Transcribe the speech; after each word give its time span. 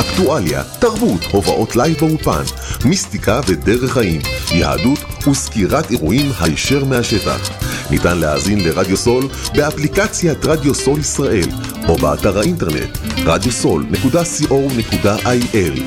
אקטואליה, 0.00 0.62
תרבות, 0.78 1.24
הופעות 1.24 1.76
live 1.76 1.96
באולפן, 2.00 2.42
מיסטיקה 2.84 3.40
ודרך 3.46 3.92
חיים, 3.92 4.20
יהדות 4.52 4.98
וסקירת 5.28 5.90
אירועים 5.90 6.32
הישר 6.40 6.84
מהשטח. 6.84 7.50
ניתן 7.90 8.18
להאזין 8.18 8.60
לרדיו 8.60 8.96
סול 8.96 9.28
באפליקציית 9.54 10.44
רדיו 10.44 10.74
סול 10.74 11.00
ישראל 11.00 11.48
או 11.88 11.96
באתר 11.96 12.38
האינטרנט 12.38 12.98
radiosol.co.il 13.16 15.80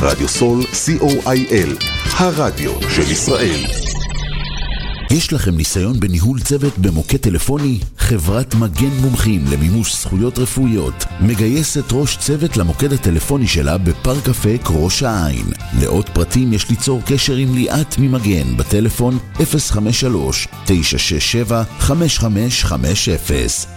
רדיו 0.00 0.28
סול 0.28 0.62
co.il 0.62 1.84
הרדיו 2.18 2.72
של 2.90 3.10
ישראל 3.10 3.85
יש 5.10 5.32
לכם 5.32 5.56
ניסיון 5.56 6.00
בניהול 6.00 6.40
צוות 6.40 6.78
במוקד 6.78 7.16
טלפוני? 7.16 7.78
חברת 7.98 8.54
מגן 8.54 8.90
מומחים 9.00 9.44
למימוש 9.50 9.96
זכויות 9.96 10.38
רפואיות 10.38 11.04
מגייסת 11.20 11.92
ראש 11.92 12.16
צוות 12.16 12.56
למוקד 12.56 12.92
הטלפוני 12.92 13.46
שלה 13.46 13.78
בפארק 13.78 14.28
אפק 14.28 14.60
ראש 14.70 15.02
העין. 15.02 15.46
לעוד 15.80 16.08
פרטים 16.08 16.52
יש 16.52 16.70
ליצור 16.70 17.02
קשר 17.06 17.36
עם 17.36 17.54
ליאת 17.54 17.98
ממגן 17.98 18.56
בטלפון 18.56 19.18
053-967-5550 19.36 19.40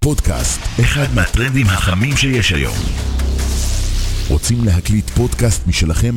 פודקאסט, 0.01 0.61
אחד 0.81 1.07
מהטרנדים 1.15 1.67
החמים 1.67 2.17
שיש 2.17 2.53
היום. 2.53 2.77
רוצים 4.29 4.65
להקליט 4.65 5.11
פודקאסט 5.11 5.67
משלכם? 5.67 6.17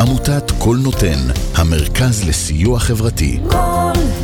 עמותת 0.00 0.50
קול 0.58 0.76
נותן, 0.82 1.18
המרכז 1.54 2.28
לסיוע 2.28 2.78
חברתי. 2.78 3.38
קול 3.50 4.23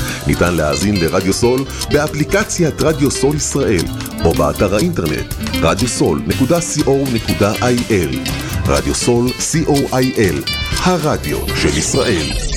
ניתן 0.31 0.55
להאזין 0.55 0.95
לרדיו 0.95 1.33
סול 1.33 1.65
באפליקציית 1.91 2.81
רדיו 2.81 3.11
סול 3.11 3.35
ישראל 3.35 3.85
או 4.25 4.33
באתר 4.33 4.75
האינטרנט 4.75 5.33
radiosol.co.il 5.53 8.29
רדיו 8.65 8.95
סול 8.95 9.27
co.il 9.27 10.51
הרדיו 10.83 11.37
של 11.55 11.77
ישראל 11.77 12.50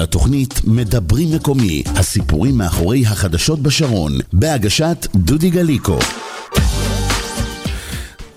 לתוכנית 0.00 0.60
מדברים 0.64 1.28
מקומי, 1.34 1.82
הסיפורים 1.86 2.58
מאחורי 2.58 3.06
החדשות 3.06 3.60
בשרון, 3.60 4.12
בהגשת 4.32 5.06
דודי 5.14 5.50
גליקו. 5.50 5.98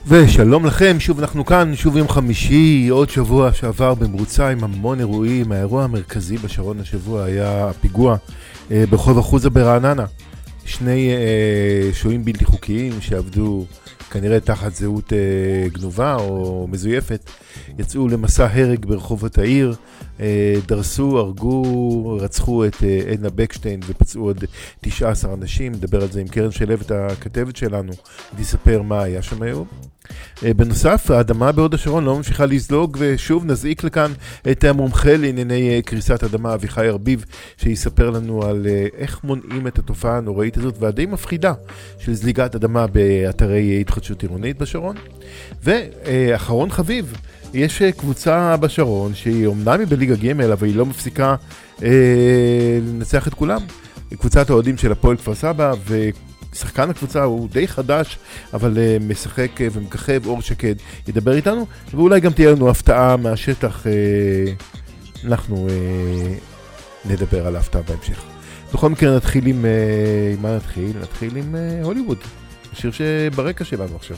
ושלום 0.08 0.66
לכם, 0.66 1.00
שוב 1.00 1.20
אנחנו 1.20 1.46
כאן, 1.46 1.76
שוב 1.76 1.98
יום 1.98 2.08
חמישי, 2.10 2.88
עוד 2.92 3.10
שבוע 3.10 3.54
שעבר 3.54 3.94
במרוצה 3.94 4.50
עם 4.50 4.64
המון 4.64 5.00
אירועים. 5.00 5.52
האירוע 5.52 5.84
המרכזי 5.84 6.38
בשרון 6.38 6.80
השבוע 6.80 7.24
היה 7.24 7.70
הפיגוע 7.70 8.16
אה, 8.72 8.84
ברחוב 8.90 9.18
אחוזה 9.18 9.50
ברעננה. 9.50 10.06
שני 10.66 11.10
אה, 11.12 11.94
שוהים 11.94 12.26
בלתי 12.26 12.46
חוקיים 12.46 13.02
שעבדו 13.02 13.66
כנראה 14.14 14.40
תחת 14.40 14.76
זהות 14.76 15.14
אה, 15.14 15.70
גנובה 15.70 16.16
או 16.16 16.68
מזויפת, 16.72 17.30
יצאו 17.80 18.08
למסע 18.08 18.48
הרג 18.54 18.86
ברחובות 18.86 19.38
העיר, 19.38 19.76
אה, 20.20 20.54
דרסו, 20.68 21.20
הרגו, 21.20 22.18
רצחו 22.22 22.66
את 22.66 22.84
אה, 22.84 23.12
עדנה 23.12 23.30
בקשטיין 23.30 23.80
ופצעו 23.88 24.24
עוד 24.24 24.44
19 24.82 25.34
אנשים. 25.34 25.72
נדבר 25.72 26.02
על 26.02 26.12
זה 26.12 26.22
עם 26.22 26.28
קרן 26.28 26.52
שלוות 26.52 26.92
הכתבת 26.92 27.56
שלנו, 27.56 27.92
תספר 28.38 28.82
מה 28.82 29.04
היה 29.04 29.22
שם 29.22 29.42
היום. 29.42 29.68
אה, 30.46 30.54
בנוסף, 30.54 31.12
האדמה 31.12 31.52
בהוד 31.52 31.74
השרון 31.74 32.04
לא 32.04 32.18
ממשיכה 32.18 32.46
לזלוג, 32.46 32.98
ושוב 33.00 33.46
נזעיק 33.46 33.84
לכאן 33.84 34.12
את 34.52 34.64
המומחה 34.64 35.18
לענייני 35.18 35.70
אה, 35.70 35.82
קריסת 35.82 36.24
אדמה, 36.24 36.54
אביחי 36.54 36.88
ארביב, 36.88 37.26
שיספר 37.58 38.10
לנו 38.10 38.46
על 38.46 38.68
אה, 38.70 38.88
איך 38.98 39.24
מונעים 39.24 39.68
את 39.68 39.80
התופעה 39.80 40.18
הנוראית 40.18 40.58
הזאת 40.58 40.76
והדי 40.80 41.06
מפחידה 41.06 41.54
של 42.00 42.14
זליגת 42.14 42.56
אדמה 42.56 42.88
באתרי 42.88 43.82
התחדשות 43.82 44.22
עירונית 44.22 44.58
בשרון. 44.58 44.96
ואחרון 45.64 46.70
חביב, 46.70 47.14
יש 47.54 47.82
קבוצה 47.82 48.58
בשרון 48.58 49.16
שהיא 49.16 49.46
אומנם 49.46 49.80
היא 49.80 49.88
בליגה 49.88 50.16
ג' 50.16 50.42
אבל 50.42 50.68
היא 50.68 50.76
לא 50.76 50.86
מפסיקה 50.86 51.36
אה, 51.84 51.90
לנצח 52.82 53.28
את 53.28 53.34
כולם. 53.34 53.62
קבוצת 54.20 54.50
האוהדים 54.50 54.78
של 54.78 54.92
הפועל 54.92 55.18
כפר 55.18 55.36
סבא, 55.36 55.74
ושחקן 56.54 56.90
הקבוצה 56.90 57.24
הוא 57.24 57.50
די 57.50 57.68
חדש, 57.68 58.18
אבל 58.54 58.78
אה, 58.78 58.98
משחק 59.08 59.62
אה, 59.62 59.68
ומככב, 59.72 60.26
אור 60.26 60.42
שקד 60.42 60.76
ידבר 61.08 61.36
איתנו, 61.36 61.68
ואולי 61.92 62.20
גם 62.20 62.32
תהיה 62.32 62.52
לנו 62.52 62.70
הפתעה 62.70 63.18
מהשטח, 63.18 63.88
אה, 63.88 63.92
אנחנו 65.26 65.68
אה, 65.70 66.34
נדבר 67.06 67.48
על 67.48 67.56
ההפתעה 67.56 67.82
בהמשך. 67.82 68.24
בכל 68.74 68.90
מקרה 68.90 69.16
נתחיל 69.16 69.48
עם... 69.48 69.66
עם 70.34 70.42
מה 70.42 70.56
נתחיל? 70.56 70.92
נתחיל 71.02 71.36
עם 71.38 71.56
הוליווד. 71.84 72.18
השיר 72.74 72.92
שברקע 72.92 73.64
שלנו 73.66 73.96
עכשיו. 73.96 74.18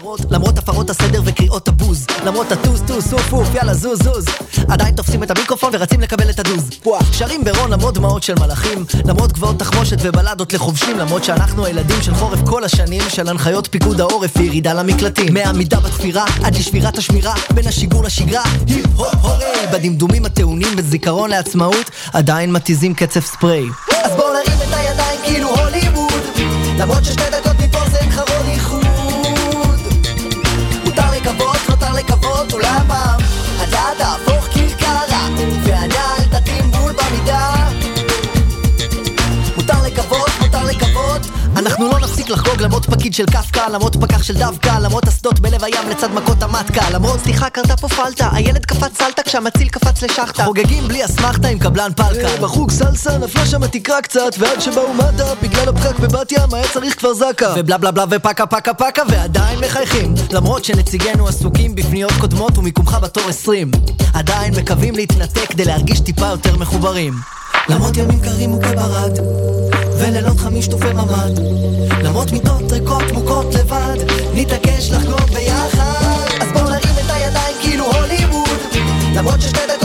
הכל, 0.00 0.16
למרות 0.30 0.58
הפרות 0.58 0.90
הסדר 0.90 1.20
וקריאות 1.24 1.68
הבוז, 1.68 2.06
למרות 2.26 2.52
הטוס 2.52 2.80
טוס 2.86 3.12
אוף 3.12 3.32
אוף 3.32 3.54
יאללה 3.54 3.74
זוז 3.74 4.02
זוז, 4.02 4.24
עדיין 4.68 4.94
תופסים 4.94 5.22
את 5.22 5.30
המיקרופון 5.30 5.70
ורצים 5.74 6.00
לקבל 6.00 6.30
את 6.30 6.38
הדוז. 6.38 6.70
שרים 7.12 7.44
בגרון 7.44 7.70
למרות 7.70 7.94
דמעות 7.94 8.22
של 8.22 8.34
מלאכים, 8.40 8.84
למרות 9.04 9.32
גבעות 9.32 9.58
תחמושת 9.58 9.96
ובלדות 10.02 10.52
לחובשים, 10.52 10.98
למרות 10.98 11.24
שאנחנו 11.24 11.66
הילדים 11.66 12.02
של 12.02 12.14
חורף 12.14 12.38
כל 12.48 12.64
השנים, 12.64 13.02
של 13.08 13.28
הנחיות 13.28 13.68
פיקוד 13.70 14.00
העורף 14.00 14.30
וירידה 14.36 14.72
למקלטים. 14.74 15.34
מהעמידה 15.34 15.80
בתפירה 15.80 16.24
עד 16.44 16.54
לשבירת 16.54 16.98
השמירה, 16.98 17.34
בין 17.54 17.66
השיגור 17.66 18.04
לשגרה, 18.04 18.42
היפ 18.66 18.86
הופ 18.96 19.14
הורי, 19.22 19.66
בדמדומים 19.72 20.24
הטעונים 20.24 20.76
בזיכרון 20.76 21.30
לעצמאות, 21.30 21.90
עדיין 22.12 22.52
מתיזים 22.52 22.94
קצף 22.94 23.26
ספרי. 23.26 23.66
אז 24.04 24.12
בואו 24.16 24.28
נרים 24.32 24.58
את 24.68 24.74
הידיים 24.74 25.20
כאילו 25.24 25.48
הוליווד, 25.48 26.12
למרות 26.78 27.04
ששתי 27.04 27.22
דקות 27.32 27.49
לחגוג 43.18 43.20
למרות 43.20 43.26
פקיד 43.26 43.26
של 43.26 43.26
קפקא, 43.26 43.68
למרות 43.68 43.96
פקח 43.96 44.22
של 44.22 44.34
דווקא, 44.34 44.78
למרות 44.78 45.08
אסדות 45.08 45.40
בלב 45.40 45.64
הים 45.64 45.88
לצד 45.90 46.14
מכות 46.14 46.42
המטקה, 46.42 46.90
למרות 46.90 47.20
סליחה 47.20 47.50
קרתה 47.50 47.76
פה 47.76 47.88
פלטה, 47.88 48.28
הילד 48.32 48.66
קפץ 48.66 48.98
סלטה 48.98 49.22
כשהמציל 49.22 49.68
קפץ 49.68 50.02
לשחטה. 50.02 50.44
חוגגים 50.44 50.88
בלי 50.88 51.04
אסמכתה 51.04 51.48
עם 51.48 51.58
קבלן 51.58 51.90
פלקה. 51.96 52.28
בחוג 52.40 52.70
סלסה 52.70 53.18
נפלה 53.18 53.46
שם 53.46 53.62
התקרה 53.62 54.02
קצת, 54.02 54.30
ועד 54.38 54.60
שבאו 54.60 54.94
מטה, 54.94 55.34
בגלל 55.42 55.68
הפקק 55.68 55.98
בבת 55.98 56.32
ים 56.32 56.54
היה 56.54 56.68
צריך 56.72 56.98
כבר 56.98 57.14
זקה. 57.14 57.54
ובלה 57.56 57.78
בלה 57.78 57.90
בלה 57.90 58.04
ופקה 58.10 58.46
פקה 58.46 58.74
פקה, 58.74 59.02
ועדיין 59.08 59.58
מחייכים. 59.58 60.14
למרות 60.32 60.64
שנציגינו 60.64 61.28
עסוקים 61.28 61.74
בפניות 61.74 62.12
קודמות 62.20 62.58
ומיקומך 62.58 62.96
בתור 63.02 63.28
20. 63.28 63.70
עדיין 64.14 64.54
מקווים 64.54 64.94
להתנתק 64.94 65.46
כדי 65.48 65.64
להרגיש 65.64 66.00
טיפה 66.00 66.26
יותר 66.26 66.56
מחוברים. 66.56 67.14
למרות 67.68 67.96
ימים 67.96 68.20
קרים 68.20 68.50
מוכי 68.50 68.74
ברד, 68.74 69.18
ולילות 70.00 70.38
חמיש 70.38 70.68
תופי 70.68 70.92
ממ"ד, 70.92 71.38
למרות 72.04 72.32
מיטות 72.32 72.72
ריקות 72.72 73.12
מוכות 73.12 73.54
לבד, 73.54 73.96
נתעקש 74.34 74.90
לחגוג 74.90 75.30
ביחד. 75.34 76.40
אז 76.40 76.52
בואו 76.52 76.64
נרים 76.64 76.94
את 77.04 77.10
הידיים 77.10 77.56
כאילו 77.62 77.84
הוליווד, 77.84 78.48
למרות 79.16 79.40
ששתי 79.40 79.60
דקות 79.68 79.79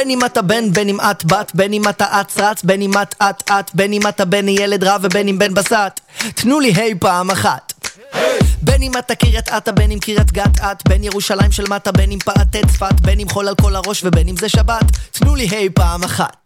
בין 0.00 0.10
אם 0.10 0.24
אתה 0.24 0.42
בן, 0.42 0.72
בין 0.72 0.88
אם 0.88 1.00
את 1.00 1.24
בת, 1.24 1.52
בין 1.54 1.72
אם 1.72 1.88
אתה 1.88 2.20
אץ 2.20 2.38
רץ, 2.38 2.62
בין 2.62 2.82
אם 2.82 2.90
את 3.02 3.14
את 3.22 3.50
את, 3.50 3.70
בין 3.74 3.92
אם 3.92 4.06
אתה 4.08 4.24
בן 4.24 4.48
ילד 4.48 4.84
רע 4.84 4.96
ובין 5.02 5.28
אם 5.28 5.38
בן 5.38 5.54
בסט. 5.54 6.00
תנו 6.34 6.60
לי 6.60 6.72
היי 6.72 6.94
פעם 6.94 7.30
אחת. 7.30 7.72
בין 8.62 8.82
אם 8.82 8.92
אתה 8.98 9.14
קריית 9.14 9.48
אתא, 9.48 9.70
בין 9.70 9.90
אם 9.90 9.98
קריית 9.98 10.32
גת 10.32 10.60
את, 10.60 10.88
בין 10.88 11.04
ירושלים 11.04 11.52
של 11.52 11.64
מטה, 11.68 11.92
בין 11.92 12.10
אם 12.12 12.18
פאתי 12.18 12.58
צפת, 12.66 13.00
בין 13.02 13.20
אם 13.20 13.28
חול 13.28 13.48
על 13.48 13.54
כל 13.54 13.76
הראש 13.76 14.04
ובין 14.04 14.28
אם 14.28 14.36
זה 14.36 14.48
שבת. 14.48 14.84
תנו 15.12 15.34
לי 15.34 15.48
היי 15.50 15.70
פעם 15.70 16.04
אחת. 16.04 16.40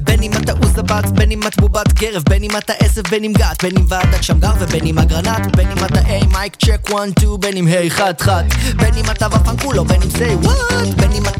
בין 0.00 0.22
אם 0.22 0.32
אתה 0.32 0.52
עוזבת, 0.52 1.04
בין 1.04 1.30
אם 1.30 1.46
את 1.46 1.60
בובת 1.60 1.92
גרב, 1.92 2.22
בין 2.28 2.44
אם 2.44 2.56
אתה 2.56 2.72
עשב, 2.72 3.02
בין 3.10 3.24
אם 3.24 3.32
גת, 3.32 3.62
בין 3.62 3.76
אם 3.76 3.84
ועדת 3.88 4.22
שמגר 4.24 4.52
ובין 4.58 4.86
אם 4.86 4.98
אגרנט, 4.98 5.56
בין 5.56 5.70
אם 5.70 5.84
אתה 5.84 6.00
היי 6.04 6.22
mic 6.32 6.56
check 6.56 6.90
1 6.90 7.18
2, 7.18 7.40
בין 7.40 7.56
אם 7.56 7.66
היי 7.66 7.90
חד 7.90 8.20
חד, 8.20 8.44
בין 8.76 8.94
אם 8.94 9.10
אתה 9.10 9.26
ופנקולו, 9.26 9.84
בין 9.84 10.02
אם 10.02 10.08
say 10.08 10.46
what, 10.46 10.94
בין 10.96 11.12
אם 11.12 11.22
אתה 11.22 11.37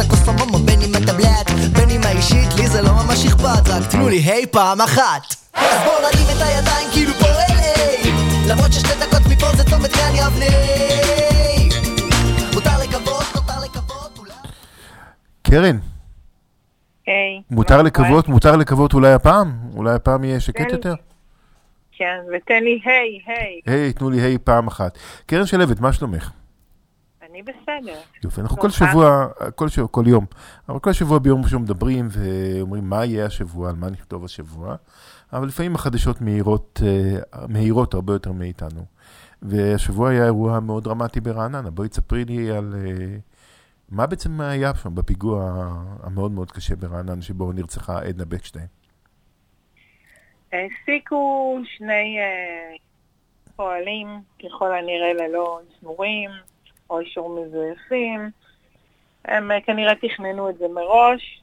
לי 4.18 4.24
היי 4.24 4.46
פעם 4.46 4.80
אחת. 4.80 5.34
אז 5.54 5.84
בואו 5.84 5.98
נרים 6.00 6.36
את 6.36 6.42
הידיים 6.42 6.88
כאילו 6.92 7.12
פה 7.14 7.26
LA, 7.26 8.08
למרות 8.48 8.72
ששתי 8.72 8.88
דקות 8.88 9.22
מפה 9.32 9.46
זה 9.56 9.64
צומת 9.64 9.90
גן 9.96 10.14
יבנה. 10.14 10.46
מותר 12.54 12.70
לקוות, 12.82 13.24
מותר 13.34 13.60
לקוות, 13.64 14.18
אולי... 14.18 14.32
קרן, 15.42 15.78
היי. 17.06 17.42
מותר 17.50 17.82
לקוות? 17.82 18.28
מותר 18.28 18.56
לקוות 18.56 18.94
אולי 18.94 19.12
הפעם? 19.12 19.58
אולי 19.74 19.94
הפעם 19.94 20.24
יהיה 20.24 20.40
שקט 20.40 20.58
כן. 20.58 20.70
יותר? 20.70 20.94
כן, 21.92 22.18
ותן 22.36 22.64
לי 22.64 22.80
היי, 22.84 23.20
היי. 23.26 23.60
היי, 23.66 23.92
תנו 23.92 24.10
לי 24.10 24.20
היי 24.20 24.38
פעם 24.38 24.66
אחת. 24.66 24.98
קרן 25.26 25.46
שלוות, 25.46 25.80
מה 25.80 25.92
שלומך? 25.92 26.30
אני 27.30 27.42
בסדר. 27.42 28.00
יופי, 28.24 28.40
אנחנו 28.40 28.56
כל 28.56 28.70
שלומך? 28.70 28.92
שבוע, 28.92 29.28
כל 29.54 29.68
שבוע, 29.68 29.88
כל 29.88 30.04
יום, 30.06 30.26
אבל 30.68 30.78
כל 30.78 30.92
שבוע 30.92 31.18
ביום 31.18 31.44
ראשון 31.44 31.62
מדברים 31.62 32.08
ואומרים 32.10 32.84
מה 32.84 33.04
יהיה 33.04 33.26
השבוע, 33.26 33.70
על 33.70 33.76
מה 33.76 33.90
נכתוב 33.90 34.24
השבוע, 34.24 34.76
אבל 35.32 35.46
לפעמים 35.46 35.74
החדשות 35.74 36.20
מהירות, 36.20 36.80
אה, 36.86 37.46
מהירות 37.48 37.94
הרבה 37.94 38.12
יותר 38.12 38.32
מאיתנו. 38.32 38.84
והשבוע 39.42 40.10
היה 40.10 40.24
אירוע 40.24 40.60
מאוד 40.60 40.84
דרמטי 40.84 41.20
ברעננה, 41.20 41.70
בואי 41.70 41.88
תספרי 41.88 42.24
לי 42.24 42.50
על 42.50 42.74
אה, 42.76 43.16
מה 43.88 44.06
בעצם 44.06 44.40
היה 44.40 44.74
שם 44.74 44.94
בפיגוע 44.94 45.68
המאוד 46.02 46.32
מאוד 46.32 46.52
קשה 46.52 46.76
ברעננה, 46.76 47.22
שבו 47.22 47.52
נרצחה 47.52 48.00
עדנה 48.00 48.24
בקשטיין. 48.24 48.66
העסיקו 50.52 51.58
שני 51.76 52.18
אה, 52.18 52.76
פועלים, 53.56 54.08
ככל 54.44 54.74
הנראה 54.74 55.12
ללא 55.12 55.60
אישורים 55.70 56.30
או 56.90 57.00
אישור 57.00 57.40
מזויפים. 57.40 58.30
הם 59.24 59.50
אה, 59.50 59.60
כנראה 59.60 59.94
תכננו 59.94 60.50
את 60.50 60.58
זה 60.58 60.68
מראש, 60.68 61.42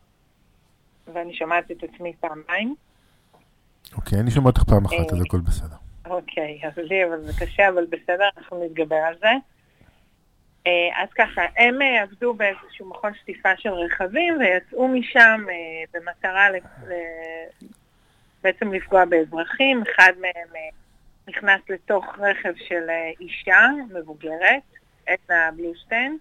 ואני 1.13 1.36
שומעת 1.36 1.72
את 1.72 1.84
עצמי 1.84 2.13
פעמיים. 2.19 2.75
אוקיי, 3.96 4.19
אני 4.19 4.31
שומע 4.31 4.48
אותך 4.48 4.63
פעם 4.63 4.86
אחת, 4.86 4.93
אה. 4.93 5.17
אז 5.17 5.22
הכל 5.22 5.39
בסדר. 5.39 5.75
אוקיי, 6.05 6.62
אז 6.63 6.77
לי 6.77 7.05
אבל 7.05 7.22
זה 7.22 7.31
קשה, 7.39 7.69
אבל 7.69 7.86
בסדר, 7.89 8.29
אנחנו 8.38 8.65
נתגבר 8.65 8.96
על 8.96 9.15
זה. 9.19 9.31
אה, 10.67 11.03
אז 11.03 11.10
ככה, 11.15 11.41
הם 11.58 11.81
אה, 11.81 12.01
עבדו 12.01 12.34
באיזשהו 12.34 12.89
מכון 12.89 13.13
שטיפה 13.22 13.50
של 13.58 13.69
רכבים 13.69 14.38
ויצאו 14.39 14.88
משם 14.88 15.46
אה, 15.50 15.55
במטרה 15.93 16.48
בעצם 18.43 18.74
לפגוע 18.74 19.05
באזרחים. 19.05 19.84
אחד 19.96 20.12
מהם 20.22 20.55
אה, 20.55 20.69
נכנס 21.27 21.62
לתוך 21.69 22.05
רכב 22.19 22.53
של 22.67 22.89
אה, 22.89 23.12
אישה 23.19 23.67
מבוגרת, 23.93 24.63
עדנה 25.07 25.50
בלושטיין, 25.57 26.17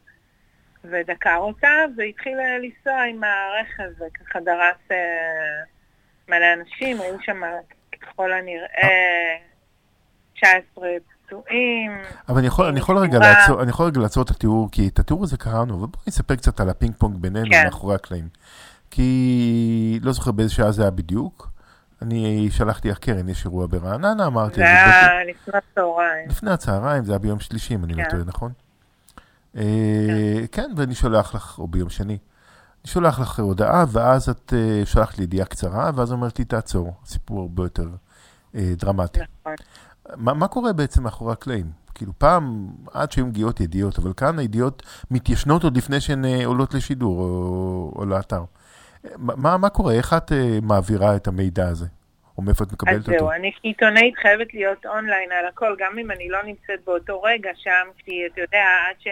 ודקר 0.85 1.37
אותה, 1.37 1.69
והתחיל 1.97 2.41
אה, 2.41 2.59
לנסוע 2.59 3.03
עם 3.03 3.21
הרכב, 3.25 3.91
וככה 3.95 4.41
דרס 4.41 4.91
אה, 4.91 4.97
מלא 6.29 6.47
אנשים, 6.61 7.01
היו 7.01 7.17
שם 7.23 7.43
ככל 8.01 8.33
הנראה 8.33 9.37
19 10.35 10.89
פצועים. 11.27 12.03
אבל 12.29 12.39
אני 12.39 12.47
יכול, 12.47 12.67
אני 12.67 12.79
יכול 12.79 12.99
רגע. 12.99 13.19
לעצור, 13.19 13.63
אני 13.63 13.71
יכול 13.71 13.87
רגע 13.87 14.01
לעצור 14.01 14.23
את 14.23 14.31
התיאור, 14.31 14.69
כי 14.73 14.89
את 14.89 14.99
התיאור 14.99 15.25
הזה 15.25 15.37
קראנו, 15.37 15.75
ובואי 15.75 16.05
נספר 16.07 16.37
קצת 16.37 16.61
על 16.61 16.71
הפינג 16.71 16.95
פונג 16.99 17.17
בינינו 17.17 17.47
כן. 17.51 17.65
מאחורי 17.65 17.95
הקלעים. 17.95 18.29
כי 18.91 20.01
לא 20.03 20.13
זוכר 20.13 20.33
באיזה 20.33 20.55
שעה 20.55 20.73
זה 20.73 20.83
היה 20.83 20.91
בדיוק. 20.91 21.51
אני 22.03 22.49
שלחתי 22.51 22.89
לך 22.89 22.99
קרן, 22.99 23.29
יש 23.29 23.45
אירוע 23.45 23.67
ברעננה, 23.67 24.27
אמרתי, 24.27 24.55
זה 24.55 24.65
היה 24.65 25.25
לפני 25.25 25.59
הצהריים. 25.59 26.29
לפני 26.29 26.51
הצהריים, 26.51 27.05
זה 27.05 27.13
היה 27.13 27.19
ביום 27.19 27.41
שלישי, 27.41 27.75
אם 27.75 27.85
אני 27.85 27.95
לא 27.95 28.03
כן. 28.03 28.11
טועה, 28.11 28.23
נכון? 28.27 28.53
אה, 29.57 30.47
כן, 30.53 30.71
ואני 30.77 30.95
שולח 30.95 31.35
לך, 31.35 31.59
או 31.59 31.69
ביום 31.69 31.91
שני, 31.91 32.19
אני 32.85 32.91
שולח 32.91 33.21
לך 33.21 33.41
הודעה, 33.41 33.85
ואז 33.93 34.29
את 34.29 34.53
אה, 34.57 34.87
שולחת 34.87 35.19
לי 35.19 35.25
ידיעה 35.25 35.47
קצרה, 35.47 35.91
ואז 35.95 36.13
אומרת 36.13 36.39
לי, 36.39 36.45
תעצור, 36.45 36.95
סיפור 37.05 37.41
הרבה 37.41 37.63
יותר 37.63 37.89
אה, 38.55 38.73
דרמטי. 38.77 39.21
נכון. 39.41 39.55
מה, 40.17 40.35
מה 40.35 40.49
קורה 40.49 40.73
בעצם 40.73 41.03
מאחורי 41.03 41.33
הקלעים? 41.33 41.67
כאילו 41.95 42.13
פעם, 42.19 42.69
עד 42.93 43.13
שהיו 43.13 43.27
מגיעות 43.27 43.61
ידיעות, 43.61 43.99
אבל 43.99 44.13
כאן 44.17 44.39
הידיעות 44.39 44.83
מתיישנות 45.11 45.65
עוד 45.65 45.77
לפני 45.77 46.01
שהן 46.01 46.25
עולות 46.45 46.75
לשידור 46.75 47.21
או, 47.21 47.93
או 47.97 48.05
לאתר. 48.05 48.45
מה, 49.17 49.57
מה 49.57 49.69
קורה? 49.69 49.93
איך 49.93 50.13
את 50.13 50.33
מעבירה 50.63 51.17
את 51.17 51.29
המידע 51.29 51.69
הזה? 51.69 51.87
או 52.39 52.43
מאיפה 52.43 52.65
את 52.65 52.69
אז 52.69 52.75
מקבלת 52.75 53.03
זהו, 53.03 53.15
אותו? 53.15 53.33
אני 53.33 53.53
כעיתונאית 53.61 54.15
חייבת 54.17 54.55
להיות 54.55 54.87
אונליין 54.87 55.33
על 55.33 55.47
הכל, 55.47 55.77
גם 55.79 55.99
אם 55.99 56.11
אני 56.11 56.29
לא 56.29 56.43
נמצאת 56.43 56.85
באותו 56.87 57.23
רגע 57.23 57.51
שם, 57.57 57.87
כי 57.99 58.13
אתה 58.33 58.41
יודע, 58.41 58.65
עד 58.89 58.97
ש... 59.01 59.09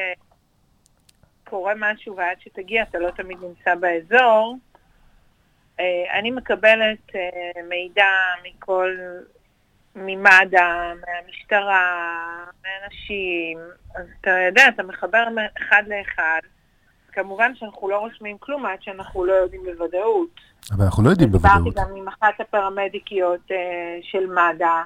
קורה 1.52 1.72
משהו 1.76 2.16
ועד 2.16 2.36
שתגיע 2.40 2.82
אתה 2.82 2.98
לא 2.98 3.10
תמיד 3.10 3.38
נמצא 3.42 3.74
באזור. 3.74 4.56
אה, 5.80 6.18
אני 6.18 6.30
מקבלת 6.30 7.14
אה, 7.14 7.62
מידע 7.68 8.08
מכל, 8.44 8.96
ממד"א, 9.96 10.92
מהמשטרה, 11.00 12.14
מאנשים, 12.64 13.58
אז 13.94 14.06
אתה 14.20 14.30
יודע, 14.48 14.68
אתה 14.68 14.82
מחבר 14.82 15.24
אחד 15.58 15.82
לאחד. 15.86 16.40
כמובן 17.12 17.54
שאנחנו 17.54 17.88
לא 17.88 17.96
רושמים 17.98 18.38
כלום 18.38 18.66
עד 18.66 18.82
שאנחנו 18.82 19.24
לא 19.24 19.32
יודעים 19.32 19.62
בוודאות. 19.64 20.40
אבל 20.72 20.84
אנחנו 20.84 21.02
לא 21.02 21.10
יודעים 21.10 21.32
בוודאות. 21.32 21.64
דיברתי 21.64 21.80
גם 21.80 21.96
עם 21.96 22.08
אחת 22.08 22.40
הפרמדיקיות 22.40 23.50
אה, 23.50 23.98
של 24.02 24.26
מד"א, 24.26 24.82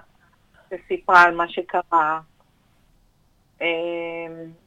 שסיפרה 0.70 1.22
על 1.22 1.34
מה 1.34 1.48
שקרה. 1.48 2.20
אה, 3.62 3.66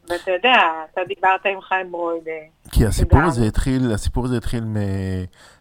ואתה 0.10 0.32
יודע, 0.32 0.58
אתה 0.92 1.02
דיברת 1.08 1.46
עם 1.46 1.62
חיים 1.62 1.92
ברוידה. 1.92 2.32
כי 2.72 2.86
הסיפור 2.86 3.22
הזה 3.22 3.46
התחיל, 3.46 3.92
הסיפור 3.94 4.26
הזה 4.26 4.38
התחיל 4.38 4.64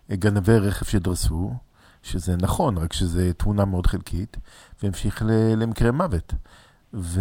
מגנבי 0.09 0.59
רכב 0.59 0.87
שדרסו, 0.87 1.51
שזה 2.03 2.33
נכון, 2.41 2.79
רק 2.79 2.93
שזה 2.93 3.35
תמונה 3.35 3.65
מאוד 3.65 3.87
חלקית, 3.87 4.37
והמשיך 4.83 5.23
למקרה 5.57 5.93
מוות. 5.93 6.33
ו... 6.95 7.21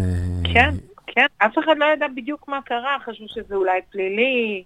כן, 0.53 0.69
כן, 1.07 1.25
אף 1.37 1.53
אחד 1.65 1.77
לא 1.77 1.85
ידע 1.85 2.05
בדיוק 2.15 2.47
מה 2.47 2.59
קרה, 2.65 2.97
חשבו 3.05 3.25
שזה 3.27 3.55
אולי 3.55 3.79
פלילי, 3.89 4.63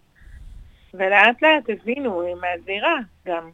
ולאט 0.93 1.41
לאט 1.41 1.69
הבינו 1.69 2.24
מהזירה 2.41 2.95
גם. 3.27 3.50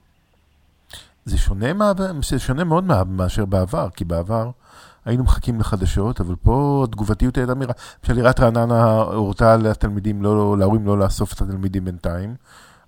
זה 1.25 1.37
שונה, 1.37 1.73
מה... 1.73 1.91
זה 2.21 2.39
שונה 2.39 2.63
מאוד. 2.63 2.83
מאשר 3.07 3.45
בעבר, 3.45 3.87
כי 3.89 4.05
בעבר 4.05 4.49
היינו 5.07 5.23
מחכים 5.23 5.59
לחדשות, 5.59 6.21
אבל 6.21 6.35
פה 6.35 6.85
התגובתיות 6.87 7.37
הייתה 7.37 7.55
מהירה. 7.55 7.73
למשל, 8.03 8.17
עיריית 8.17 8.39
רעננה 8.39 9.01
הורתה 9.01 9.57
לתלמידים, 9.57 10.21
לא, 10.21 10.55
להורים 10.59 10.85
לא 10.85 10.99
לאסוף 10.99 11.33
את 11.33 11.41
התלמידים 11.41 11.85
בינתיים, 11.85 12.35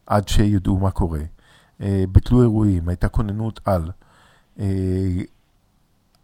עד 0.07 0.27
שידעו 0.27 0.77
מה 0.77 0.91
קורה. 0.91 1.19
אה, 1.81 2.03
ביטלו 2.09 2.41
אירועים, 2.41 2.89
הייתה 2.89 3.09
כוננות 3.09 3.59
על. 3.65 3.81
אה, 4.59 4.65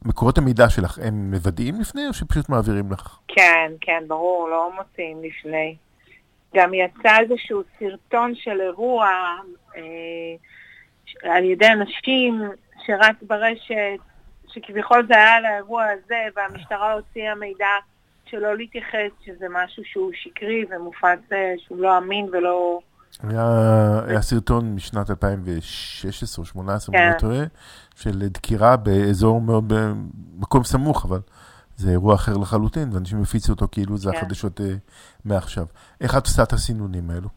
מקורות 0.06 0.38
המידע 0.38 0.70
שלך, 0.70 1.00
הם 1.04 1.32
מוודאים 1.32 1.82
לפני 1.82 2.08
או 2.08 2.14
שפשוט 2.14 2.50
מעבירים 2.50 2.92
לך? 2.92 3.20
כן, 3.28 3.72
כן, 3.82 4.04
ברור, 4.08 4.50
לא 4.50 4.72
מוציאים 4.76 5.18
לפני. 5.24 5.76
גם 6.56 6.74
יצא 6.74 7.18
איזשהו 7.20 7.62
סרטון 7.80 8.36
של 8.36 8.62
אירוע 8.62 9.08
אה, 9.76 9.82
על 11.36 11.44
ידי 11.44 11.68
אנשים 11.68 12.42
שרץ 12.86 13.16
ברשת, 13.22 14.00
שכביכול 14.56 15.08
זה 15.08 15.14
היה 15.16 15.36
על 15.36 15.46
האירוע 15.46 15.84
הזה, 15.84 16.22
והמשטרה 16.36 16.94
הוציאה 16.94 17.36
מידע 17.36 17.68
שלא 18.26 18.58
להתייחס, 18.58 19.12
שזה 19.26 19.46
משהו 19.50 19.84
שהוא 19.86 20.12
שקרי 20.14 20.66
ומופץ 20.70 21.20
אה, 21.32 21.54
שהוא 21.58 21.78
לא 21.78 21.98
אמין 21.98 22.30
ולא... 22.32 22.80
היה, 23.24 24.00
היה 24.08 24.22
סרטון 24.22 24.76
משנת 24.76 25.10
2016 25.10 26.44
או 26.44 26.48
2018, 26.48 26.96
אם 26.96 27.02
אני 27.02 27.12
כן. 27.12 27.14
לא 27.14 27.20
טועה, 27.20 27.46
של 27.96 28.28
דקירה 28.28 28.78
באזור 28.78 29.42
מאוד, 29.42 29.74
במקום 30.38 30.64
סמוך, 30.64 31.06
אבל 31.06 31.20
זה 31.76 31.92
אירוע 31.92 32.16
אחר 32.16 32.38
לחלוטין, 32.38 32.90
ואנשים 32.94 33.22
הפיצו 33.22 33.54
אותו 33.54 33.68
כאילו 33.72 33.98
זה 33.98 34.12
כן. 34.12 34.18
החדשות 34.18 34.62
אה, 34.62 34.74
מעכשיו. 35.26 35.66
איך 36.02 36.18
את 36.18 36.26
עושה 36.26 36.44
את 36.44 36.54
הסינונים 36.54 37.10
האלו? 37.10 37.30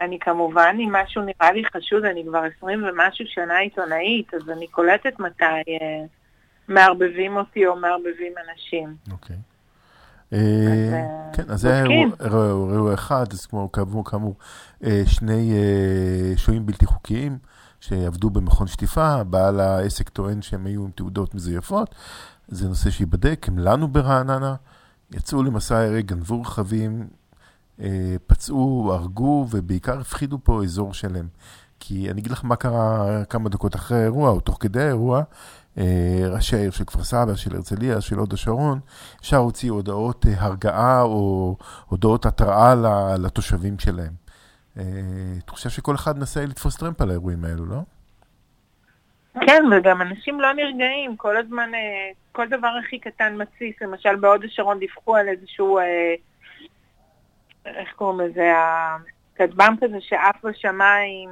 אני 0.00 0.18
כמובן, 0.18 0.76
אם 0.80 0.92
משהו 0.92 1.22
נראה 1.22 1.52
לי 1.52 1.62
חשוד, 1.76 2.04
אני 2.04 2.24
כבר 2.28 2.38
עשרים 2.56 2.84
ומשהו 2.84 3.24
שנה 3.28 3.58
עיתונאית, 3.58 4.34
אז 4.34 4.50
אני 4.50 4.66
קולטת 4.66 5.20
מתי 5.20 5.44
אה, 5.44 6.04
מערבבים 6.68 7.36
אותי 7.36 7.66
או 7.66 7.76
מערבבים 7.76 8.32
אנשים. 8.50 8.96
אוקיי. 9.12 9.36
אה, 10.32 10.38
אה, 10.92 11.30
כן, 11.32 11.42
אז 11.48 11.60
זה. 11.60 11.82
אירוע- 11.82 12.94
אחד, 12.94 13.26
אז 13.32 13.46
כמו 13.46 13.72
כאמור, 14.04 14.34
אה, 14.84 15.02
שני 15.06 15.52
שוהים 16.36 16.66
בלתי 16.66 16.86
חוקיים 16.86 17.38
שעבדו 17.80 18.30
במכון 18.30 18.66
שטיפה, 18.66 19.24
בעל 19.24 19.60
העסק 19.60 20.08
טוען 20.08 20.42
שהם 20.42 20.66
היו 20.66 20.84
עם 20.84 20.90
תעודות 20.90 21.34
מזויפות, 21.34 21.94
זה 22.48 22.68
נושא 22.68 22.90
שייבדק, 22.90 23.44
הם 23.48 23.58
לנו 23.58 23.88
ברעננה, 23.88 24.54
יצאו 25.14 25.42
למסע 25.42 25.78
הרג, 25.78 26.06
גנבו 26.06 26.40
רכבים, 26.42 27.06
פצעו, 28.26 28.92
הרגו 28.92 29.46
ובעיקר 29.50 30.00
הפחידו 30.00 30.38
פה 30.42 30.62
אזור 30.62 30.94
שלם. 30.94 31.26
כי 31.80 32.10
אני 32.10 32.20
אגיד 32.20 32.32
לך 32.32 32.44
מה 32.44 32.56
קרה 32.56 33.24
כמה 33.24 33.48
דקות 33.48 33.74
אחרי 33.74 33.98
האירוע, 33.98 34.30
או 34.30 34.40
תוך 34.40 34.56
כדי 34.60 34.82
האירוע, 34.82 35.22
אה, 35.78 36.28
ראשי 36.34 36.56
העיר 36.56 36.70
של 36.70 36.84
כפר 36.84 37.04
סבא, 37.04 37.34
של 37.34 37.56
הרצליה, 37.56 38.00
של 38.00 38.18
הוד 38.18 38.32
השרון, 38.32 38.78
אפשר 39.20 39.36
הוציאו 39.36 39.74
הודעות 39.74 40.26
אה, 40.26 40.32
הרגעה 40.44 41.02
או 41.02 41.56
הודעות 41.86 42.26
התראה 42.26 42.74
לתושבים 43.18 43.78
שלהם. 43.78 44.12
אה, 44.78 44.82
תחושה 45.46 45.70
שכל 45.70 45.94
אחד 45.94 46.18
מנסה 46.18 46.46
לתפוס 46.46 46.76
טרמפ 46.76 47.00
על 47.00 47.10
האירועים 47.10 47.44
האלו, 47.44 47.66
לא? 47.66 47.78
כן, 49.46 49.64
וגם 49.72 50.02
אנשים 50.02 50.40
לא 50.40 50.52
נרגעים, 50.52 51.16
כל 51.16 51.36
הזמן, 51.36 51.74
אה, 51.74 52.10
כל 52.32 52.48
דבר 52.48 52.70
הכי 52.84 52.98
קטן 52.98 53.36
מתסיס, 53.36 53.82
למשל 53.82 54.16
בהוד 54.16 54.44
השרון 54.44 54.78
דיווחו 54.78 55.16
על 55.16 55.28
איזשהו, 55.28 55.78
אה, 55.78 56.14
איך 57.76 57.92
קוראים 57.92 58.20
לזה, 58.20 58.52
הכטב"ם 58.54 59.74
כזה 59.80 59.96
שעף 60.00 60.44
בשמיים, 60.44 61.30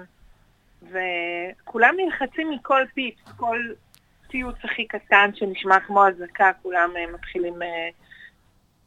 וכולם 0.83 1.95
נלחצים 1.97 2.51
מכל 2.51 2.83
פיפס, 2.95 3.33
כל 3.37 3.59
ציוץ 4.31 4.57
הכי 4.65 4.87
קטן 4.87 5.31
שנשמע 5.35 5.81
כמו 5.81 6.09
אזעקה, 6.09 6.51
כולם 6.63 6.91
אה, 6.97 7.05
מתחילים 7.15 7.63
אה, 7.63 7.89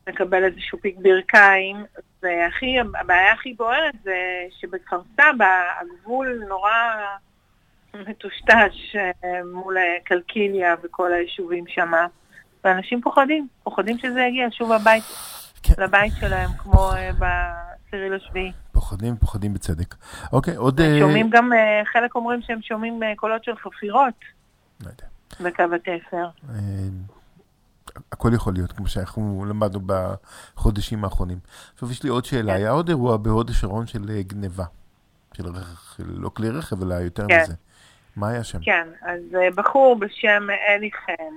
לקבל 0.08 0.44
איזשהו 0.44 0.80
פיק 0.82 0.96
ברכיים, 0.98 1.86
והכי, 2.24 2.80
הבעיה 3.00 3.34
הכי 3.34 3.54
בוערת 3.54 3.96
זה 4.04 4.46
שבכפר 4.60 5.02
סבא 5.14 5.64
הגבול 5.80 6.44
נורא 6.48 6.74
מטושטש 7.94 8.96
אה, 8.96 9.44
מול 9.54 9.78
קלקיליה 10.04 10.76
וכל 10.84 11.14
היישובים 11.14 11.68
שם, 11.68 11.92
ואנשים 12.64 13.02
פוחדים, 13.02 13.48
פוחדים 13.64 13.98
שזה 13.98 14.22
יגיע 14.22 14.48
שוב 14.52 14.72
הבית, 14.72 15.04
כן. 15.64 15.74
לבית 15.78 16.14
שלהם, 16.20 16.50
כמו 16.58 16.92
אה, 16.92 17.12
בעשירי 17.14 18.10
לשביעי. 18.10 18.52
פוחדים, 18.72 19.18
פוחדים 19.18 19.54
בצדק. 19.54 19.96
אוקיי, 20.34 20.56
עוד... 20.56 20.82
אה, 20.82 21.00
שומעים 21.00 21.30
גם, 21.30 21.54
אה, 21.54 21.82
חלק 21.86 22.16
אומרים 22.16 22.42
שהם 22.42 22.62
שומעים 22.62 23.02
קולות 23.16 23.44
של 23.44 23.56
חפירות 23.56 24.14
לא 24.84 24.90
יודע. 24.90 25.50
בקו 25.50 25.76
התפר. 25.76 26.30
הכל 28.12 28.32
יכול 28.34 28.54
להיות, 28.54 28.72
כמו 28.72 28.88
שאנחנו 28.88 29.46
למדנו 29.50 29.80
בחודשים 29.86 31.04
האחרונים. 31.04 31.38
עכשיו 31.74 31.92
יש 31.92 32.04
לי 32.04 32.10
עוד 32.10 32.26
שאלה, 32.26 32.54
כן. 32.54 32.58
היה 32.58 32.70
עוד 32.70 32.90
אירוע 32.90 33.18
בהוד 33.18 33.50
השרון 33.50 33.88
של 33.88 34.22
גניבה. 34.22 34.66
של 35.34 35.44
לא 36.08 36.30
כלי 36.30 36.50
רכב, 36.50 36.84
אלא 36.84 36.94
יותר 36.94 37.26
כן. 37.28 37.42
מזה. 37.42 37.54
מה 38.16 38.30
היה 38.30 38.44
שם? 38.44 38.60
כן, 38.62 38.88
אז 39.02 39.20
בחור 39.56 39.96
בשם 40.00 40.48
אלי 40.68 40.90
חן, 40.92 41.34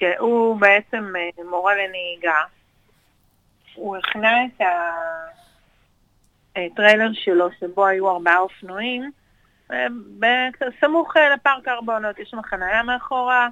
שהוא 0.00 0.60
בעצם 0.60 1.12
אה, 1.16 1.44
מורה 1.44 1.74
לנהיגה, 1.74 2.40
הוא 3.74 3.96
הכנה 3.96 4.44
את 4.44 4.62
הטריילר 6.56 7.10
שלו, 7.12 7.48
שבו 7.60 7.86
היו 7.86 8.10
ארבעה 8.10 8.38
אופנועים, 8.38 9.10
אה, 9.72 9.86
בסמוך 10.18 11.16
אה, 11.16 11.34
לפארק 11.34 11.68
ארבעונות, 11.68 12.18
יש 12.18 12.30
שם 12.30 12.42
חניה 12.42 12.82
מאחורה, 12.82 13.48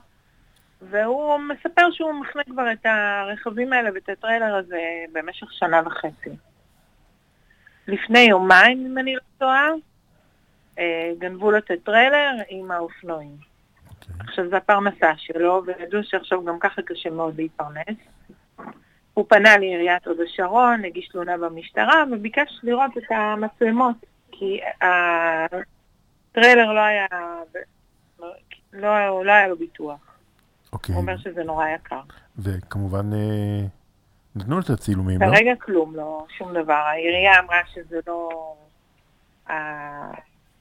והוא 0.83 1.39
מספר 1.39 1.91
שהוא 1.93 2.13
מכנה 2.13 2.43
כבר 2.45 2.73
את 2.73 2.87
הרכבים 2.87 3.73
האלה 3.73 3.91
ואת 3.95 4.09
הטריילר 4.09 4.57
הזה 4.57 4.81
במשך 5.13 5.53
שנה 5.53 5.83
וחצי. 5.87 6.31
לפני 7.89 8.19
יומיים, 8.19 8.87
אם 8.87 8.99
אני 8.99 9.15
לא 9.15 9.21
טועה, 9.39 9.69
אה, 10.79 11.11
גנבו 11.19 11.51
לו 11.51 11.59
את 11.59 11.71
הטריילר 11.71 12.33
עם 12.49 12.71
האופנועים. 12.71 13.48
אוקיי. 14.11 14.27
עכשיו, 14.29 14.51
זו 14.51 14.57
הפרנסה 14.57 15.13
שלו, 15.17 15.63
וידעו 15.67 16.01
שעכשיו 16.03 16.45
גם 16.45 16.59
ככה 16.59 16.83
קשה 16.83 17.11
מאוד 17.11 17.37
להתפרנס. 17.37 17.97
הוא 19.15 19.27
פנה 19.29 19.59
לעיריית 19.59 20.07
הוד 20.07 20.17
השרון, 20.21 20.85
הגיש 20.85 21.09
תלונה 21.09 21.37
במשטרה, 21.37 22.05
וביקש 22.13 22.61
לראות 22.63 22.99
את 22.99 23.03
המצלמות, 23.11 23.97
כי 24.33 24.61
הטריילר 26.31 26.73
לא 26.73 26.81
היה, 26.81 27.07
לא, 28.73 29.25
לא 29.25 29.33
היה 29.33 29.49
לו 29.49 29.57
ביטוח. 29.57 30.01
אוקיי. 30.73 30.95
הוא 30.95 31.03
אומר 31.03 31.17
שזה 31.17 31.45
נורא 31.45 31.69
יקר. 31.69 32.01
וכמובן, 32.39 33.13
אה, 33.13 33.67
נתנו 34.37 34.61
את 34.61 34.71
הצילומים, 34.71 35.23
לא? 35.23 35.27
כרגע 35.27 35.53
כלום, 35.61 35.97
לא, 35.97 36.27
שום 36.39 36.55
דבר. 36.55 36.73
העירייה 36.73 37.41
אמרה 37.41 37.61
שזה 37.75 38.01
לא... 38.07 38.55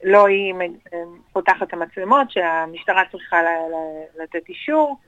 לא 0.04 0.26
היא 0.26 0.54
פותחת 1.32 1.62
את 1.62 1.72
המצלמות, 1.72 2.30
שהמשטרה 2.30 3.02
צריכה 3.12 3.42
ל- 3.42 3.46
ל- 3.46 4.22
לתת 4.22 4.48
אישור. 4.48 4.98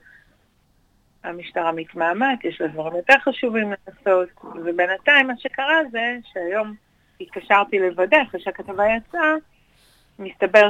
המשטרה 1.23 1.71
מתמהמת, 1.71 2.43
יש 2.43 2.61
לה 2.61 2.67
דברים 2.67 2.95
יותר 2.95 3.13
חשובים 3.23 3.73
לעשות, 3.87 4.29
ובינתיים 4.43 5.27
מה 5.27 5.33
שקרה 5.37 5.79
זה 5.91 6.17
שהיום 6.33 6.73
התקשרתי 7.21 7.79
לוודא, 7.79 8.17
אחרי 8.29 8.41
שהכתבה 8.41 8.83
יצאה, 8.97 9.33
מסתבר 10.19 10.69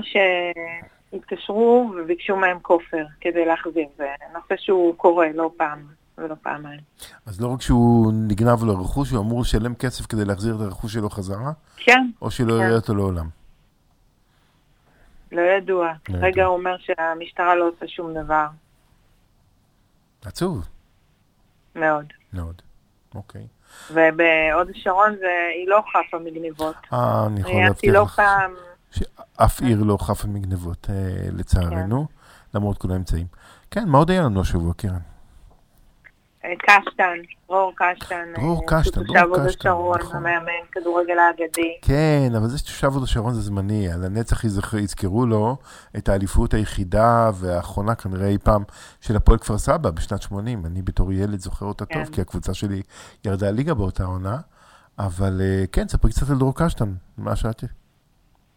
שהתקשרו 1.12 1.94
וביקשו 1.98 2.36
מהם 2.36 2.60
כופר 2.62 3.06
כדי 3.22 3.46
להחזיר. 3.46 3.88
זה 3.98 4.08
נושא 4.34 4.56
שהוא 4.58 4.96
קורה 4.96 5.28
לא 5.34 5.52
פעם. 5.58 6.02
ולא 6.18 6.36
פעמיים. 6.42 6.80
אז 7.26 7.42
לא 7.42 7.48
רק 7.48 7.62
שהוא 7.62 8.14
נגנב 8.14 8.64
לו 8.64 8.82
רכוש, 8.82 9.12
הוא 9.12 9.20
אמור 9.20 9.42
לשלם 9.42 9.76
כסף 9.76 10.06
כדי 10.06 10.26
להחזיר 10.26 10.56
את 10.56 10.62
הרכוש 10.62 10.94
שלו 10.94 11.10
חזרה, 11.10 11.52
כן, 11.78 12.10
או 12.22 12.32
שלא 12.32 12.54
כן. 12.54 12.66
יראה 12.66 12.76
אותו 12.76 12.96
לעולם. 12.96 13.41
לא 15.32 15.42
ידוע. 15.42 15.88
לא 15.88 16.20
כרגע. 16.20 16.46
הוא 16.46 16.58
אומר 16.58 16.76
שהמשטרה 16.78 17.56
לא 17.56 17.68
עושה 17.68 17.88
שום 17.88 18.14
דבר. 18.14 18.48
עצוב. 20.26 20.68
מאוד. 21.76 22.06
מאוד. 22.34 22.62
אוקיי. 23.16 23.48
ובהוד 23.92 24.70
השרון 24.76 25.16
זה, 25.20 25.50
היא 25.56 25.68
לא 25.68 25.84
חפה 25.94 26.20
מגניבות. 26.20 26.76
אה, 26.94 27.26
אני 27.28 27.40
יכול 27.40 27.62
להבטיח 27.62 27.94
לא 27.94 28.04
לך 28.04 28.16
פעם, 28.16 28.52
שאף 28.92 29.62
עיר 29.62 29.84
לא 29.84 29.98
חפה 30.02 30.28
מגנבות, 30.28 30.88
אה, 30.90 31.30
לצערנו, 31.32 32.08
למרות 32.54 32.78
כל 32.78 32.92
האמצעים. 32.92 33.28
כן, 33.72 33.88
מה 33.88 33.98
עוד 33.98 34.12
היה 34.12 34.22
לנו 34.22 34.42
השבוע, 34.42 34.74
קרן? 34.74 35.11
אה, 36.46 36.54
קשטן, 36.60 37.14
דרור 37.48 37.74
קשטן. 37.76 38.26
דרור 38.36 38.62
אה, 38.62 38.68
קשטן, 38.82 38.94
שהוא 38.94 39.06
דרור 39.06 39.18
תושב 39.18 39.30
הוד 39.40 39.48
קשטן, 39.48 39.60
השרון, 39.70 40.00
נכון. 40.00 40.16
המאמן 40.18 40.52
כדורגל 40.72 41.20
האגדי. 41.20 41.78
כן, 41.82 42.30
אבל 42.38 42.48
זה 42.48 42.58
שתושב 42.58 42.88
הוד 42.88 43.04
השרון 43.04 43.34
זה 43.34 43.42
זמני, 43.42 43.92
על 43.94 44.04
הנצח 44.04 44.44
יזכ- 44.46 44.78
יזכרו 44.78 45.26
לו 45.26 45.58
את 45.98 46.10
האליפות 46.10 46.54
היחידה 46.54 47.30
והאחרונה 47.40 47.96
כנראה 47.96 48.28
אי 48.28 48.38
פעם 48.38 48.64
של 49.02 49.16
הפועל 49.16 49.38
כפר 49.38 49.58
סבא 49.58 49.90
בשנת 49.92 50.22
80. 50.22 50.66
אני 50.66 50.82
בתור 50.82 51.14
ילד 51.14 51.40
זוכר 51.40 51.66
אותה 51.66 51.86
כן. 51.86 52.04
טוב, 52.04 52.14
כי 52.16 52.22
הקבוצה 52.22 52.54
שלי 52.54 52.82
ירדה 53.26 53.52
ליגה 53.52 53.74
באותה 53.74 54.04
עונה. 54.04 54.38
אבל 55.00 55.42
אה, 55.42 55.64
כן, 55.72 55.88
ספרי 55.88 56.12
קצת 56.12 56.30
על 56.30 56.38
דרור 56.38 56.54
קשטן, 56.56 56.94
מה 57.18 57.36
שאלתי. 57.36 57.66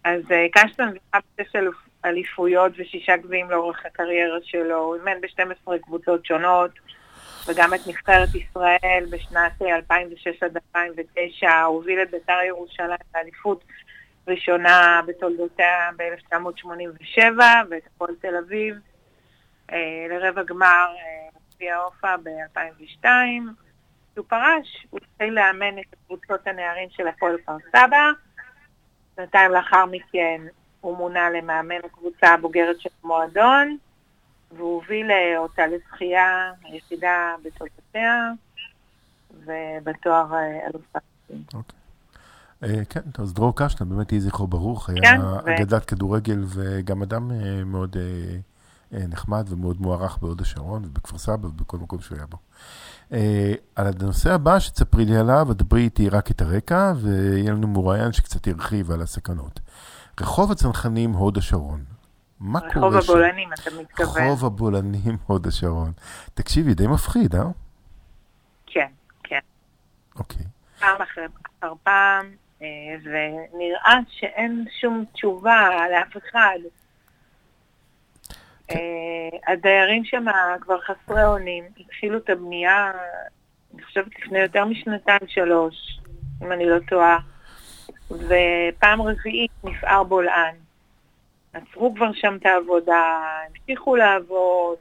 אז 0.05 0.21
קשטן 0.53 0.89
זכה 0.91 1.19
בשש 1.39 1.57
אליפויות 2.05 2.73
ושישה 2.79 3.17
גביעים 3.17 3.51
לאורך 3.51 3.77
הקריירה 3.87 4.39
שלו. 4.43 4.77
הוא 4.79 4.95
אימן 4.97 5.21
ב-12 5.23 5.79
קבוצות 5.83 6.27
שונות, 6.27 6.71
וגם 7.47 7.75
את 7.75 7.87
נבחרת 7.87 8.29
ישראל 8.35 9.07
בשנת 9.11 9.63
אה, 9.63 9.77
2006 9.77 10.43
עד 10.43 10.57
2009. 10.57 11.63
הוא 11.63 11.77
הוביל 11.77 12.03
את 12.03 12.11
בית"ר 12.11 12.43
ירושלים 12.47 12.99
לאליפות 13.15 13.65
ראשונה 14.29 15.01
בתולדותיה 15.07 15.91
ב-1987, 15.97 17.21
ואת 17.71 17.87
הפועל 17.87 18.15
תל 18.21 18.37
אביב 18.37 18.77
אה, 19.73 20.07
לרבע 20.11 20.43
גמר 20.43 20.87
אה, 20.97 21.39
גביע 21.55 21.77
עופה 21.77 22.17
ב-2002. 22.17 23.05
כשהוא 24.13 24.27
פרש, 24.29 24.87
הוא 24.91 25.01
התחיל 25.03 25.35
לאמן 25.35 25.79
את 25.79 25.95
קבוצות 26.07 26.47
הנערים 26.47 26.89
של 26.91 27.09
הפועל 27.09 27.39
כפר 27.39 27.57
סבא. 27.73 28.11
שנתיים 29.17 29.51
לאחר 29.51 29.87
מכן 29.87 30.41
הוא 30.81 30.97
מונה 30.97 31.31
למאמן 31.31 31.85
הקבוצה 31.85 32.27
הבוגרת 32.27 32.81
של 32.81 32.89
המועדון, 33.05 33.77
והוא 34.57 34.75
הוביל 34.75 35.11
אה, 35.11 35.39
אותה 35.39 35.63
לזכייה 35.67 36.53
היחידה 36.63 37.35
בתולדותיה, 37.45 38.31
ובתואר 39.31 40.35
אה, 40.35 40.67
אלופה. 40.67 40.99
אה, 42.63 42.85
כן, 42.89 43.01
אז 43.19 43.35
דרור 43.35 43.57
קשטן, 43.57 43.89
באמת 43.89 44.13
יהי 44.13 44.21
זכרו 44.21 44.47
ברוך, 44.47 44.89
היה 44.89 45.01
כן, 45.03 45.21
ו- 45.21 45.55
אגדת 45.55 45.85
כדורגל 45.85 46.45
וגם 46.47 47.03
אדם 47.03 47.31
מאוד 47.67 47.97
נחמד 48.93 49.47
ומאוד 49.49 49.81
מוערך 49.81 50.19
בהוד 50.19 50.41
השרון 50.41 50.85
ובכפר 50.85 51.19
סבא 51.19 51.47
ובכל 51.47 51.77
מקום 51.77 52.01
שהוא 52.01 52.19
היה 52.19 52.27
בו. 52.27 52.39
על 53.77 53.87
הנושא 54.01 54.33
הבא 54.33 54.59
שתספרי 54.59 55.05
לי 55.05 55.17
עליו, 55.17 55.53
את 55.53 55.57
דברי 55.57 55.83
איתי 55.83 56.09
רק 56.09 56.31
את 56.31 56.43
הרקע, 56.43 56.93
ויהיה 56.97 57.53
לנו 57.53 57.67
מוראיין 57.67 58.13
שקצת 58.13 58.47
ירחיב 58.47 58.91
על 58.91 59.03
הסכנות. 59.03 59.61
רחוב 60.21 60.53
הצנחנים 60.53 61.13
הוד 61.13 61.39
השרון. 61.39 61.94
מה 62.45 62.59
רחוב 62.59 62.73
קורה 62.73 63.03
שם? 63.03 63.13
הבולענים, 63.13 63.49
אתה 63.53 63.71
מתכוון. 63.81 64.23
רחוב 64.23 64.45
הבולענים 64.45 65.17
הוד 65.27 65.47
השרון. 65.47 65.93
תקשיבי, 66.35 66.75
די 66.75 66.87
מפחיד, 66.87 67.35
אה? 67.35 67.43
כן, 68.67 68.89
כן. 69.23 69.39
אוקיי. 70.19 70.43
פעם 70.79 71.03
אחרי 71.03 71.25
אחר 71.61 71.73
פעם, 71.83 72.31
אה, 72.63 72.67
ונראה 73.03 73.99
שאין 74.11 74.65
שום 74.81 75.05
תשובה 75.13 75.69
לאף 75.93 76.17
אחד. 76.17 76.59
אה, 78.71 79.53
הדיירים 79.53 80.05
שם 80.05 80.25
כבר 80.61 80.81
חסרי 80.81 81.25
אונים, 81.25 81.65
התחילו 81.81 82.19
את 82.19 82.31
הבנייה, 82.31 82.93
אני 83.75 83.83
חושבת 83.83 84.19
לפני 84.19 84.39
יותר 84.39 84.65
משנתיים 84.65 85.21
שלוש, 85.27 86.01
אם 86.43 86.53
אני 86.53 86.67
לא 86.67 86.79
טועה, 86.89 87.19
ופעם 88.11 89.03
רביעית 89.03 89.51
נפער 89.65 90.05
בולען. 90.05 90.64
עצרו 91.55 91.95
כבר 91.95 92.13
שם 92.13 92.37
את 92.41 92.47
העבודה, 92.47 93.23
המשיכו 93.49 93.97
לעבוד. 93.97 94.79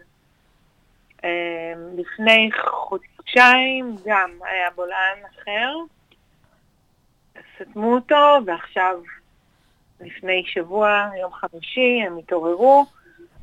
אה, 1.23 1.73
לפני 1.97 2.49
חודשיים 2.57 3.95
גם 4.05 4.31
היה 4.41 4.69
בולען 4.75 5.17
אחר, 5.31 5.75
סתמו 7.55 7.95
אותו, 7.95 8.39
ועכשיו, 8.45 8.99
לפני 10.01 10.43
שבוע, 10.45 11.09
יום 11.21 11.33
חמישי, 11.33 12.01
הם 12.07 12.17
התעוררו, 12.17 12.85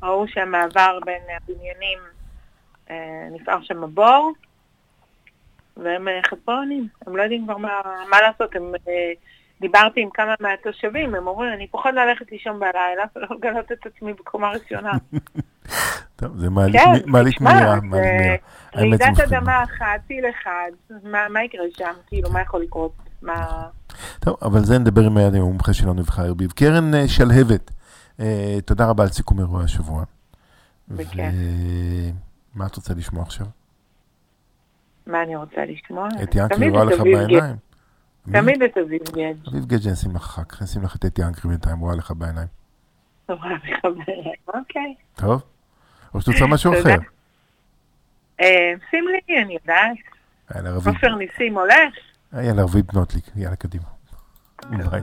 ראו 0.03 0.27
שהמעבר 0.27 0.99
בין 1.05 1.21
הבניינים 1.37 1.99
אה, 2.89 3.27
נפער 3.31 3.61
שם 3.61 3.83
הבור, 3.83 4.31
והם 5.77 6.07
אה, 6.07 6.19
חסרונים, 6.27 6.87
הם 7.07 7.17
לא 7.17 7.23
יודעים 7.23 7.43
כבר 7.43 7.57
מה, 7.57 7.81
מה 8.09 8.21
לעשות, 8.21 8.55
הם... 8.55 8.73
דיברתי 9.61 10.01
עם 10.01 10.09
כמה 10.13 10.33
מהתושבים, 10.39 11.15
הם 11.15 11.27
אומרים, 11.27 11.53
אני 11.53 11.67
פוחד 11.67 11.93
ללכת 11.93 12.31
לישון 12.31 12.59
בלילה 12.59 13.03
ולא 13.15 13.27
לגלות 13.31 13.71
את 13.71 13.85
עצמי 13.85 14.13
בקומה 14.13 14.51
ראשונה. 14.51 14.91
טוב, 16.19 16.37
זה 16.37 16.49
מעלית 16.49 16.75
כן, 16.75 16.89
מהירה, 16.89 17.05
מעלית 17.05 17.41
מהירה. 17.41 17.77
רעידת 18.75 19.19
אדמה 19.19 19.63
אחת, 19.63 20.01
טיל 20.07 20.25
אחד, 20.29 20.71
מה 21.03 21.29
מה 21.29 21.43
יקרה 21.43 21.65
שם? 21.77 21.93
כאילו, 22.07 22.29
מה 22.31 22.41
יכול 22.41 22.61
לקרות? 22.61 22.91
מה... 23.21 23.67
טוב, 24.19 24.35
אבל 24.41 24.59
זה 24.59 24.79
נדבר 24.79 25.01
עם 25.01 25.17
היד 25.17 25.35
המומחה 25.35 25.73
שלנו 25.73 26.01
אביחי 26.01 26.21
ארביב. 26.21 26.51
קרן 26.51 26.93
אה, 26.93 27.07
שלהבת, 27.07 27.71
אה, 28.19 28.57
תודה 28.65 28.89
רבה 28.89 29.03
על 29.03 29.09
סיכום 29.09 29.39
אירועי 29.39 29.65
השבוע. 29.65 30.03
בכיף. 30.87 31.33
ומה 32.55 32.65
את 32.65 32.75
רוצה 32.75 32.93
לשמוע 32.93 33.23
עכשיו? 33.23 33.45
מה 35.07 35.23
אני 35.23 35.35
רוצה 35.35 35.61
לשמוע? 35.65 36.07
את 36.23 36.37
תמיד 36.53 36.71
רואה 36.71 36.83
לך 36.83 36.99
בעיניים? 37.01 37.70
תמיד 38.31 38.63
את 38.63 38.77
אביב 38.77 39.01
גד. 39.13 39.33
אביב 39.47 39.65
גד 39.65 39.87
נשים 39.91 40.15
לך 40.15 40.21
אחר 40.21 40.43
כך, 40.43 40.61
נשים 40.61 40.83
לך 40.83 40.95
את 40.95 41.05
אתי 41.05 41.21
ינקרי 41.21 41.51
בינתיים, 41.51 41.79
רואה 41.79 41.95
לך 41.95 42.11
בעיניים. 42.11 42.47
אוקיי. 44.47 44.95
טוב? 45.15 45.41
או 46.13 46.21
שאת 46.21 46.33
רוצה 46.33 46.45
משהו. 46.45 46.73
אחר? 46.73 46.97
אה, 48.41 48.73
שים 48.89 49.05
לי, 49.07 49.41
אני 49.41 49.53
יודעת. 49.53 49.97
עופר 50.87 51.15
ניסים 51.15 51.57
הולך? 51.57 51.93
יאללה, 52.33 52.63
רביב 52.63 52.85
נוטליק, 52.93 53.25
יאללה, 53.35 53.55
קדימה. 53.55 53.83
ביי. 54.69 55.01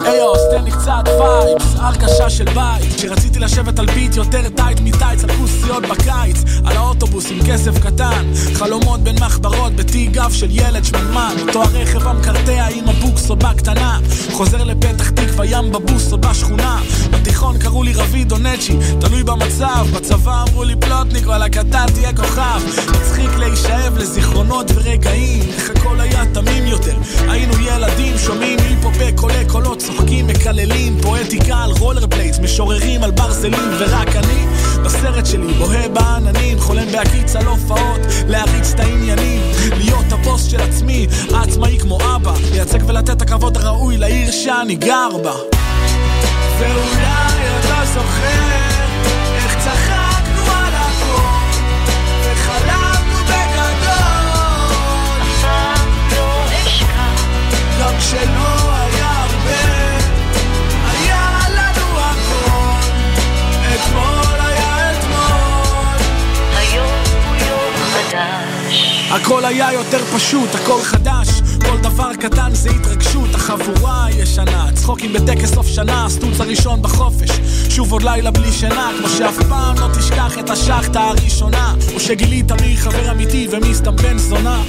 היו, 0.00 0.34
תן 0.36 0.64
לי 0.64 0.70
קצת 0.70 1.04
vibes, 1.06 1.74
הרגשה 1.76 2.30
של 2.30 2.44
בית. 2.44 2.94
כשרציתי 2.96 3.38
לשבת 3.38 3.78
על 3.78 3.86
beat 3.86 4.16
יותר 4.16 4.48
tight 4.48 4.80
מטייץ 4.80 5.24
על 5.24 5.30
כוסיות 5.32 5.82
בקיץ. 5.82 6.44
על 6.64 6.76
האוטובוס 6.76 7.30
עם 7.30 7.38
כסף 7.46 7.78
קטן 7.78 8.26
חלומות 8.54 9.00
בין 9.00 9.16
מחברות 9.20 9.76
בתיק 9.76 10.10
גב 10.10 10.32
של 10.32 10.48
ילד 10.50 10.84
שמנמן 10.84 11.34
אותו 11.48 11.62
הרכב 11.62 12.06
המקרטע 12.08 12.66
עם 12.70 12.88
הבוקסו 13.24 13.36
בקטנה. 13.36 13.98
חוזר 14.32 14.64
לפתח 14.64 15.10
תקווה 15.10 15.46
ים 15.46 15.72
בבוסו 15.72 16.18
בשכונה. 16.18 16.80
בתיכון 17.10 17.58
קראו 17.58 17.82
לי 17.82 17.92
רביד 17.92 18.32
או 18.32 18.38
נצ'י 18.38 18.76
תלוי 19.00 19.22
במצב. 19.22 19.86
בצבא 19.94 20.44
אמרו 20.48 20.64
לי 20.64 20.76
פלוטניק 20.76 21.26
וואלכ 21.26 21.58
אתה 21.60 21.84
תהיה 21.94 22.16
כוכב. 22.16 22.60
מצחיק 22.88 23.30
להישאב 23.38 23.98
לזיכרונות 23.98 24.70
ורגעים 24.74 25.42
איך 25.54 25.70
הכל 25.70 26.00
היה 26.00 26.24
תמים 26.34 26.66
יותר. 26.66 26.96
היינו 27.28 27.54
ילדים 27.60 28.18
שומעים 28.18 28.58
היפופק 28.58 29.14
עולה 29.20 29.42
קולות 29.48 29.78
צוחקים 29.78 30.26
מקללים. 30.26 30.98
פואטיקה 31.02 31.56
על 31.56 31.70
רולר 31.70 32.06
פלייטס 32.06 32.38
משוררים 32.38 33.04
על 33.04 33.10
ברזלים 33.10 33.70
ורק 33.78 34.16
אני 34.16 34.46
בסרט 34.84 35.26
שלי 35.26 35.52
בוהה 35.52 35.88
בעננים 35.88 36.60
חולם 36.60 36.92
בהקיץ 36.92 37.36
על 37.36 37.46
הופעות 37.46 38.00
להריץ 38.28 38.72
את 38.74 38.80
העניינים 38.80 39.40
להיות 39.76 40.12
הבוס 40.12 40.44
של 40.44 40.60
עצמי 40.60 41.06
העצמאי 41.34 41.78
כמו 41.78 41.98
אבא 42.16 42.34
לייצג 42.52 42.78
ולתת 42.86 43.10
את 43.10 43.22
הכבוד 43.22 43.56
הראוי 43.56 43.96
לעיר 43.96 44.30
שאני 44.30 44.74
גר 44.74 45.08
בה. 45.22 45.34
ואולי 46.58 47.58
אתה 47.60 47.84
זוכר 47.94 48.54
איך 49.36 49.54
הכל 69.14 69.44
היה 69.44 69.72
יותר 69.72 70.04
פשוט, 70.04 70.54
הכל 70.54 70.82
חדש 70.82 71.28
כל 71.60 71.76
דבר 71.82 72.14
קטן 72.14 72.54
זה 72.54 72.70
התרגשות, 72.70 73.34
החבורה 73.34 74.04
הישנה, 74.04 74.68
צחוקים 74.74 75.12
בטקס 75.12 75.54
סוף 75.54 75.66
שנה, 75.66 76.04
הסטוץ 76.04 76.40
הראשון 76.40 76.82
בחופש, 76.82 77.30
שוב 77.68 77.92
עוד 77.92 78.02
לילה 78.02 78.30
בלי 78.30 78.52
שינה, 78.52 78.90
כמו 78.98 79.08
שאף 79.08 79.36
פעם 79.48 79.76
לא 79.78 79.88
תשכח 79.98 80.38
את 80.38 80.50
השחטה 80.50 81.00
הראשונה, 81.00 81.74
או 81.94 82.00
שגילית 82.00 82.52
מי 82.52 82.76
חבר 82.76 83.10
אמיתי 83.10 83.48
ומי 83.50 83.74
סתם 83.74 83.96
בן 83.96 84.18
זונה. 84.18 84.62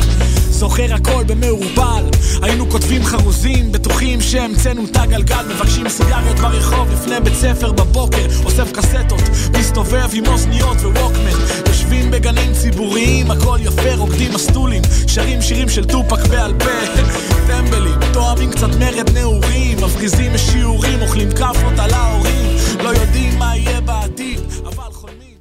זוכר 0.55 0.93
הכל 0.93 1.23
במעורבל. 1.27 2.09
היינו 2.41 2.69
כותבים 2.69 3.03
חרוזים, 3.03 3.71
בטוחים 3.71 4.21
שהמצאנו 4.21 4.85
את 4.85 4.97
הגלגל 4.97 5.45
מבקשים 5.49 5.89
סיגריות 5.89 6.39
ברחוב 6.39 6.91
לפני 6.91 7.15
בית 7.23 7.33
ספר 7.33 7.71
בבוקר. 7.71 8.25
אוסף 8.45 8.71
קסטות, 8.71 9.21
מסתובב 9.59 10.09
עם 10.13 10.25
אוזניות 10.25 10.77
וווקמן. 10.77 11.37
יושבים 11.67 12.11
בגנים 12.11 12.53
ציבוריים, 12.53 13.31
הכל 13.31 13.57
יפה, 13.61 13.95
רוקדים 13.95 14.33
מסטולים. 14.33 14.81
שרים 15.07 15.41
שירים 15.41 15.69
של 15.69 15.85
טופק 15.85 16.27
בעל 16.29 16.53
פה. 16.59 17.01
טמבלים, 17.47 17.99
תואמים 18.13 18.51
קצת 18.51 18.69
מרד 18.79 19.09
נעורים. 19.13 19.77
מפגיזים 19.85 20.33
משיעורים, 20.33 21.01
אוכלים 21.01 21.31
כאפות 21.31 21.79
על 21.79 21.93
ההורים. 21.93 22.57
לא 22.83 22.89
יודעים 22.89 23.39
מה 23.39 23.57
יהיה 23.57 23.81
בעתיד, 23.81 24.39
אבל 24.65 24.91
חולמים. 24.91 25.37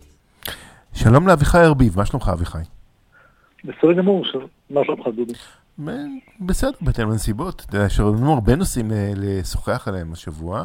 שלום 0.95 1.29
לאביחי 1.29 1.59
ארביב, 1.59 1.97
מה 1.97 2.07
שלומך 2.07 2.29
אביחי? 2.29 2.59
בסדר 3.65 3.93
גמור, 3.93 4.25
מה 4.71 4.81
שלומך 4.85 5.07
דודי? 5.17 5.33
ב- 5.85 5.91
בסדר, 6.41 6.71
בהתאם 6.81 7.11
לנסיבות. 7.11 7.63
אתה 7.67 7.77
יודע, 7.77 7.87
יש 7.87 8.01
לנו 8.01 8.33
הרבה 8.33 8.57
נושאים 8.57 8.91
ל- 8.91 8.95
לשוחח 9.17 9.89
עליהם 9.89 10.13
השבוע. 10.13 10.65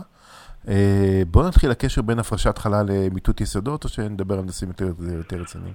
אה, 0.67 1.21
בואו 1.31 1.47
נתחיל 1.47 1.71
הקשר 1.71 2.01
בין 2.01 2.19
הפרשת 2.19 2.57
חלל 2.57 2.85
למיטוט 2.89 3.41
יסודות, 3.41 3.83
או 3.83 3.89
שנדבר 3.89 4.35
על 4.39 4.45
נושאים 4.45 4.69
יותר, 4.69 4.91
יותר 5.17 5.41
רציניים? 5.41 5.73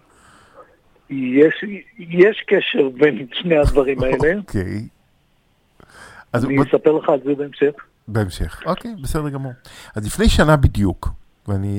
יש, 1.11 1.65
יש 1.99 2.45
קשר 2.47 2.89
בין 2.89 3.27
שני 3.33 3.57
הדברים 3.57 3.99
האלה, 4.03 4.39
אוקיי. 4.39 4.89
אז 6.33 6.45
אני 6.45 6.57
בוא- 6.57 6.65
אספר 6.65 6.93
לך 6.93 7.09
על 7.09 7.19
זה 7.25 7.35
בהמשך. 7.35 7.73
בהמשך. 8.09 8.63
אוקיי, 8.67 8.95
בסדר 9.03 9.29
גמור. 9.29 9.53
אז 9.97 10.07
לפני 10.07 10.29
שנה 10.29 10.57
בדיוק, 10.57 11.09
ואני 11.49 11.79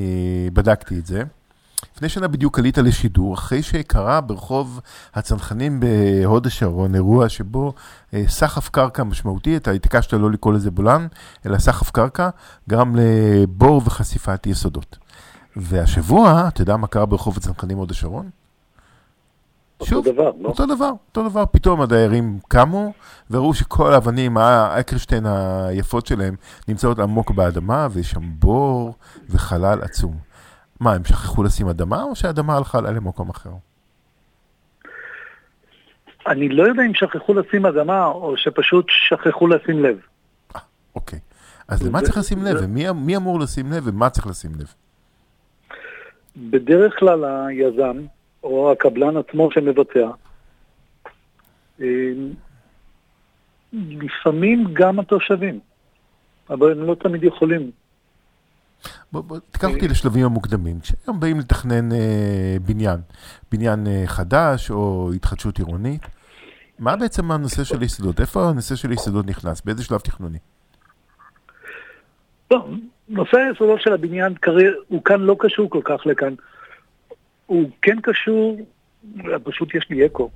בדקתי 0.53 0.99
את 0.99 1.05
זה, 1.05 1.23
לפני 1.95 2.09
שנה 2.09 2.27
בדיוק 2.27 2.59
עלית 2.59 2.77
לשידור, 2.77 3.33
אחרי 3.33 3.63
שקרה 3.63 4.21
ברחוב 4.21 4.79
הצנחנים 5.13 5.79
בהוד 5.79 6.47
השרון 6.47 6.95
אירוע 6.95 7.29
שבו 7.29 7.73
אה, 8.13 8.23
סחף 8.27 8.69
קרקע 8.69 9.03
משמעותי, 9.03 9.57
אתה 9.57 9.71
התעקשת 9.71 10.13
לא 10.13 10.31
לקרוא 10.31 10.53
לזה 10.53 10.71
בולען, 10.71 11.07
אלא 11.45 11.57
סחף 11.57 11.91
קרקע, 11.91 12.29
גרם 12.69 12.95
לבור 12.95 13.81
וחשיפת 13.85 14.47
יסודות. 14.47 14.97
והשבוע, 15.55 16.47
אתה 16.47 16.61
יודע 16.61 16.77
מה 16.77 16.87
קרה 16.87 17.05
ברחוב 17.05 17.37
הצנחנים 17.37 17.77
הוד 17.77 17.91
השרון? 17.91 18.29
אותו 19.79 20.01
דבר, 20.01 20.31
לא? 20.39 20.49
אותו 20.49 20.65
דבר, 20.65 20.91
אותו 21.09 21.29
דבר. 21.29 21.43
פתאום 21.51 21.81
הדיירים 21.81 22.39
קמו 22.47 22.93
וראו 23.31 23.53
שכל 23.53 23.93
האבנים, 23.93 24.37
האקרשטיין 24.37 25.25
היפות 25.25 26.05
שלהם, 26.05 26.35
נמצאות 26.67 26.99
עמוק 26.99 27.31
באדמה, 27.31 27.87
ויש 27.91 28.11
שם 28.11 28.23
בור 28.39 28.93
וחלל 29.29 29.81
עצום. 29.81 30.24
מה, 30.79 30.93
הם 30.93 31.05
שכחו 31.05 31.43
לשים 31.43 31.67
אדמה, 31.67 32.03
או 32.03 32.15
שהאדמה 32.15 32.57
הלכה 32.57 32.81
לה 32.81 32.91
למקום 32.91 33.29
אחר? 33.29 33.49
אני 36.27 36.49
לא 36.49 36.63
יודע 36.63 36.83
אם 36.85 36.93
שכחו 36.93 37.33
לשים 37.33 37.65
אדמה, 37.65 38.05
או 38.05 38.37
שפשוט 38.37 38.85
שכחו 38.89 39.47
לשים 39.47 39.83
לב. 39.83 39.97
אוקיי. 40.95 41.19
אז 41.67 41.87
למה 41.87 42.01
צריך 42.01 42.17
לשים 42.17 42.43
לב? 42.43 42.57
ומי 42.61 42.85
מי 42.95 43.17
אמור 43.17 43.39
לשים 43.39 43.71
לב, 43.71 43.87
ומה 43.87 44.09
צריך 44.09 44.27
לשים 44.27 44.51
לב? 44.59 44.73
בדרך 46.37 46.99
כלל 46.99 47.25
היזם, 47.25 47.97
או 48.43 48.71
הקבלן 48.71 49.17
עצמו 49.17 49.51
שמבצע, 49.51 50.09
אה, 51.81 52.11
לפעמים 53.73 54.67
גם 54.73 54.99
התושבים, 54.99 55.59
אבל 56.49 56.71
הם 56.71 56.83
לא 56.83 56.95
תמיד 56.95 57.23
יכולים. 57.23 57.71
בוא, 59.11 59.21
בוא, 59.21 59.39
תיקח 59.51 59.67
אותי 59.67 59.87
לשלבים 59.87 60.25
המוקדמים. 60.25 60.79
כשהיום 60.79 61.19
באים 61.19 61.39
לתכנן 61.39 61.91
אה, 61.91 61.97
בניין, 62.65 62.99
בניין 63.51 63.87
אה, 63.87 64.03
חדש 64.05 64.71
או 64.71 65.11
התחדשות 65.15 65.57
עירונית, 65.57 66.01
מה 66.79 66.95
בעצם 66.95 67.31
הנושא 67.31 67.63
של 67.63 67.83
יסודות? 67.83 68.19
איפה 68.21 68.49
הנושא 68.49 68.75
של 68.75 68.91
יסודות 68.91 69.25
נכנס? 69.27 69.61
באיזה 69.61 69.83
שלב 69.83 69.99
תכנוני? 69.99 70.37
לא, 72.51 72.67
נושא 73.09 73.37
היסודות 73.37 73.81
של 73.81 73.93
הבניין 73.93 74.33
הוא 74.87 75.03
כאן 75.03 75.21
לא 75.21 75.35
קשור 75.39 75.69
כל 75.69 75.81
כך 75.83 76.05
לכאן. 76.05 76.33
הוא 77.45 77.69
כן 77.81 77.97
קשור, 78.03 78.57
פשוט 79.43 79.75
יש 79.75 79.87
לי 79.89 80.05
אקו. 80.05 80.29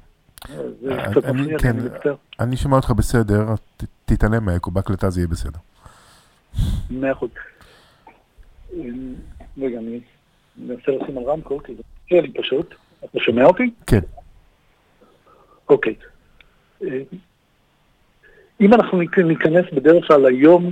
אה, 0.50 1.06
אני- 1.24 1.58
כן, 1.60 1.76
אני 2.40 2.58
שומע 2.58 2.76
אותך 2.76 2.92
בסדר, 2.92 3.46
תתעלם 4.06 4.46
מהאקו, 4.46 4.72
בהקלטה 4.72 5.10
זה 5.10 5.20
יהיה 5.20 5.28
בסדר. 5.28 5.60
מאה 6.90 7.12
אחוז. 7.12 7.30
רגע, 9.62 9.78
אני 9.78 10.00
מנסה 10.58 10.92
לשים 10.92 11.18
על 11.18 11.24
רמקול, 11.24 11.60
כי 11.64 11.76
זה 11.76 11.82
מפריע 12.06 12.22
לי 12.22 12.32
פשוט. 12.34 12.76
אתה 13.06 13.20
שומע 13.20 13.46
אותי? 13.46 13.70
כן. 13.88 14.00
אוקיי. 15.70 15.94
אמ, 16.84 16.88
אם 18.62 18.74
אנחנו 18.74 19.02
ניכ- 19.02 19.24
ניכנס 19.24 19.66
בדרך 19.74 20.08
כלל 20.08 20.26
היום, 20.26 20.72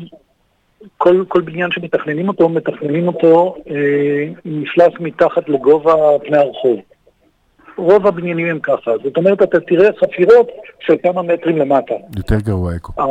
כל, 0.97 1.23
כל 1.27 1.41
בניין 1.41 1.71
שמתכננים 1.71 2.27
אותו, 2.27 2.49
מתכננים 2.49 3.07
אותו 3.07 3.55
אה, 3.69 3.73
עם 4.45 4.61
מפלס 4.61 4.93
מתחת 4.99 5.49
לגובה 5.49 5.93
פני 6.27 6.37
הרחוב. 6.37 6.79
רוב 7.77 8.07
הבניינים 8.07 8.47
הם 8.47 8.59
ככה, 8.59 8.91
זאת 9.03 9.17
אומרת, 9.17 9.41
אתה 9.41 9.59
תראה 9.59 9.89
חפירות 9.99 10.47
של 10.79 10.93
כמה 11.03 11.21
מטרים 11.21 11.57
למטה. 11.57 11.93
יותר 12.17 12.35
גרוע 12.39 12.75
אקו. 12.75 13.01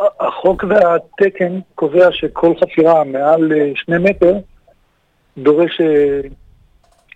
החוק 0.00 0.64
והתקן 0.68 1.60
קובע 1.74 2.08
שכל 2.12 2.54
חפירה 2.60 3.04
מעל 3.04 3.52
אה, 3.52 3.72
שני 3.74 3.98
מטר 3.98 4.34
דורש 5.38 5.80
אה, 5.80 6.20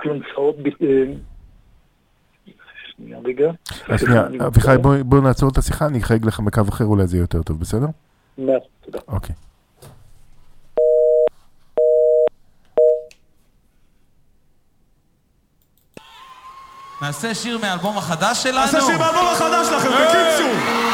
כלונסאות... 0.01 0.57
ב- 0.63 0.85
אה, 0.85 1.05
שנייה 2.97 3.19
רגע. 3.25 3.51
שנייה, 3.97 4.23
אביחי. 4.47 4.77
בוא- 5.05 5.21
נעצור 5.21 5.49
את 5.53 5.59
השיחה, 5.59 5.87
אני 5.87 5.99
אחייג 5.99 6.25
לך 6.27 6.41
מקו 6.41 6.61
אחר, 6.69 6.85
אולי 6.85 7.07
זה 7.07 7.17
יהיה 7.17 7.23
יותר 7.23 7.43
טוב, 7.43 7.61
בסדר? 7.61 7.87
מאה 8.39 8.57
אחוז, 8.59 8.69
תודה. 8.85 8.99
אוקיי. 9.09 9.35
נעשה 17.03 17.35
שיר 17.35 17.59
מהאלבום 17.59 17.99
החדש 17.99 18.43
שלנו? 18.43 18.59
נעשה 18.59 18.81
שיר 18.81 18.99
באלבום 18.99 19.27
החדש 19.33 19.67
שלכם, 19.67 19.89
בקיצור. 19.89 20.88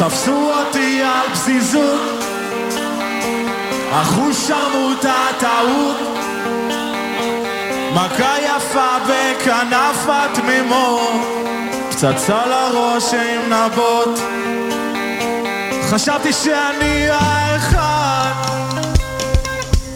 תפסו 0.00 0.52
אותי 0.52 1.02
על 1.02 1.34
פזיזות, 1.34 2.24
אחוש 3.92 4.36
שרמוטה 4.36 5.26
טעות, 5.38 5.96
מכה 7.94 8.34
יפה 8.38 8.96
בכנף 9.04 10.06
התמימות, 10.08 11.26
פצצה 11.90 12.46
לראש 12.46 13.14
עם 13.14 13.52
נבות. 13.52 14.20
חשבתי 15.90 16.32
שאני 16.32 17.06
האחד, 17.10 18.32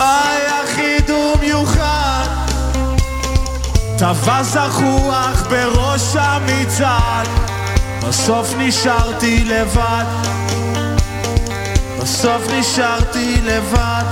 היחיד 0.01 1.11
ומיוחד, 1.11 2.29
טווה 3.99 4.43
זחוח 4.43 5.47
בראש 5.51 6.17
המצעד, 6.17 7.54
בסוף 8.09 8.55
נשארתי 8.59 9.45
לבד, 9.45 10.05
בסוף 12.03 12.43
נשארתי 12.59 13.35
לבד, 13.47 14.05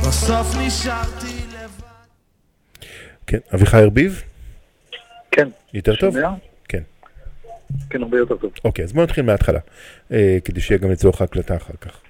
בסוף 0.00 0.46
נשארתי 0.60 1.36
לבד. 1.48 2.06
כן, 3.26 3.38
אביחי 3.54 3.78
ארביב? 3.78 4.22
כן. 5.30 5.48
יותר 5.74 5.96
טוב? 5.96 6.16
כן. 6.68 6.82
כן, 7.90 8.02
הרבה 8.02 8.18
יותר 8.18 8.36
טוב. 8.36 8.52
אוקיי, 8.64 8.84
אז 8.84 8.92
בואו 8.92 9.04
נתחיל 9.04 9.24
מההתחלה, 9.24 9.60
אה, 10.12 10.38
כדי 10.44 10.60
שיהיה 10.60 10.78
גם 10.78 10.90
לצורך 10.90 11.20
ההקלטה 11.20 11.56
אחר 11.56 11.74
כך. 11.80 12.00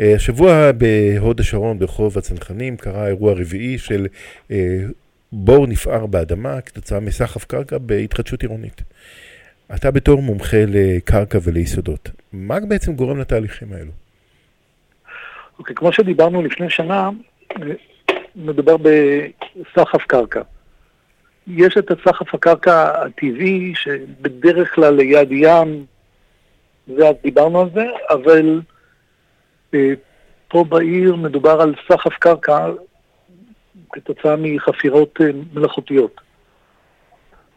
אה, 0.00 0.14
השבוע 0.14 0.70
בהוד 0.72 1.40
השרון, 1.40 1.78
ברחוב 1.78 2.18
הצנחנים, 2.18 2.76
קרה 2.76 3.06
אירוע 3.06 3.32
רביעי 3.32 3.78
של 3.78 4.06
אה, 4.50 4.78
בור 5.32 5.66
נפער 5.66 6.06
באדמה 6.06 6.60
כתוצאה 6.60 7.00
מסחף 7.00 7.44
קרקע 7.44 7.78
בהתחדשות 7.78 8.42
עירונית. 8.42 8.82
אתה 9.74 9.90
בתור 9.90 10.22
מומחה 10.22 10.64
לקרקע 10.68 11.38
וליסודות, 11.42 12.10
מה 12.32 12.60
בעצם 12.60 12.94
גורם 12.94 13.20
לתהליכים 13.20 13.72
האלו? 13.72 13.92
אוקיי, 15.58 15.74
כמו 15.74 15.92
שדיברנו 15.92 16.42
לפני 16.42 16.70
שנה, 16.70 17.10
מדובר 18.36 18.76
בסחף 18.76 20.02
קרקע. 20.06 20.42
יש 21.46 21.76
את 21.78 21.90
הסחף 21.90 22.34
הקרקע 22.34 23.02
הטבעי, 23.04 23.72
שבדרך 23.74 24.74
כלל 24.74 24.94
ליד 24.94 25.32
ים, 25.32 25.84
ואז 26.88 27.14
דיברנו 27.22 27.60
על 27.60 27.68
זה, 27.74 27.86
אבל 28.10 28.60
אה, 29.74 29.92
פה 30.48 30.64
בעיר 30.64 31.16
מדובר 31.16 31.60
על 31.60 31.74
סחף 31.88 32.12
קרקע 32.18 32.68
כתוצאה 33.92 34.36
מחפירות 34.38 35.20
אה, 35.20 35.26
מלאכותיות. 35.54 36.20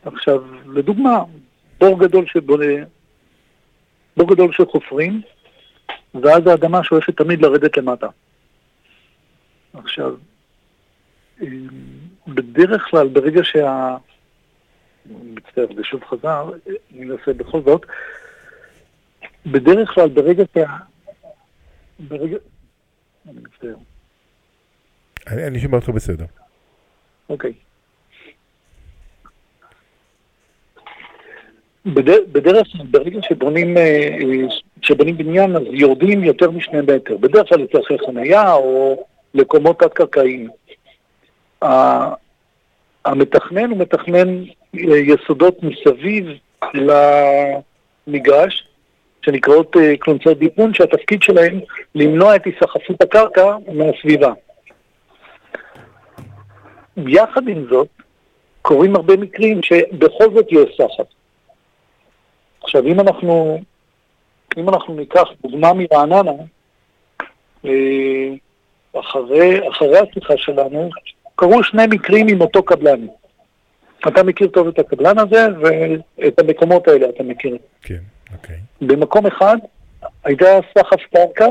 עכשיו, 0.05 0.41
לדוגמה, 0.65 1.23
בור 1.79 1.99
גדול 1.99 2.25
שבונה, 2.27 2.83
בור 4.17 4.33
גדול 4.33 4.53
שחופרים, 4.53 5.21
ואז 6.13 6.47
האדמה 6.47 6.83
שואפת 6.83 7.17
תמיד 7.17 7.41
לרדת 7.41 7.77
למטה. 7.77 8.07
עכשיו, 9.73 10.15
אמ, 11.41 11.67
בדרך 12.27 12.87
כלל, 12.91 13.07
ברגע 13.07 13.43
שה... 13.43 13.97
מצטער, 15.05 15.65
זה 15.75 15.83
שוב 15.83 16.03
חזר, 16.03 16.51
אני 16.93 17.03
אנסה 17.03 17.33
בכל 17.33 17.61
זאת. 17.61 17.85
בדרך 19.45 19.89
כלל, 19.89 20.09
ברגע 20.09 20.43
שה... 20.53 20.65
ברגע... 21.99 22.37
אני 23.29 23.39
מצטער. 23.39 23.75
אני, 25.27 25.47
אני 25.47 25.59
שומע 25.59 25.77
אותך 25.77 25.89
בסדר. 25.89 26.25
אוקיי. 27.29 27.53
בדרך, 31.85 32.67
כלל, 32.71 32.85
ברגע 32.91 33.19
שבונים, 33.21 33.77
אה, 33.77 34.17
שבונים 34.81 35.17
בניין, 35.17 35.55
אז 35.55 35.63
יורדים 35.71 36.23
יותר 36.23 36.51
משני 36.51 36.81
מטר. 36.81 37.17
בדרך 37.17 37.49
כלל 37.49 37.59
לצרכי 37.59 37.93
חנייה 38.05 38.53
או 38.53 39.03
לקומות 39.33 39.79
תת-קרקעיים. 39.79 40.49
המתכנן 43.05 43.69
הוא 43.69 43.77
מתכנן 43.77 44.43
אה, 44.75 44.97
יסודות 44.97 45.63
מסביב 45.63 46.27
למגרש, 48.07 48.67
שנקראות 49.25 49.77
אה, 49.77 49.97
קלונצות 49.97 50.39
דיפון, 50.39 50.73
שהתפקיד 50.73 51.21
שלהם 51.21 51.59
למנוע 51.95 52.35
את 52.35 52.45
היסחפות 52.45 53.01
הקרקע 53.01 53.55
מהסביבה. 53.73 54.33
יחד 56.97 57.47
עם 57.47 57.65
זאת, 57.69 57.87
קורים 58.61 58.95
הרבה 58.95 59.17
מקרים 59.17 59.63
שבכל 59.63 60.33
זאת 60.33 60.45
יש 60.51 60.77
סחף. 60.77 61.18
עכשיו, 62.63 62.85
אם 62.85 62.99
אנחנו, 62.99 63.59
אם 64.57 64.69
אנחנו 64.69 64.95
ניקח 64.95 65.27
דוגמה 65.43 65.71
מרעננה, 65.73 66.31
אה, 67.65 68.29
אחרי, 68.99 69.69
אחרי 69.69 69.99
השיחה 69.99 70.33
שלנו, 70.37 70.89
קרו 71.35 71.63
שני 71.63 71.87
מקרים 71.89 72.27
עם 72.27 72.41
אותו 72.41 72.63
קבלן. 72.63 73.05
אתה 74.07 74.23
מכיר 74.23 74.47
טוב 74.47 74.67
את 74.67 74.79
הקבלן 74.79 75.19
הזה, 75.19 75.47
ואת 75.61 76.39
המקומות 76.39 76.87
האלה 76.87 77.09
אתה 77.09 77.23
מכיר. 77.23 77.57
כן, 77.81 77.99
אוקיי. 78.33 78.55
במקום 78.81 79.25
אחד 79.25 79.57
הייתה 80.23 80.59
סחף 80.77 81.01
קרקע, 81.13 81.47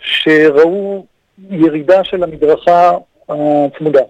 שראו 0.00 1.06
ירידה 1.50 2.04
של 2.04 2.22
המדרכה 2.22 2.90
הצמודה. 3.28 4.02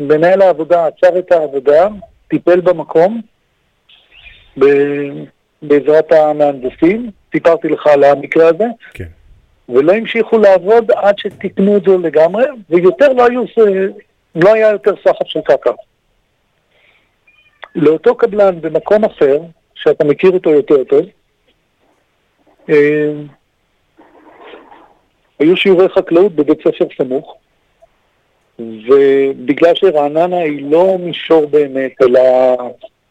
מנהל 0.00 0.42
העבודה 0.42 0.86
עצר 0.86 1.18
את 1.18 1.32
העבודה, 1.32 1.88
טיפל 2.28 2.60
במקום, 2.60 3.20
בעזרת 5.62 6.12
המהנדסים, 6.12 7.10
סיפרתי 7.32 7.68
לך 7.68 7.86
על 7.86 8.04
המקרה 8.04 8.48
הזה, 8.48 8.64
כן. 8.94 9.04
ולא 9.68 9.92
המשיכו 9.92 10.38
לעבוד 10.38 10.90
עד 10.90 11.18
שתיקנו 11.18 11.76
את 11.76 11.82
זה 11.82 11.96
לגמרי, 11.96 12.44
ויותר 12.70 13.12
לא, 13.12 13.26
היו, 13.26 13.44
לא 14.34 14.54
היה 14.54 14.70
יותר 14.70 14.94
סחף 15.04 15.26
של 15.26 15.40
קרקע. 15.40 15.70
לאותו 17.74 18.14
קבלן 18.14 18.60
במקום 18.60 19.04
אחר, 19.04 19.40
שאתה 19.74 20.04
מכיר 20.04 20.30
אותו 20.30 20.50
יותר 20.50 20.84
טוב, 20.84 21.06
אה, 22.70 23.12
היו 25.38 25.56
שיעורי 25.56 25.88
חקלאות 25.88 26.32
בבית 26.32 26.58
ספר 26.60 26.84
סמוך, 26.98 27.36
ובגלל 28.58 29.74
שרעננה 29.74 30.38
היא 30.38 30.70
לא 30.70 30.96
מישור 31.00 31.46
באמת, 31.46 31.92
אלא 32.02 32.20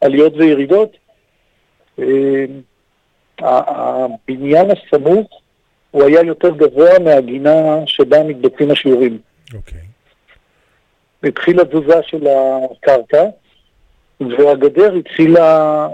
עליות 0.01 0.33
וירידות, 0.35 0.97
הבניין 3.39 4.67
הסמוך 4.71 5.41
הוא 5.91 6.03
היה 6.03 6.21
יותר 6.21 6.49
גבוה 6.49 6.99
מהגינה 6.99 7.79
שבה 7.85 8.23
מתבצעים 8.23 8.71
השיעורים. 8.71 9.17
אוקיי. 9.53 9.81
התחילה 11.23 11.65
תזוזה 11.65 11.95
של 12.03 12.27
הקרקע, 12.27 13.23
והגדר 14.19 14.93
התחילה, 14.93 15.87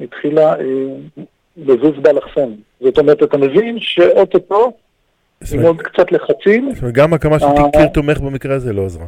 התחילה 0.00 0.54
אה, 0.54 1.24
לזוז 1.56 1.94
באלכסון. 2.02 2.56
זאת 2.80 2.98
אומרת, 2.98 3.22
אתה 3.22 3.36
מבין 3.36 3.80
שאו-טו-טו, 3.80 4.72
עם 5.52 5.62
עוד 5.62 5.82
קצת 5.82 6.12
לחצים, 6.12 6.70
זאת 6.74 6.82
אומרת, 6.82 6.94
גם 6.94 7.14
הקמה 7.14 7.38
של 7.38 7.46
אה, 7.46 7.70
קיר 7.72 7.86
תומך 7.86 8.20
במקרה 8.20 8.54
הזה 8.54 8.72
לא 8.72 8.84
עזרה. 8.84 9.06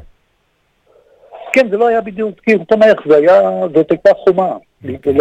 כן, 1.53 1.71
זה 1.71 1.77
לא 1.77 1.89
היה 1.89 2.01
בדיוק 2.01 2.41
קיר 2.41 2.59
תומך, 2.69 3.07
זה 3.09 3.17
היה, 3.17 3.41
זאת 3.75 3.91
הייתה 3.91 4.11
חומה. 4.15 4.57
זה 4.83 5.13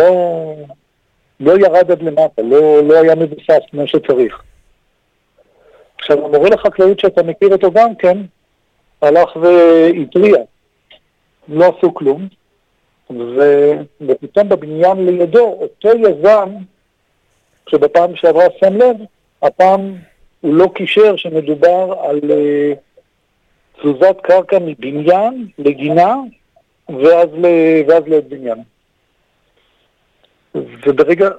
לא, 1.40 1.60
ירד 1.60 1.92
עד 1.92 2.02
למטה, 2.02 2.42
לא, 2.42 2.84
לא 2.84 3.02
היה 3.02 3.16
מבוסס 3.16 3.60
כמו 3.72 3.88
שצריך. 3.88 4.42
עכשיו, 6.00 6.26
המורה 6.26 6.50
לחקלאות 6.50 7.00
שאתה 7.00 7.24
מכיר 7.24 7.50
אותו 7.52 7.72
גם 7.72 7.96
כן, 7.96 8.18
הלך 9.02 9.36
והתריע. 9.36 10.38
לא 11.48 11.74
עשו 11.78 11.94
כלום, 11.94 12.28
ו... 13.10 13.40
ופתאום 14.08 14.50
בבניין 14.50 15.06
לידו, 15.06 15.58
אותו 15.62 15.90
יזם, 15.90 16.50
שבפעם 17.70 18.16
שעברה 18.16 18.46
שם 18.60 18.74
לב, 18.78 18.96
הפעם 19.42 19.96
הוא 20.42 20.54
לא 20.54 20.68
קישר 20.76 21.16
שמדובר 21.16 21.94
על 22.04 22.20
אה, 22.32 22.74
תזוזת 23.80 24.16
קרקע 24.22 24.60
מבניין 24.60 25.48
לגינה, 25.58 26.16
ואז, 26.90 27.28
ל... 27.34 27.46
ואז 27.88 28.04
לעוד 28.08 28.30
בניין. 28.30 28.58
וברגע, 30.88 31.30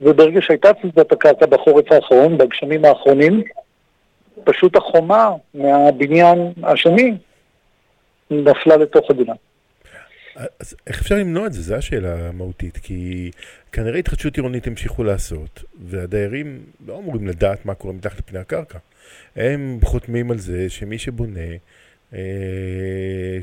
וברגע 0.00 0.42
שהייתה 0.42 0.68
תזוזת 0.72 1.12
הקרקע 1.12 1.46
בחורף 1.46 1.92
האחרון, 1.92 2.38
בגשמים 2.38 2.84
האחרונים, 2.84 3.42
פשוט 4.44 4.76
החומה 4.76 5.30
מהבניין 5.54 6.52
השני 6.62 7.14
נפלה 8.30 8.76
לתוך 8.76 9.10
הגינה. 9.10 9.32
אז 10.60 10.76
איך 10.86 11.00
אפשר 11.00 11.14
למנוע 11.14 11.46
את 11.46 11.52
זה? 11.52 11.62
זו 11.62 11.74
השאלה 11.74 12.28
המהותית, 12.28 12.78
כי 12.78 13.30
כנראה 13.72 13.98
התחדשות 13.98 14.36
עירונית 14.36 14.66
המשיכו 14.66 15.04
לעשות, 15.04 15.62
והדיירים 15.84 16.60
לא 16.86 16.98
אמורים 16.98 17.26
לדעת 17.26 17.66
מה 17.66 17.74
קורה 17.74 17.94
מתחת 17.94 18.18
לפני 18.18 18.38
הקרקע. 18.38 18.78
הם 19.36 19.78
חותמים 19.84 20.30
על 20.30 20.38
זה 20.38 20.70
שמי 20.70 20.98
שבונה, 20.98 21.40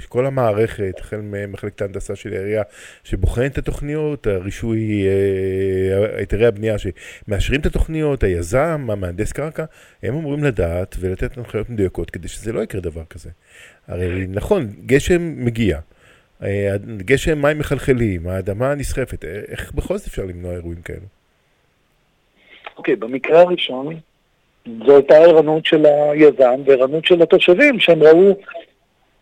כל 0.08 0.26
המערכת, 0.26 1.00
החל 1.00 1.22
ממחלקת 1.24 1.82
ההנדסה 1.82 2.16
של 2.16 2.34
העירייה, 2.34 2.64
שבוחנת 3.04 3.52
את 3.52 3.58
התוכניות, 3.58 4.28
הרישוי, 4.28 5.08
אה, 5.08 6.18
היתרי 6.18 6.46
הבנייה 6.46 6.76
שמאשרים 6.78 7.62
את 7.62 7.66
התוכניות, 7.66 8.24
היזם, 8.24 8.88
המהנדס 8.90 9.32
קרקע, 9.32 9.66
הם 10.04 10.16
אמורים 10.16 10.44
לדעת 10.44 10.96
ולתת 11.00 11.38
הנחיות 11.38 11.70
מדויקות 11.70 12.10
כדי 12.10 12.28
שזה 12.28 12.54
לא 12.54 12.62
יקרה 12.62 12.82
דבר 12.82 13.04
כזה. 13.10 13.30
הרי 13.88 14.28
נכון, 14.30 14.68
גשם 14.86 15.46
מגיע. 15.46 15.80
אה, 16.44 16.76
גשם 16.98 17.42
מים 17.42 17.60
מחלחלים, 17.60 18.28
האדמה 18.28 18.76
נסחפת, 18.76 19.26
אה, 19.26 19.42
איך 19.48 19.72
בכל 19.72 19.98
זאת 19.98 20.08
אפשר 20.08 20.26
למנוע 20.26 20.54
אירועים 20.54 20.82
כאלו? 20.82 21.06
אוקיי, 22.78 22.96
במקרה 22.96 23.42
הראשון, 23.42 24.00
זו 24.86 24.96
הייתה 24.96 25.16
ערנות 25.16 25.66
של 25.66 25.86
היזם 25.86 26.62
וערנות 26.66 27.06
של 27.06 27.22
התושבים, 27.22 27.80
שהם 27.80 28.04
ראו 28.04 28.36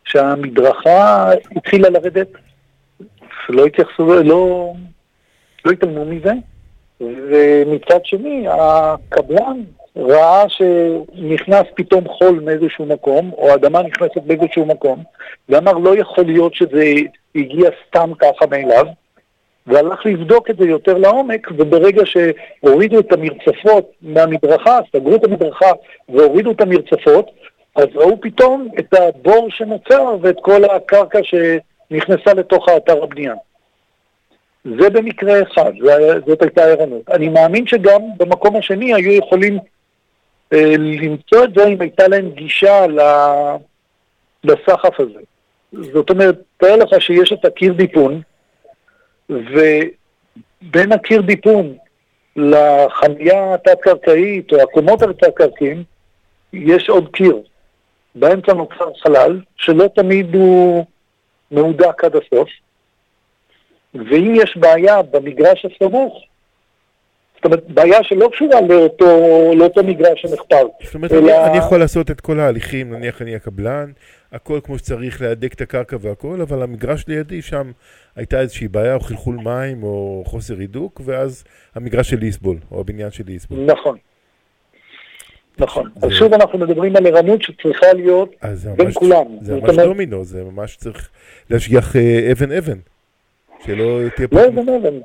שהמדרכה 0.03 1.31
התחילה 1.55 1.89
לרדת, 1.89 2.27
לא 3.49 3.65
התייחסו, 3.65 4.23
לא, 4.23 4.73
לא 5.65 5.71
התעלמו 5.71 6.05
מזה, 6.05 6.31
ומצד 7.01 7.99
שני, 8.03 8.45
הקבלן 8.49 9.61
ראה 9.95 10.49
שנכנס 10.49 11.65
פתאום 11.75 12.07
חול 12.07 12.39
מאיזשהו 12.39 12.85
מקום, 12.85 13.31
או 13.37 13.53
אדמה 13.53 13.81
נכנסת 13.81 14.23
באיזשהו 14.25 14.65
מקום, 14.65 15.03
ואמר 15.49 15.73
לא 15.73 15.97
יכול 15.97 16.25
להיות 16.25 16.55
שזה 16.55 16.93
הגיע 17.35 17.69
סתם 17.87 18.11
ככה 18.19 18.45
מאליו, 18.51 18.85
והלך 19.67 20.05
לבדוק 20.05 20.49
את 20.49 20.57
זה 20.57 20.65
יותר 20.65 20.97
לעומק, 20.97 21.47
וברגע 21.57 22.03
שהורידו 22.05 22.99
את 22.99 23.13
המרצפות 23.13 23.91
מהמדרכה, 24.01 24.79
סגרו 24.95 25.15
את 25.15 25.23
המדרכה 25.23 25.71
והורידו 26.09 26.51
את 26.51 26.61
המרצפות, 26.61 27.31
אז 27.75 27.85
ראו 27.95 28.21
פתאום 28.21 28.67
את 28.79 28.93
הבור 28.93 29.47
שנוצר 29.49 30.15
ואת 30.21 30.35
כל 30.41 30.63
הקרקע 30.63 31.19
שנכנסה 31.23 32.33
לתוך 32.33 32.69
האתר 32.69 33.03
הבנייה. 33.03 33.33
זה 34.65 34.89
במקרה 34.89 35.41
אחד, 35.41 35.71
זאת 36.27 36.41
הייתה 36.41 36.63
ערנות. 36.63 37.09
אני 37.09 37.29
מאמין 37.29 37.67
שגם 37.67 38.01
במקום 38.17 38.55
השני 38.55 38.93
היו 38.93 39.11
יכולים 39.11 39.59
אה, 40.53 40.73
למצוא 40.77 41.43
את 41.43 41.49
זה 41.55 41.67
אם 41.67 41.81
הייתה 41.81 42.07
להם 42.07 42.29
גישה 42.29 42.85
לסחף 44.43 44.99
הזה. 44.99 45.19
זאת 45.71 46.09
אומרת, 46.09 46.41
תאר 46.57 46.75
לך 46.75 47.01
שיש 47.01 47.33
את 47.33 47.45
הקיר 47.45 47.73
דיפון, 47.73 48.21
ובין 49.31 50.91
הקיר 50.91 51.21
דיפון 51.21 51.75
לחניה 52.35 53.53
התת-קרקעית 53.53 54.53
או 54.53 54.61
הקומות 54.61 55.01
התת-קרקעיים, 55.01 55.83
יש 56.53 56.89
עוד 56.89 57.09
קיר. 57.13 57.41
באמצע 58.15 58.53
נוצר 58.53 58.93
חלל, 59.03 59.39
שלא 59.55 59.87
תמיד 59.95 60.35
הוא 60.35 60.85
מהודק 61.51 62.03
עד 62.03 62.15
הסוף, 62.15 62.49
ואם 63.93 64.33
יש 64.35 64.57
בעיה 64.57 65.01
במגרש 65.01 65.65
הסמוך, 65.65 66.23
זאת 67.35 67.45
אומרת, 67.45 67.67
בעיה 67.67 68.03
שלא 68.03 68.29
קשורה 68.31 68.61
לאותו, 68.61 69.05
לאותו 69.55 69.83
מגרש 69.83 70.21
שנחפר. 70.21 70.67
זאת 70.83 70.95
אומרת, 70.95 71.11
אני, 71.11 71.45
אני 71.45 71.57
יכול 71.57 71.79
לעשות 71.79 72.11
את 72.11 72.21
כל 72.21 72.39
ההליכים, 72.39 72.93
נניח 72.93 73.21
אני 73.21 73.35
הקבלן, 73.35 73.91
הכל 74.31 74.59
כמו 74.63 74.77
שצריך, 74.77 75.21
להדק 75.21 75.53
את 75.53 75.61
הקרקע 75.61 75.97
והכל, 75.99 76.41
אבל 76.41 76.61
המגרש 76.61 77.07
לידי, 77.07 77.41
שם 77.41 77.71
הייתה 78.15 78.39
איזושהי 78.39 78.67
בעיה, 78.67 78.95
או 78.95 78.99
חלחול 78.99 79.35
מים, 79.35 79.83
או 79.83 80.23
חוסר 80.25 80.57
הידוק, 80.57 81.01
ואז 81.05 81.43
המגרש 81.75 82.09
שלי 82.09 82.25
יסבול, 82.25 82.57
או 82.71 82.79
הבניין 82.79 83.11
שלי 83.11 83.33
יסבול. 83.33 83.59
נכון. 83.65 83.97
נכון. 85.57 85.89
אז 86.03 86.11
שוב 86.11 86.33
אנחנו 86.33 86.59
מדברים 86.59 86.95
על 86.95 87.07
ערנות 87.07 87.41
שצריכה 87.41 87.93
להיות 87.93 88.35
זה 88.53 88.69
בין 88.77 88.85
ממש, 88.85 88.95
כולם. 88.95 89.25
זה 89.41 89.55
ממש 89.55 89.69
אומרת, 89.69 89.87
דומינו, 89.87 90.23
זה 90.23 90.43
ממש 90.43 90.77
צריך 90.77 91.09
להשגיח 91.49 91.95
אה, 91.95 92.31
אבן-אבן, 92.31 92.77
שלא 93.65 93.99
תהיה 94.15 94.27
פה... 94.27 94.35
לא 94.35 94.47
אבן 94.47 94.69
אבן. 94.69 94.99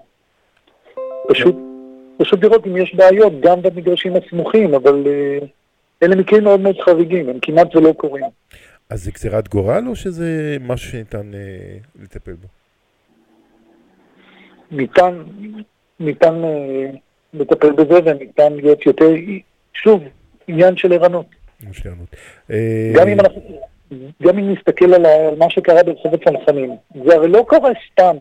פשוט, 1.28 1.56
פשוט 2.18 2.44
לראות 2.44 2.66
אם 2.66 2.76
יש 2.76 2.94
בעיות 2.94 3.32
גם 3.40 3.62
במגרשים 3.62 4.12
הסמוכים, 4.16 4.74
אבל 4.74 5.04
אה, 5.06 5.38
אלה 6.02 6.16
מקרים 6.16 6.44
מאוד 6.44 6.60
מאוד 6.60 6.76
חריגים, 6.80 7.28
הם 7.28 7.38
כמעט 7.42 7.76
ולא 7.76 7.92
קורים. 7.92 8.24
אז 8.90 9.04
זה 9.04 9.10
גזירת 9.10 9.48
גורל, 9.48 9.84
או 9.88 9.96
שזה 9.96 10.56
משהו 10.60 10.90
שניתן 10.90 11.34
אה, 11.34 11.78
לטפל 12.02 12.32
בו? 12.32 12.48
ניתן, 14.70 15.22
ניתן 16.00 16.44
אה, 16.44 16.90
לטפל 17.34 17.72
בזה 17.72 17.98
וניתן 18.04 18.52
להיות 18.52 18.86
יותר, 18.86 19.10
שוב, 19.72 20.02
עניין 20.48 20.76
של 20.76 20.92
ערנות. 20.92 21.26
אה, 22.50 22.92
גם 22.94 23.08
אם 23.08 23.20
אנחנו, 23.20 23.40
גם 24.22 24.38
אם 24.38 24.52
נסתכל 24.52 24.94
על, 24.94 25.06
על 25.06 25.36
מה 25.38 25.50
שקרה 25.50 25.82
ברחוב 25.82 26.14
הצנחנים, 26.14 26.76
זה 27.04 27.14
הרי 27.14 27.28
לא 27.28 27.44
קורה 27.48 27.70
סתם. 27.92 28.16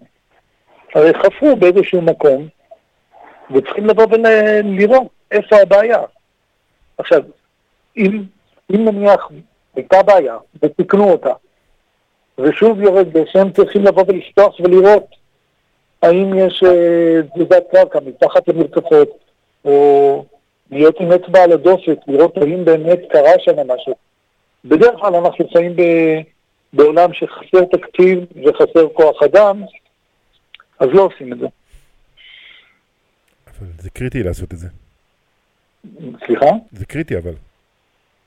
הרי 0.95 1.13
חפרו 1.13 1.55
באיזשהו 1.55 2.01
מקום, 2.01 2.47
וצריכים 3.51 3.85
לבוא 3.85 4.05
ולראות 4.11 5.07
איפה 5.31 5.55
הבעיה. 5.55 5.99
עכשיו, 6.97 7.21
אם, 7.97 8.23
אם 8.71 8.85
נניח 8.85 9.29
הייתה 9.75 10.03
בעיה, 10.03 10.37
ותיקנו 10.63 11.11
אותה, 11.11 11.33
ושוב 12.37 12.81
יורד 12.81 13.09
גשם, 13.09 13.51
צריכים 13.51 13.83
לבוא 13.83 14.03
ולפתוח 14.07 14.59
ולראות 14.59 15.05
האם 16.01 16.33
יש 16.37 16.63
אה, 16.63 17.21
תזוזת 17.35 17.63
קרקע 17.71 17.99
מתחת 18.05 18.47
למרצפות, 18.47 19.09
או 19.65 20.25
להיות 20.71 20.99
עם 20.99 21.11
אצבע 21.11 21.43
על 21.43 21.51
הדופק, 21.51 21.97
לראות 22.07 22.37
האם 22.37 22.65
באמת 22.65 22.99
קרה 23.09 23.39
שם 23.39 23.55
משהו. 23.67 23.95
בדרך 24.65 24.99
כלל 24.99 25.15
אנחנו 25.15 25.49
חיים 25.49 25.75
ב, 25.75 25.81
בעולם 26.73 27.13
שחסר 27.13 27.65
תקציב 27.71 28.19
וחסר 28.45 28.87
כוח 28.93 29.23
אדם, 29.23 29.63
אז 30.79 30.89
לא 30.93 31.01
עושים 31.01 31.33
את 31.33 31.39
זה. 31.39 31.47
אבל 33.47 33.67
זה 33.79 33.89
קריטי 33.89 34.23
לעשות 34.23 34.53
את 34.53 34.57
זה. 34.57 34.67
סליחה? 36.25 36.49
זה 36.71 36.85
קריטי, 36.85 37.17
אבל. 37.17 37.33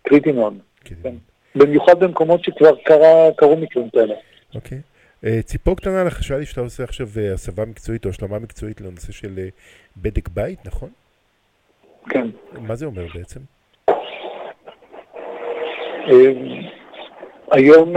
קריטי 0.03 0.33
מאוד. 0.33 0.55
קריטי. 0.85 1.03
כן. 1.03 1.15
במיוחד 1.55 2.01
במקומות 2.01 2.45
שכבר 2.45 2.77
קרה, 2.85 3.33
קרו 3.37 3.57
מקרים 3.57 3.91
כאלה. 3.91 4.15
אוקיי. 4.55 4.79
אה, 5.25 5.43
ציפור 5.43 5.77
קטנה 5.77 6.05
לך, 6.05 6.23
שאלה 6.23 6.39
לי 6.39 6.47
שאתה 6.47 6.61
עושה 6.61 6.85
עכשיו 6.85 7.09
אה, 7.19 7.33
הסבה 7.33 7.65
מקצועית 7.65 8.05
או 8.05 8.11
השלמה 8.11 8.39
מקצועית 8.39 8.81
לנושא 8.81 9.13
של 9.13 9.39
אה, 9.39 9.49
בדק 9.97 10.29
בית, 10.29 10.67
נכון? 10.67 10.89
כן. 12.09 12.29
מה 12.53 12.77
זה 12.77 12.87
אומר 12.87 13.07
בעצם? 13.15 13.41
אה, 16.09 16.33
היום 17.51 17.93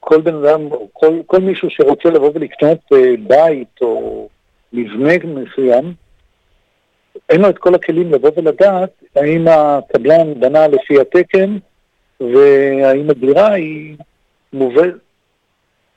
כל 0.00 0.20
בן 0.20 0.34
אדם, 0.34 0.68
כל, 0.92 1.20
כל 1.26 1.40
מישהו 1.40 1.70
שרוצה 1.70 2.10
לבוא 2.10 2.30
ולקנות 2.34 2.78
בית 3.26 3.80
או 3.80 4.28
מבנה 4.72 5.12
מסוים, 5.24 5.94
אין 7.28 7.40
לו 7.40 7.48
את 7.50 7.58
כל 7.58 7.74
הכלים 7.74 8.12
לבוא 8.12 8.30
ולדעת 8.36 8.90
האם 9.16 9.48
הקבלן 9.48 10.40
בנה 10.40 10.68
לפי 10.68 11.00
התקן 11.00 11.56
והאם 12.20 13.10
הדירה 13.10 13.52
היא 13.52 13.96
מובאת, 14.52 14.94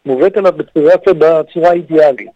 מובאת 0.05 0.37
אליו 0.37 0.53
בצורה, 0.53 0.93
בצורה 1.13 1.73
אידיאלית. 1.73 2.29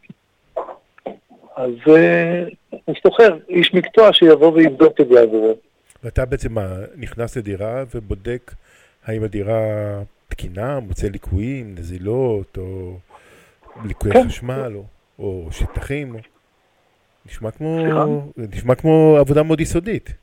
אז 1.55 1.71
אה, 1.87 2.43
הוא 2.85 2.95
שוכר 3.03 3.37
איש 3.49 3.73
מקצוע 3.73 4.13
שיבוא 4.13 4.51
ויבדוק 4.53 5.01
את 5.01 5.07
זה 5.11 5.21
עבורו. 5.21 5.55
ואתה 6.03 6.25
בעצם 6.25 6.53
מה, 6.53 6.75
נכנס 6.95 7.37
לדירה 7.37 7.83
ובודק 7.95 8.51
האם 9.05 9.23
הדירה 9.23 9.59
תקינה, 10.27 10.79
מוצא 10.79 11.07
ליקויים, 11.07 11.75
נזילות, 11.77 12.57
או 12.57 12.97
ליקויי 13.85 14.13
כן. 14.13 14.27
חשמל, 14.27 14.71
או, 14.75 14.83
או 15.19 15.47
שטחים. 15.51 16.15
נשמע 17.25 17.51
כמו, 17.51 17.77
סליחה? 17.83 18.05
נשמע 18.55 18.75
כמו 18.75 19.15
עבודה 19.19 19.43
מאוד 19.43 19.61
יסודית. 19.61 20.13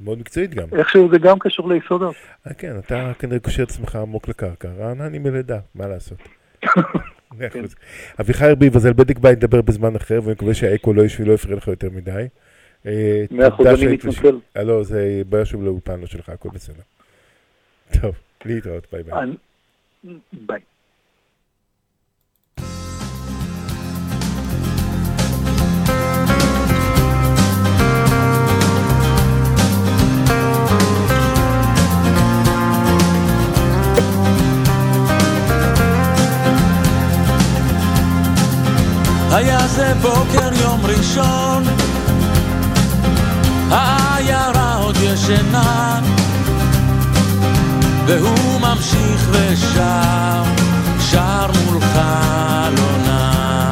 מאוד 0.00 0.18
מקצועית 0.18 0.54
גם. 0.54 0.68
איכשהו 0.78 1.08
זה 1.12 1.18
גם 1.18 1.38
קשור 1.38 1.68
ליסודות. 1.68 2.14
אה, 2.46 2.54
כן, 2.54 2.78
אתה 2.78 3.12
כנראה 3.18 3.38
קושר 3.38 3.62
את 3.62 3.68
עצמך 3.70 3.96
עמוק 3.96 4.28
לקרקע. 4.28 4.68
רענני 4.78 5.18
מלידה, 5.18 5.58
מה 5.74 5.86
לעשות? 5.86 6.18
אביחי 8.20 8.44
ארביב, 8.44 8.76
אז 8.76 8.86
על 8.86 8.92
בדק 8.92 9.18
בית 9.18 9.38
נדבר 9.38 9.62
בזמן 9.62 9.96
אחר, 9.96 10.20
ואני 10.22 10.32
מקווה 10.32 10.54
שהאקו 10.54 10.92
לא 10.92 11.02
יש- 11.04 11.20
לא 11.20 11.32
יפריע 11.32 11.56
לך 11.56 11.68
יותר 11.68 11.88
מדי. 11.90 12.26
אה, 12.86 13.24
מאה 13.30 13.48
אחוז, 13.48 13.66
אני 13.66 13.86
מתנצל. 13.86 14.38
אה, 14.56 14.62
לא, 14.62 14.82
זה 14.84 15.22
בעיה 15.28 15.44
שוב 15.44 15.64
לאולפן, 15.64 16.00
לא 16.00 16.06
שלך, 16.06 16.28
הכל 16.28 16.48
בסדר. 16.54 16.82
טוב, 18.00 18.14
להתראות, 18.44 18.86
ביי 18.92 19.02
ביי. 19.02 19.14
ביי. 20.32 20.60
זה 39.74 39.92
בוקר 40.02 40.50
יום 40.62 40.80
ראשון, 40.86 41.64
העיירה 43.70 44.74
עוד 44.74 44.96
ישנה, 45.02 46.00
והוא 48.06 48.60
ממשיך 48.60 49.28
ושר, 49.30 50.42
שר 51.10 51.50
מול 51.64 51.80
חלונה. 51.80 53.70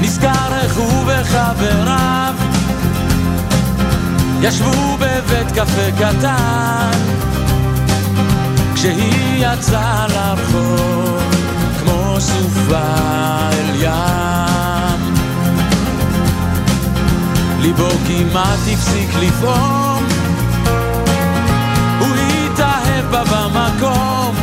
נזכר 0.00 0.54
איך 0.62 0.76
הוא 0.76 1.04
וחבריו 1.06 2.34
ישבו 4.40 4.96
בבית 4.96 5.52
קפה 5.54 5.90
קטן, 5.98 6.90
כשהיא 8.74 9.46
יצאה 9.46 10.06
לרחוב. 10.08 11.31
סופה 12.22 12.88
אל 13.52 13.74
ים. 13.74 15.00
ליבו 17.60 17.88
כמעט 18.06 18.58
הפסיק 18.72 19.10
לפעום, 19.20 20.04
הוא 21.98 22.08
התאהב 22.16 23.04
בה 23.10 23.22
במקום, 23.24 24.34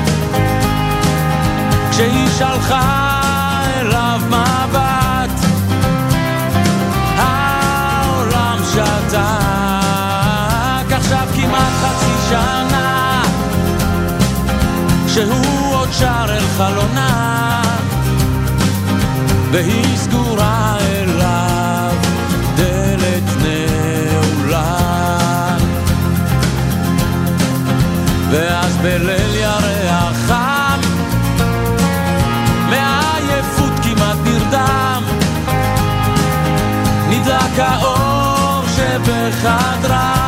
כשהיא 1.92 2.28
שלחה 2.38 3.22
אליו 3.80 4.22
מבט, 4.28 5.40
העולם 7.18 8.58
שתק, 8.74 9.20
עכשיו 10.92 11.28
כמעט 11.36 11.74
חצי 11.82 12.14
שנה, 12.30 13.24
שהוא 15.08 15.76
עוד 15.76 15.90
שר 16.00 16.26
אל 16.30 16.48
חלונה, 16.58 17.49
והיא 19.52 19.98
סגורה 19.98 20.78
אליו, 20.82 21.96
דלת 22.56 23.24
נעולה. 23.42 24.78
ואז 28.32 28.78
בליל 28.78 29.36
ירח 29.36 30.16
חם, 30.28 30.80
מעייפות 32.70 33.74
כמעט 33.84 34.18
נרדם, 34.24 35.04
נדלק 37.10 37.60
האור 37.60 38.64
שבחדרה. 38.68 40.19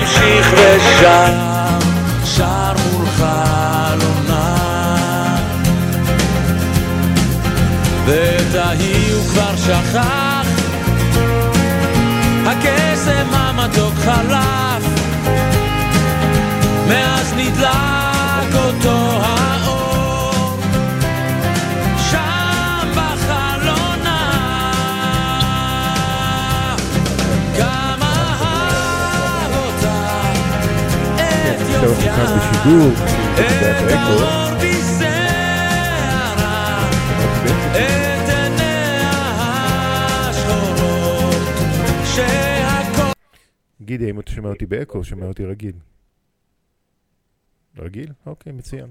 ממשיך 0.00 0.52
ושר, 0.52 1.32
שר 2.24 2.72
מול 2.92 3.06
חלונה. 3.06 4.56
ואת 8.04 8.54
ההיא 8.54 9.14
הוא 9.14 9.24
כבר 9.28 9.56
שכח, 9.56 10.46
הקסם 12.46 13.26
המתוק 13.32 13.94
חלף, 14.04 14.84
מאז 16.88 17.34
נדלק 17.36 18.54
אותו 18.54 19.20
האור, 19.22 19.39
השחורות, 32.08 32.94
שהכל... 42.04 43.12
גידי, 43.82 44.06
האם 44.06 44.20
אתה 44.20 44.30
שומע 44.32 44.48
אותי 44.48 44.66
באקו 44.66 44.98
או 44.98 45.04
שומע 45.04 45.26
אותי 45.26 45.44
רגיל? 45.44 45.74
רגיל? 47.78 48.12
אוקיי, 48.26 48.52
מצוין. 48.52 48.90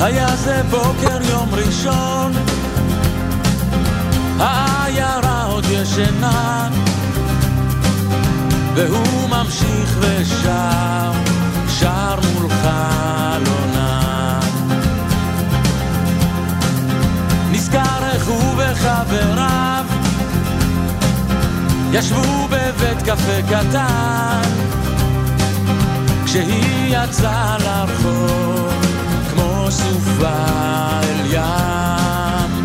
היה 0.00 0.36
זה 0.36 0.62
בוקר 0.70 1.18
יום 1.30 1.48
ראשון, 1.52 2.32
העיירה 4.38 5.44
עוד 5.44 5.64
ישנה, 5.70 6.68
והוא 8.74 9.28
ממשיך 9.28 9.98
ושר, 10.00 11.12
שר 11.68 12.18
מול 12.34 12.50
חלונה. 12.50 14.40
נזכר 17.50 18.10
איך 18.12 18.28
הוא 18.28 18.54
וחבריו 18.56 19.84
ישבו 21.92 22.48
בבית 22.50 23.02
קפה 23.02 23.42
קטן, 23.48 24.42
כשהיא 26.24 26.96
יצאה 26.96 27.56
לרחוב. 27.58 28.79
סופה 29.70 30.28
אל 31.02 31.26
ים. 31.26 32.64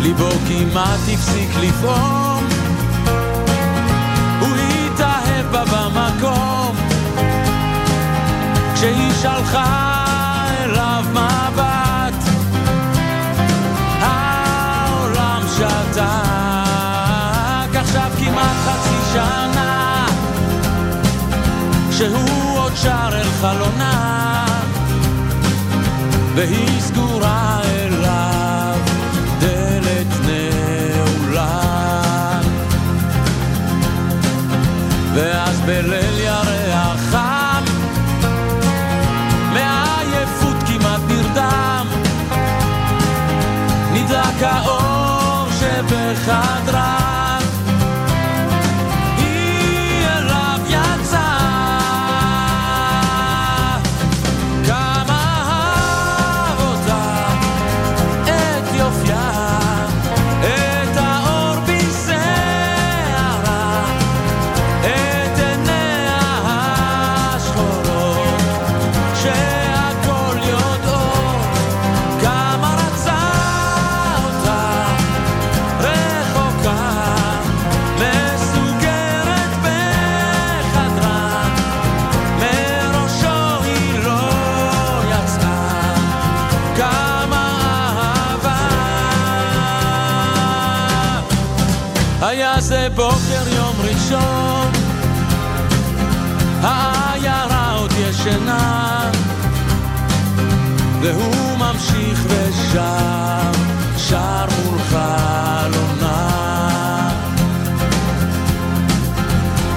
ליבו 0.00 0.30
כמעט 0.48 1.00
הפסיק 1.12 1.50
לפעום, 1.60 2.48
הוא 4.40 4.56
התאהב 4.56 5.46
בה 5.50 5.64
במקום, 5.64 6.76
כשהיא 8.74 9.12
שלחה 9.22 10.04
אליו 10.60 11.04
מבט, 11.10 12.24
העולם 14.00 15.42
שתק, 15.56 16.02
עכשיו 17.76 18.10
כמעט 18.18 18.56
חצי 18.64 18.96
שנה, 19.12 20.06
שהוא 21.90 22.58
עוד 22.58 22.72
שר 22.76 23.08
אל 23.12 23.30
חלונה, 23.40 24.39
והיא 26.40 26.80
סגורה 26.80 27.60
אליו, 27.64 28.78
דלת 29.38 30.06
נעולה. 30.26 31.60
ואז 35.14 35.60
בליל 35.60 36.18
ירח 36.18 37.00
חם, 37.10 37.64
מעייפות 39.52 40.56
כמעט 40.66 41.00
נרדם, 41.08 41.86
נדלק 43.92 44.42
האור 44.42 45.48
שבחדריו. 45.50 46.79
והוא 101.00 101.58
ממשיך 101.58 102.24
ושר, 102.26 103.50
שר 103.96 104.46
מול 104.64 104.78
חלונה. 104.78 106.30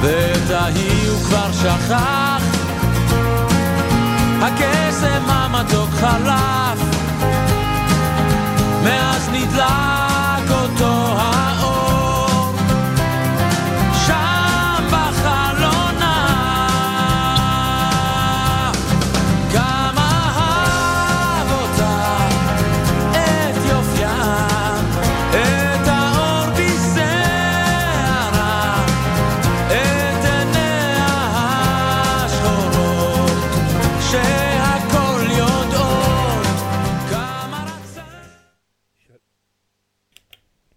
ואת 0.02 0.52
ההיא 0.52 1.10
הוא 1.10 1.24
כבר 1.24 1.52
שכח, 1.52 2.44
הקסם 4.42 5.24
המתוק 5.28 5.90
חלף, 5.90 6.80
מאז 8.84 9.30
נדלק 9.30 9.93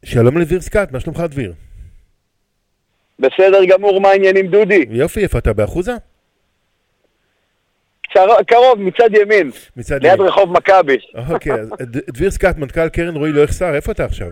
שלום 0.06 0.38
לדביר 0.38 0.60
סקאט, 0.60 0.92
מה 0.92 1.00
שלומך 1.00 1.20
דביר? 1.20 1.52
בסדר 3.18 3.64
גמור, 3.64 4.00
מה 4.00 4.08
העניינים 4.08 4.46
דודי? 4.46 4.84
יופי, 4.90 5.22
איפה 5.22 5.38
אתה 5.38 5.52
באחוזה? 5.52 5.92
קר- 8.14 8.42
קרוב, 8.46 8.78
מצד 8.80 9.10
ימין, 9.22 9.50
מצד 9.76 10.02
ליד 10.02 10.14
ימין. 10.14 10.26
רחוב 10.28 10.52
מכבי. 10.52 10.96
אוקיי, 11.32 11.52
אז 11.52 11.68
דביר 11.88 12.30
סקאט, 12.30 12.56
מנכ"ל 12.56 12.88
קרן 12.88 13.16
רועי 13.16 13.32
לא 13.32 13.40
יחסר, 13.40 13.74
איפה 13.74 13.92
אתה 13.92 14.04
עכשיו? 14.04 14.28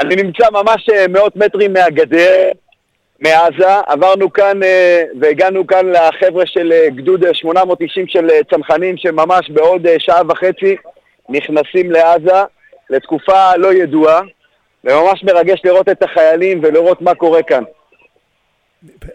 אני 0.00 0.16
נמצא 0.16 0.50
ממש 0.50 0.88
אה, 0.92 1.08
מאות 1.08 1.36
מטרים 1.36 1.72
מהגדר, 1.72 2.48
מעזה, 3.20 3.80
עברנו 3.86 4.32
כאן 4.32 4.62
אה, 4.62 5.02
והגענו 5.20 5.66
כאן 5.66 5.86
לחבר'ה 5.92 6.46
של 6.46 6.72
אה, 6.72 6.90
גדוד 6.90 7.24
אה, 7.24 7.34
890 7.34 8.08
של 8.08 8.26
צנחנים 8.50 8.96
שממש 8.96 9.50
בעוד 9.50 9.86
שעה 9.98 10.22
וחצי 10.28 10.76
נכנסים 11.28 11.90
לעזה 11.90 12.42
לתקופה 12.90 13.56
לא 13.56 13.74
ידועה, 13.74 14.20
וממש 14.84 15.24
מרגש 15.24 15.60
לראות 15.64 15.88
את 15.88 16.02
החיילים 16.02 16.60
ולראות 16.62 17.02
מה 17.02 17.14
קורה 17.14 17.42
כאן. 17.42 17.62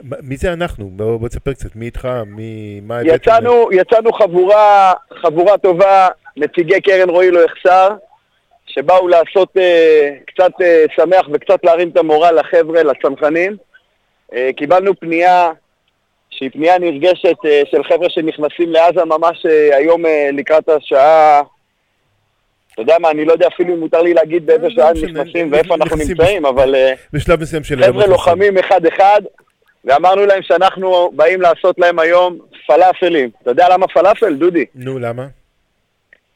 מי 0.02 0.38
זה 0.38 0.54
אנחנו? 0.54 0.90
בוא 0.90 1.18
בוא 1.18 1.28
תספר 1.28 1.54
קצת, 1.54 1.76
מי 1.76 1.86
איתך? 1.86 2.08
מי... 2.26 2.82
מה 2.84 3.00
הבאתם? 3.00 3.16
יצאנו, 3.16 3.70
יצאנו 3.72 4.14
חבורה, 4.14 4.94
חבורה 5.22 5.58
טובה, 5.58 6.08
נציגי 6.38 6.82
קרן 6.82 7.10
רועי 7.10 7.32
לא 7.32 7.40
יחסר, 7.40 7.90
שבאו 8.66 9.08
לעשות 9.08 9.58
אה, 9.58 10.10
קצת 10.28 10.52
אה, 10.62 10.86
שמח 10.96 11.26
וקצת 11.34 11.60
להרים 11.64 11.90
את 11.90 11.98
המורל 11.98 12.40
לחבר'ה, 12.40 12.84
לצנחנים. 12.84 13.58
אה, 14.34 14.50
קיבלנו 14.56 15.00
פנייה 15.00 15.52
שהיא 16.30 16.52
פנייה 16.52 16.80
נרגשת 16.80 17.38
אה, 17.46 17.62
של 17.72 17.84
חבר'ה 17.84 18.10
שנכנסים 18.10 18.72
לעזה 18.72 19.06
ממש 19.06 19.46
אה, 19.46 19.78
היום 19.78 20.06
אה, 20.06 20.30
לקראת 20.34 20.70
השעה, 20.70 21.42
אתה 22.76 22.82
יודע 22.82 22.96
מה, 23.00 23.12
אני 23.12 23.26
לא 23.26 23.34
יודע 23.34 23.48
אפילו 23.48 23.74
אם 23.74 23.80
מותר 23.80 24.02
לי 24.02 24.14
להגיד 24.14 24.46
באיזה 24.46 24.68
שעה 24.70 24.90
הם 24.90 24.96
נכנסים 24.98 25.52
ואיפה 25.52 25.76
אנחנו 25.76 25.96
נמצאים, 25.96 26.46
אבל 26.46 26.76
אה, 26.76 26.94
בשלב 27.14 27.42
מסוים 27.42 27.64
של. 27.64 27.84
חבר'ה 27.84 28.08
לוחמים 28.08 28.58
אחד-אחד, 28.58 29.22
ואמרנו 29.86 30.26
להם 30.26 30.44
שאנחנו 30.44 31.12
באים 31.16 31.42
לעשות 31.42 31.80
להם 31.80 32.00
היום 32.00 32.40
פלאפלים. 32.68 33.30
אתה 33.42 33.52
יודע 33.52 33.68
למה 33.70 33.88
פלאפל, 33.88 34.36
דודי? 34.36 34.66
נו, 34.76 35.00
למה? 35.00 35.28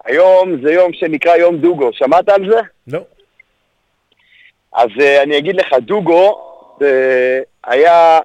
היום 0.05 0.61
זה 0.63 0.73
יום 0.73 0.93
שנקרא 0.93 1.35
יום 1.35 1.57
דוגו, 1.57 1.89
שמעת 1.93 2.29
על 2.29 2.49
זה? 2.49 2.59
לא. 2.87 2.99
אז 4.73 4.89
uh, 4.97 5.23
אני 5.23 5.37
אגיד 5.37 5.55
לך, 5.55 5.73
דוגו 5.81 6.41
uh, 6.79 6.83
היה 7.63 8.19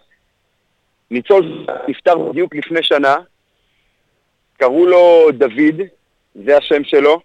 ניצול 1.11 1.67
נפטר 1.89 2.19
בדיוק 2.19 2.55
לפני 2.55 2.83
שנה, 2.83 3.17
קראו 4.57 4.87
לו 4.87 5.29
דוד, 5.33 5.81
זה 6.45 6.57
השם 6.57 6.85
שלו, 6.85 7.21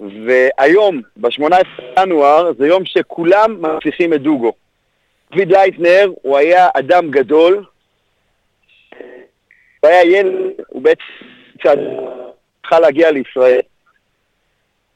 והיום, 0.00 1.00
ב-18 1.16 1.82
בינואר, 1.96 2.52
זה 2.58 2.66
יום 2.66 2.84
שכולם 2.84 3.62
מנציחים 3.62 4.14
את 4.14 4.22
דוגו. 4.22 4.52
דוד 5.32 5.52
לייטנר 5.52 6.12
הוא 6.22 6.36
היה 6.36 6.68
אדם 6.74 7.10
גדול, 7.10 7.64
הוא 9.80 9.90
היה 9.90 10.04
ילד, 10.04 10.34
הוא 10.68 10.82
בעצם 10.82 11.02
צריכה 11.62 12.80
להגיע 12.80 13.10
לישראל. 13.10 13.60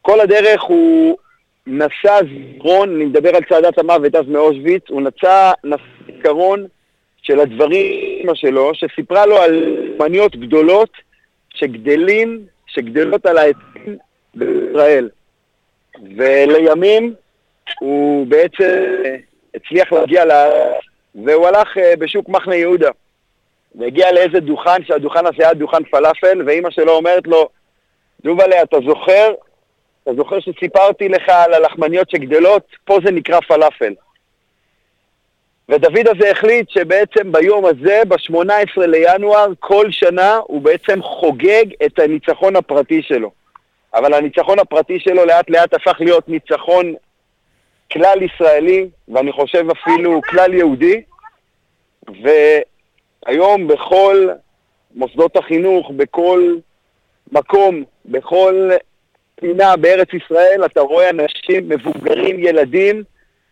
כל 0.03 0.21
הדרך 0.21 0.63
הוא 0.63 1.19
נשא 1.67 2.19
זיכרון, 2.23 2.95
אני 2.97 3.05
מדבר 3.05 3.37
על 3.37 3.43
צעדת 3.49 3.79
המוות 3.79 4.15
אז 4.15 4.27
מאושוויץ, 4.29 4.83
הוא 4.89 5.03
נשא 5.03 5.53
זיכרון 6.07 6.67
של 7.23 7.41
הדברים 7.41 8.35
שלו, 8.35 8.75
שסיפרה 8.75 9.27
לו 9.27 9.37
על 9.37 9.77
מניות 9.99 10.37
גדולות 10.37 10.91
שגדלים, 11.55 12.47
שגדלות 12.67 13.27
על 13.27 13.39
העצים 13.39 13.99
בישראל. 14.35 15.09
ולימים 16.17 17.15
הוא 17.81 18.27
בעצם 18.27 18.85
הצליח 19.55 19.93
להגיע 19.93 20.25
לארץ, 20.25 20.83
והוא 21.15 21.47
הלך 21.47 21.79
אה, 21.79 21.97
בשוק 21.99 22.29
מחנה 22.29 22.55
יהודה. 22.55 22.91
והגיע 23.75 24.13
לאיזה 24.13 24.41
דוכן, 24.41 24.85
שהדוכן 24.85 25.27
הזה 25.27 25.37
היה 25.39 25.55
דוכן 25.55 25.85
פלאפל, 25.85 26.43
ואימא 26.47 26.71
שלו 26.71 26.93
אומרת 26.93 27.27
לו, 27.27 27.49
דובלה, 28.25 28.63
אתה 28.63 28.77
זוכר? 28.87 29.33
אתה 30.03 30.15
זוכר 30.15 30.41
שסיפרתי 30.41 31.09
לך 31.09 31.29
על 31.29 31.55
הלחמניות 31.55 32.11
שגדלות? 32.11 32.67
פה 32.85 32.99
זה 33.05 33.11
נקרא 33.11 33.41
פלאפל. 33.41 33.95
ודוד 35.69 36.09
הזה 36.09 36.31
החליט 36.31 36.71
שבעצם 36.71 37.33
ביום 37.33 37.65
הזה, 37.67 38.03
ב-18 38.09 38.87
לינואר, 38.87 39.47
כל 39.61 39.91
שנה 39.91 40.41
הוא 40.45 40.63
בעצם 40.63 41.03
חוגג 41.03 41.65
את 41.87 41.99
הניצחון 41.99 42.57
הפרטי 42.57 43.03
שלו. 43.03 43.42
אבל 43.95 44.15
הניצחון 44.15 44.59
הפרטי 44.59 45.01
שלו 45.01 45.25
לאט 45.25 45.51
לאט 45.51 45.75
הפך 45.75 46.01
להיות 46.01 46.29
ניצחון 46.29 46.95
כלל 47.93 48.23
ישראלי, 48.23 48.89
ואני 49.09 49.33
חושב 49.33 49.65
אפילו 49.71 50.21
כלל 50.23 50.55
יהודי, 50.55 51.03
והיום 53.27 53.69
בכל 53.69 54.29
מוסדות 54.95 55.37
החינוך, 55.37 55.91
בכל 55.97 56.57
מקום, 57.33 57.85
בכל 58.07 58.71
פינה 59.41 59.77
בארץ 59.77 60.09
ישראל, 60.15 60.63
אתה 60.65 60.81
רואה 60.81 61.11
אנשים, 61.11 61.69
מבוגרים, 61.69 62.39
ילדים, 62.39 63.03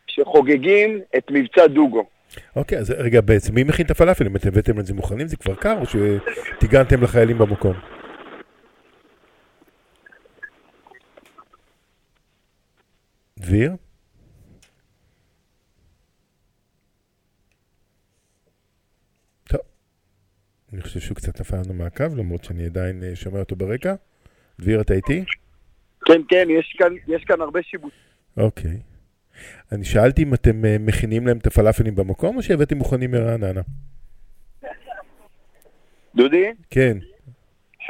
שחוגגים 0.07 1.01
את 1.17 1.31
מבצע 1.31 1.67
דוגו. 1.67 2.05
אוקיי, 2.57 2.79
אז 2.79 2.91
רגע, 2.91 3.21
בעצם 3.21 3.55
מי 3.55 3.65
מכין 3.65 3.87
את 3.87 3.91
הפלאפלים? 3.91 4.37
אתם 4.37 4.49
הבאתם 4.49 4.81
את 4.81 4.87
זה 4.87 4.95
מוכנים? 4.95 5.29
זה 5.29 5.37
כבר 5.37 5.55
קר 5.55 5.77
או 5.81 5.85
שטיגנתם 5.87 7.03
לחיילים 7.03 7.39
במקום? 7.39 8.00
דביר? 13.41 13.73
טוב, 19.49 19.61
אני 20.73 20.83
חושב 20.83 21.01
שהוא 21.01 21.17
קצת 21.17 21.41
נפל 21.41 21.57
לנו 21.57 21.75
מהקו, 21.75 22.05
למרות 22.17 22.45
שאני 22.45 22.67
עדיין 22.67 23.03
אה, 23.05 23.17
שומע 23.17 23.39
אותו 23.39 23.57
ברקע. 23.57 23.95
דביר, 24.61 24.81
אתה 24.81 24.95
איתי? 24.95 25.25
כן, 26.07 26.21
כן, 26.29 26.47
יש 26.59 26.77
כאן, 26.79 26.95
יש 27.09 27.25
כאן 27.25 27.41
הרבה 27.41 27.63
שיבוש. 27.63 27.93
אוקיי. 28.37 28.81
אני 29.73 29.85
שאלתי 29.85 30.23
אם 30.23 30.35
אתם 30.35 30.65
אה, 30.65 30.77
מכינים 30.81 31.27
להם 31.27 31.39
את 31.39 31.47
הפלאפלים 31.47 31.95
במקום, 31.95 32.37
או 32.37 32.43
שהבאתם 32.43 32.77
מוכנים 32.77 33.11
מרעננה? 33.11 33.61
דודי, 36.15 36.47
כן. 36.71 36.99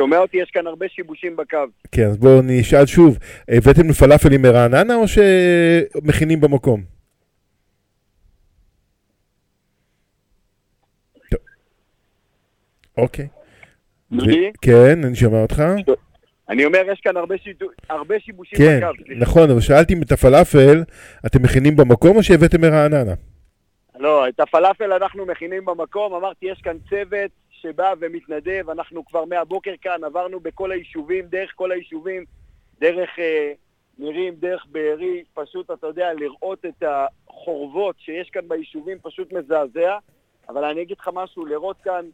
שומע 0.00 0.18
אותי? 0.18 0.36
יש 0.36 0.50
כאן 0.50 0.66
הרבה 0.66 0.86
שיבושים 0.88 1.36
בקו. 1.36 1.58
כן, 1.92 2.06
אז 2.06 2.16
בואו 2.16 2.40
נשאל 2.42 2.86
שוב, 2.86 3.18
הבאתם 3.48 3.92
פלאפלים 3.92 4.42
מרעננה 4.42 4.94
או 4.94 5.04
שמכינים 5.08 6.40
במקום? 6.40 6.82
אוקיי. 12.98 13.28
דודי? 14.12 14.50
כן, 14.62 15.04
אני 15.04 15.16
שומע 15.16 15.42
אותך. 15.42 15.62
אני 16.48 16.64
אומר, 16.64 16.78
יש 16.92 17.00
כאן 17.00 17.16
הרבה, 17.16 17.34
שידו, 17.38 17.66
הרבה 17.88 18.14
שיבושים 18.20 18.58
כן, 18.58 18.80
בקו. 18.82 19.04
סליחה. 19.04 19.20
נכון, 19.20 19.50
אבל 19.50 19.60
שאלתי 19.60 19.94
אם 19.94 20.02
את 20.02 20.12
הפלאפל 20.12 20.82
אתם 21.26 21.42
מכינים 21.42 21.76
במקום 21.76 22.16
או 22.16 22.22
שהבאתם 22.22 22.60
מרעננה? 22.60 23.14
לא, 23.98 24.28
את 24.28 24.40
הפלאפל 24.40 24.92
אנחנו 24.92 25.26
מכינים 25.26 25.64
במקום, 25.64 26.14
אמרתי, 26.14 26.46
יש 26.46 26.60
כאן 26.64 26.76
צוות 26.90 27.30
שבא 27.62 27.94
ומתנדב, 28.00 28.70
אנחנו 28.70 29.04
כבר 29.04 29.24
מהבוקר 29.24 29.74
כאן, 29.80 30.04
עברנו 30.04 30.40
בכל 30.40 30.72
היישובים, 30.72 31.26
דרך 31.26 31.52
כל 31.54 31.72
היישובים, 31.72 32.24
דרך 32.80 33.18
אה, 33.18 33.52
נירים, 33.98 34.34
דרך 34.34 34.66
בארי, 34.70 35.24
פשוט, 35.34 35.70
אתה 35.70 35.86
יודע, 35.86 36.12
לראות 36.12 36.64
את 36.64 36.82
החורבות 36.82 37.96
שיש 37.98 38.30
כאן 38.30 38.48
ביישובים 38.48 38.98
פשוט 39.02 39.32
מזעזע, 39.32 39.98
אבל 40.48 40.64
אני 40.64 40.82
אגיד 40.82 40.96
לך 41.00 41.10
משהו, 41.12 41.46
לראות 41.46 41.76
כאן 41.84 42.06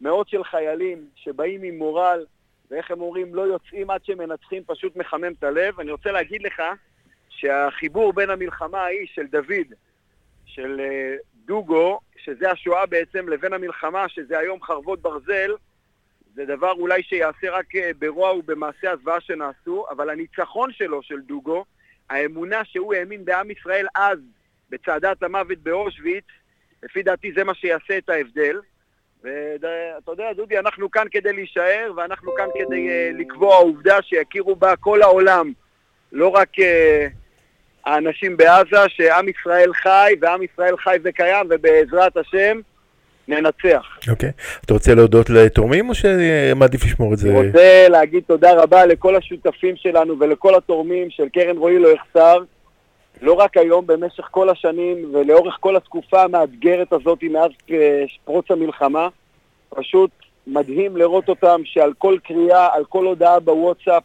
מאות 0.00 0.28
של 0.28 0.44
חיילים 0.44 1.08
שבאים 1.14 1.62
עם 1.62 1.78
מורל, 1.78 2.24
ואיך 2.70 2.90
הם 2.90 3.00
אומרים, 3.00 3.34
לא 3.34 3.42
יוצאים 3.42 3.90
עד 3.90 4.04
שמנצחים, 4.04 4.62
פשוט 4.66 4.96
מחמם 4.96 5.32
את 5.38 5.44
הלב. 5.44 5.80
אני 5.80 5.90
רוצה 5.90 6.12
להגיד 6.12 6.42
לך 6.42 6.62
שהחיבור 7.28 8.12
בין 8.12 8.30
המלחמה 8.30 8.78
ההיא 8.78 9.06
של 9.06 9.26
דוד, 9.26 9.74
של 10.44 10.80
אה, 10.80 11.16
דוגו, 11.46 12.00
שזה 12.16 12.50
השואה 12.50 12.86
בעצם, 12.86 13.28
לבין 13.28 13.52
המלחמה, 13.52 14.08
שזה 14.08 14.38
היום 14.38 14.62
חרבות 14.62 15.02
ברזל, 15.02 15.54
זה 16.34 16.44
דבר 16.44 16.72
אולי 16.72 17.02
שיעשה 17.02 17.50
רק 17.50 17.76
אה, 17.76 17.90
ברוע 17.98 18.32
ובמעשי 18.32 18.86
הזוועה 18.86 19.20
שנעשו, 19.20 19.86
אבל 19.90 20.10
הניצחון 20.10 20.72
שלו, 20.72 21.02
של 21.02 21.20
דוגו, 21.20 21.64
האמונה 22.10 22.64
שהוא 22.64 22.94
האמין 22.94 23.24
בעם 23.24 23.50
ישראל 23.50 23.86
אז, 23.94 24.18
בצעדת 24.70 25.22
המוות 25.22 25.58
באושוויץ, 25.58 26.24
לפי 26.82 27.02
דעתי 27.02 27.32
זה 27.32 27.44
מה 27.44 27.54
שיעשה 27.54 27.98
את 27.98 28.08
ההבדל. 28.08 28.60
ואתה 29.22 30.10
יודע, 30.10 30.32
דודי, 30.32 30.58
אנחנו 30.58 30.90
כאן 30.90 31.06
כדי 31.10 31.32
להישאר, 31.32 31.92
ואנחנו 31.96 32.34
כאן 32.36 32.48
כדי 32.54 32.88
uh, 32.88 33.18
לקבוע 33.18 33.56
עובדה 33.56 34.02
שיכירו 34.02 34.56
בה 34.56 34.76
כל 34.76 35.02
העולם, 35.02 35.52
לא 36.12 36.28
רק 36.28 36.58
uh, 36.58 36.62
האנשים 37.86 38.36
בעזה, 38.36 38.88
שעם 38.88 39.26
ישראל 39.28 39.72
חי, 39.74 40.12
ועם 40.20 40.42
ישראל 40.42 40.76
חי 40.76 40.96
וקיים, 41.04 41.46
ובעזרת 41.50 42.16
השם 42.16 42.60
ננצח. 43.28 43.86
אוקיי. 44.10 44.30
אתה 44.64 44.74
רוצה 44.74 44.94
להודות 44.94 45.30
לתורמים 45.30 45.88
או 45.88 45.94
שמעדיף 45.94 46.84
לשמור 46.84 47.12
את 47.12 47.18
זה? 47.18 47.28
אני 47.28 47.46
רוצה 47.46 47.86
להגיד 47.88 48.22
תודה 48.26 48.52
רבה 48.52 48.86
לכל 48.86 49.16
השותפים 49.16 49.76
שלנו 49.76 50.18
ולכל 50.20 50.54
התורמים 50.54 51.10
של 51.10 51.28
קרן 51.28 51.56
רועי 51.56 51.78
לא 51.78 51.88
יחסר. 51.88 52.38
לא 53.22 53.32
רק 53.32 53.56
היום, 53.56 53.86
במשך 53.86 54.24
כל 54.30 54.48
השנים 54.50 55.14
ולאורך 55.14 55.56
כל 55.60 55.76
התקופה 55.76 56.22
המאתגרת 56.22 56.92
הזאת 56.92 57.18
מאז 57.22 57.50
אה, 57.70 58.04
פרוץ 58.24 58.50
המלחמה. 58.50 59.08
פשוט 59.68 60.10
מדהים 60.46 60.96
לראות 60.96 61.28
אותם 61.28 61.60
שעל 61.64 61.92
כל 61.98 62.16
קריאה, 62.24 62.68
על 62.74 62.84
כל 62.84 63.06
הודעה 63.06 63.40
בוואטסאפ, 63.40 64.02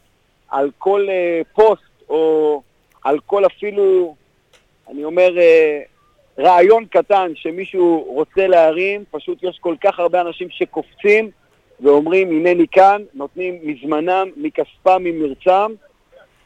על 0.49 0.69
כל 0.77 1.07
אה, 1.09 1.41
פוסט 1.53 1.83
או 2.09 2.61
על 3.03 3.19
כל 3.25 3.45
אפילו, 3.45 4.15
אני 4.91 5.03
אומר, 5.03 5.37
אה, 5.39 5.81
רעיון 6.39 6.85
קטן 6.85 7.31
שמישהו 7.35 8.05
רוצה 8.07 8.47
להרים, 8.47 9.03
פשוט 9.11 9.43
יש 9.43 9.59
כל 9.61 9.75
כך 9.83 9.99
הרבה 9.99 10.21
אנשים 10.21 10.47
שקופצים 10.51 11.29
ואומרים 11.79 12.29
הנני 12.29 12.65
כאן, 12.71 13.01
נותנים 13.13 13.59
מזמנם, 13.63 14.27
מכספם, 14.37 15.03
ממרצם, 15.03 15.71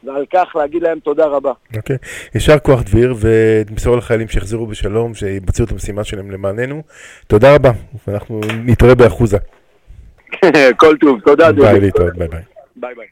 ועל 0.03 0.25
כך 0.33 0.55
להגיד 0.55 0.83
להם 0.83 0.99
תודה 0.99 1.25
רבה. 1.25 1.53
אוקיי. 1.75 1.97
יישר 2.35 2.59
כוח 2.59 2.81
דביר, 2.81 3.15
ונמסור 3.19 3.97
לחיילים 3.97 4.27
שיחזרו 4.27 4.67
בשלום, 4.67 5.15
שיבצעו 5.15 5.65
את 5.65 5.71
המשימה 5.71 6.03
שלהם 6.03 6.31
למעננו. 6.31 6.81
תודה 7.27 7.55
רבה, 7.55 7.71
ואנחנו 8.07 8.41
נתראה 8.65 8.95
באחוזה. 8.95 9.37
כל 10.79 10.97
טוב, 10.97 11.19
תודה 11.19 11.51
דודו. 11.51 11.67
ביי 11.67 11.79
להתראות, 11.79 12.13
ביי 12.17 12.27
ביי. 12.27 12.41
ביי 12.75 12.95
ביי. 12.95 13.07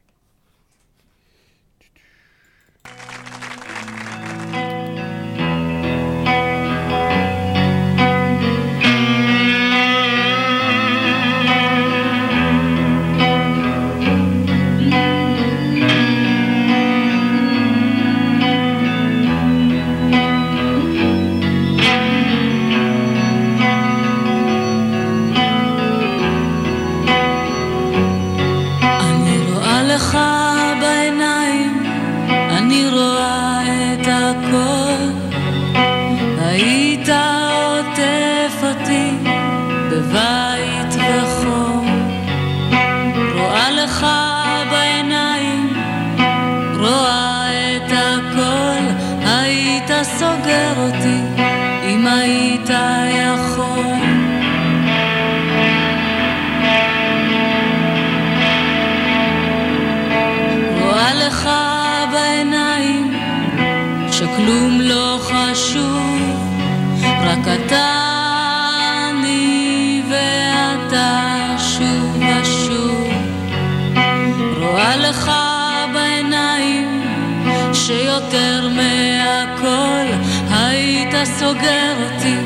היית 81.24 81.36
סוגר 81.38 81.94
אותי 82.04 82.36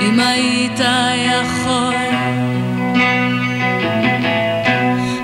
אם 0.00 0.20
היית 0.20 0.78
יכול. 1.30 1.94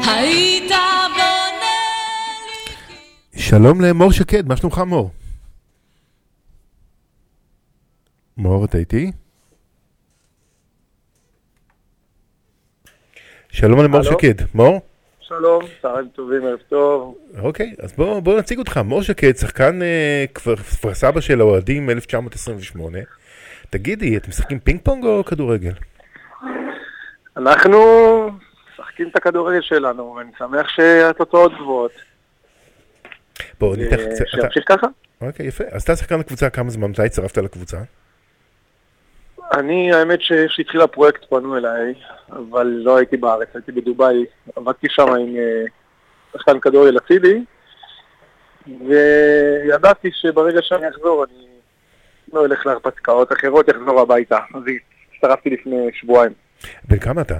היית 0.06 0.70
בונה 1.16 1.76
שלום 3.36 3.80
למור 3.80 4.12
שקד, 4.12 4.46
מה 4.46 4.56
שלומך 4.56 4.78
מור? 4.78 5.10
מור, 8.36 8.64
אתה 8.64 8.78
איתי? 8.78 9.12
שלום 13.48 13.84
למור? 13.84 14.02
שקד, 14.02 14.34
מור? 14.54 14.80
שלום, 15.28 15.62
צהריים 15.82 16.08
טובים, 16.08 16.46
ערב 16.46 16.58
טוב. 16.68 17.18
אוקיי, 17.38 17.74
אז 17.78 17.92
בוא, 17.92 18.20
בוא 18.20 18.38
נציג 18.38 18.58
אותך. 18.58 18.76
מור 18.76 19.02
שקד, 19.02 19.36
שחקן 19.36 19.82
אה, 19.82 20.24
כפר 20.34 20.56
כפר 20.56 20.94
סבא 20.94 21.20
של 21.20 21.40
האוהדים 21.40 21.90
1928. 21.90 22.98
תגידי, 23.70 24.16
אתם 24.16 24.28
משחקים 24.28 24.58
פינג 24.58 24.80
פונג 24.82 25.04
או 25.04 25.24
כדורגל? 25.24 25.72
אנחנו 27.36 27.78
משחקים 28.72 29.08
את 29.08 29.16
הכדורגל 29.16 29.60
שלנו, 29.60 30.14
ואני 30.14 30.30
שמח 30.38 30.68
שהתוצאות 30.68 31.52
גבוהות. 31.54 31.92
בוא, 33.60 33.74
אני 33.74 33.84
אה, 33.84 33.90
קצת... 33.90 34.26
שימשיך 34.26 34.64
ככה? 34.66 34.86
אוקיי, 35.20 35.46
יפה. 35.46 35.64
אז 35.70 35.82
אתה 35.82 35.96
שחקן 35.96 36.20
הקבוצה 36.20 36.50
כמה 36.50 36.70
זמן? 36.70 36.90
מתי 36.90 37.02
הצטרפת 37.02 37.38
לקבוצה? 37.38 37.78
אני, 39.52 39.92
האמת 39.92 40.20
שכשהתחיל 40.20 40.80
הפרויקט 40.80 41.24
פנו 41.28 41.56
אליי, 41.56 41.94
אבל 42.32 42.66
לא 42.66 42.96
הייתי 42.96 43.16
בארץ, 43.16 43.48
הייתי 43.54 43.72
בדובאי, 43.72 44.24
עבדתי 44.56 44.86
שם 44.90 45.08
עם 45.08 45.36
אה, 45.36 45.64
שחקן 46.32 46.60
כדורגל 46.60 46.98
אצילי, 46.98 47.44
וידעתי 48.66 50.10
שברגע 50.12 50.62
שאני 50.62 50.88
אחזור 50.88 51.24
אני 51.24 51.46
לא 52.32 52.44
אלך 52.44 52.66
להרפתקאות 52.66 53.32
אחרות, 53.32 53.70
אחזור 53.70 54.00
הביתה. 54.00 54.38
אז 54.54 54.62
הצטרפתי 55.14 55.50
לפני 55.50 55.88
שבועיים. 55.92 56.32
בן 56.84 56.98
כמה 56.98 57.20
אתה? 57.20 57.38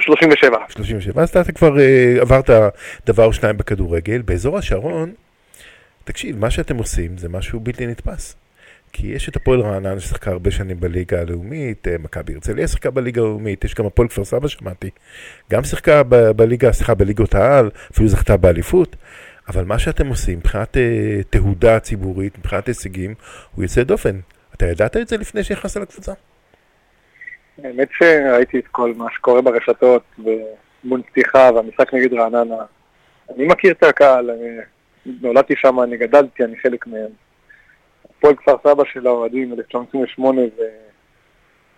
37. 0.00 0.58
37. 0.68 1.22
אז 1.22 1.28
אתה 1.28 1.52
כבר 1.52 1.80
אה, 1.80 2.14
עברת 2.20 2.50
דבר 3.06 3.24
או 3.24 3.32
שניים 3.32 3.56
בכדורגל. 3.56 4.22
באזור 4.22 4.58
השרון, 4.58 5.12
תקשיב, 6.04 6.38
מה 6.38 6.50
שאתם 6.50 6.76
עושים 6.76 7.18
זה 7.18 7.28
משהו 7.28 7.60
בלתי 7.60 7.86
נתפס. 7.86 8.41
כי 8.92 9.06
יש 9.06 9.28
את 9.28 9.36
הפועל 9.36 9.60
רעננה 9.60 10.00
ששיחקה 10.00 10.30
הרבה 10.30 10.50
שנים 10.50 10.80
בליגה 10.80 11.20
הלאומית, 11.20 11.88
אה, 11.88 11.98
מכבי 11.98 12.34
הרצליה 12.34 12.68
שיחקה 12.68 12.90
בליגה 12.90 13.20
הלאומית, 13.20 13.64
יש 13.64 13.74
גם 13.74 13.86
הפועל 13.86 14.08
כפר 14.08 14.24
סבא 14.24 14.48
שמעתי. 14.48 14.90
גם 15.50 15.64
שיחקה 15.64 16.02
בליגה, 16.36 16.72
סליחה, 16.72 16.94
בליגות 16.94 17.34
העל, 17.34 17.70
אפילו 17.92 18.08
זכתה 18.08 18.36
באליפות. 18.36 18.96
אבל 19.48 19.64
מה 19.64 19.78
שאתם 19.78 20.06
עושים 20.06 20.38
מבחינת 20.38 20.76
אה, 20.76 21.20
תהודה 21.30 21.80
ציבורית, 21.80 22.38
מבחינת 22.38 22.66
הישגים, 22.66 23.14
הוא 23.54 23.64
יוצא 23.64 23.82
דופן. 23.82 24.20
אתה 24.54 24.66
ידעת 24.66 24.96
את 24.96 25.08
זה 25.08 25.16
לפני 25.16 25.44
שנכנסת 25.44 25.80
לקבוצה? 25.80 26.12
האמת 27.64 27.88
שראיתי 27.92 28.58
את 28.58 28.66
כל 28.66 28.92
מה 28.96 29.06
שקורה 29.14 29.42
ברשתות, 29.42 30.02
ומול 30.18 31.02
פתיחה 31.02 31.50
והמשחק 31.54 31.94
נגד 31.94 32.12
רעננה. 32.14 32.64
אני 33.36 33.46
מכיר 33.46 33.72
את 33.72 33.82
הקהל, 33.82 34.30
אני 34.30 34.48
נולדתי 35.22 35.54
שם, 35.56 35.80
אני 35.80 35.96
גדלתי, 35.96 36.44
אני 36.44 36.56
חלק 36.56 36.86
מהם. 36.86 37.10
הפועל 38.22 38.36
כפר 38.36 38.56
סבא 38.64 38.82
של 38.92 39.06
האוהדים, 39.06 39.52
1928, 39.52 40.40
זה 40.56 40.68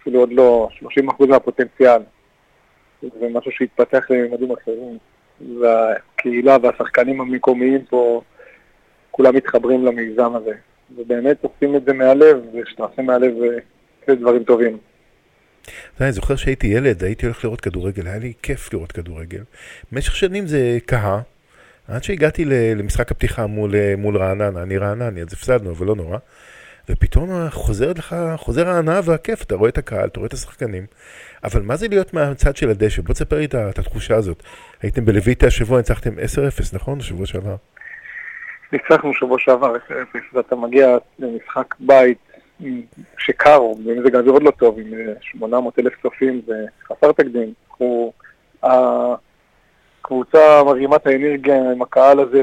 אפילו 0.00 0.20
עוד 0.20 0.32
לא 0.32 0.68
30% 0.82 1.26
מהפוטנציאל. 1.28 2.02
זה 3.02 3.28
משהו 3.32 3.50
שהתפתח 3.50 4.10
לממדים 4.10 4.50
אחרים. 4.50 4.98
והקהילה 5.60 6.56
והשחקנים 6.62 7.20
המקומיים 7.20 7.84
פה, 7.84 8.22
כולם 9.10 9.36
מתחברים 9.36 9.84
למיזם 9.84 10.34
הזה. 10.34 10.52
ובאמת 10.96 11.36
עושים 11.44 11.76
את 11.76 11.84
זה 11.84 11.92
מהלב, 11.92 12.36
וכשאתה 12.54 12.82
עושה 12.82 13.02
מהלב 13.02 13.42
אה, 13.42 13.58
זה 14.06 14.14
דברים 14.14 14.44
טובים. 14.44 14.78
אני 16.00 16.12
זוכר 16.12 16.36
שהייתי 16.36 16.66
ילד, 16.66 17.04
הייתי 17.04 17.26
הולך 17.26 17.44
לראות 17.44 17.60
כדורגל, 17.60 18.06
היה 18.06 18.18
לי 18.18 18.32
כיף 18.42 18.72
לראות 18.72 18.92
כדורגל. 18.92 19.42
במשך 19.92 20.16
שנים 20.16 20.46
זה 20.46 20.78
קהה, 20.86 21.20
עד 21.88 22.04
שהגעתי 22.04 22.44
למשחק 22.76 23.10
הפתיחה 23.10 23.46
מול, 23.46 23.74
אה, 23.74 23.94
מול 23.98 24.16
רעננה, 24.16 24.62
אני 24.62 24.76
רענני, 24.76 25.22
אז 25.22 25.32
הפסדנו, 25.32 25.70
אבל 25.70 25.86
לא 25.86 25.96
נורא. 25.96 26.18
ופתאום 26.88 27.50
חוזרת 27.50 27.98
לך, 27.98 28.16
חוזר 28.36 28.68
ההנאה 28.68 29.00
והכיף, 29.04 29.42
אתה 29.42 29.54
רואה 29.54 29.68
את 29.68 29.78
הקהל, 29.78 30.08
אתה 30.08 30.20
רואה 30.20 30.26
את 30.26 30.32
השחקנים. 30.32 30.86
אבל 31.44 31.62
מה 31.62 31.76
זה 31.76 31.88
להיות 31.88 32.14
מהצד 32.14 32.56
של 32.56 32.70
הדשא? 32.70 33.02
בוא 33.02 33.14
תספר 33.14 33.38
לי 33.38 33.44
את 33.44 33.78
התחושה 33.78 34.16
הזאת. 34.16 34.42
הייתם 34.82 35.04
בלויטה 35.04 35.46
השבוע, 35.46 35.78
ניצחתם 35.78 36.10
10-0, 36.10 36.14
נכון? 36.72 37.00
שבוע 37.00 37.26
שעבר. 37.26 37.56
ניצחנו 38.72 39.14
שבוע 39.14 39.38
שעבר 39.38 39.76
0-0, 39.76 39.90
ואתה 40.32 40.56
מגיע 40.56 40.96
למשחק 41.18 41.74
בית 41.80 42.18
שקר, 43.18 43.60
במזג 43.84 44.14
האוויר 44.14 44.32
עוד 44.32 44.42
לא 44.42 44.50
טוב, 44.50 44.78
עם 44.78 44.94
אה, 44.94 45.12
800 45.20 45.78
אלף 45.78 45.92
צופים, 46.02 46.40
זה 46.46 46.64
חסר 46.84 47.12
תקדים. 47.12 47.52
הוא, 47.76 48.12
הקבוצה 50.04 50.62
מרימה 50.66 50.96
את 50.96 51.06
האנרגיה 51.06 51.70
עם 51.72 51.82
הקהל 51.82 52.20
הזה, 52.20 52.42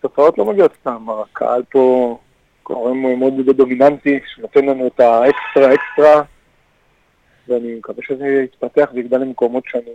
ותוצאות 0.00 0.38
לא 0.38 0.44
מגיעות 0.44 0.72
סתם. 0.80 1.06
הקהל 1.10 1.62
פה 1.70 2.18
גורם 2.64 3.18
מאוד 3.18 3.50
דומיננטי, 3.56 4.20
שנותן 4.34 4.64
לנו 4.64 4.86
את 4.86 5.00
האקסטרה 5.00 5.74
אקסטרה, 5.74 6.22
ואני 7.48 7.74
מקווה 7.74 8.04
שזה 8.08 8.26
יתפתח 8.44 8.90
ויגדל 8.94 9.18
למקומות 9.18 9.64
שאני 9.66 9.90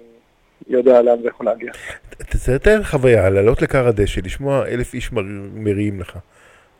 יודע 0.68 1.02
לאן 1.02 1.22
זה 1.22 1.28
יכול 1.28 1.46
להגיע. 1.46 1.72
תתאר 2.18 2.84
חוויה, 2.84 3.30
לעלות 3.30 3.62
לכר 3.62 3.88
הדשא, 3.88 4.22
לשמוע 4.26 4.68
אלף 4.68 4.94
איש 4.94 5.12
מר- 5.12 5.22
מריעים 5.54 6.00
לך. 6.00 6.18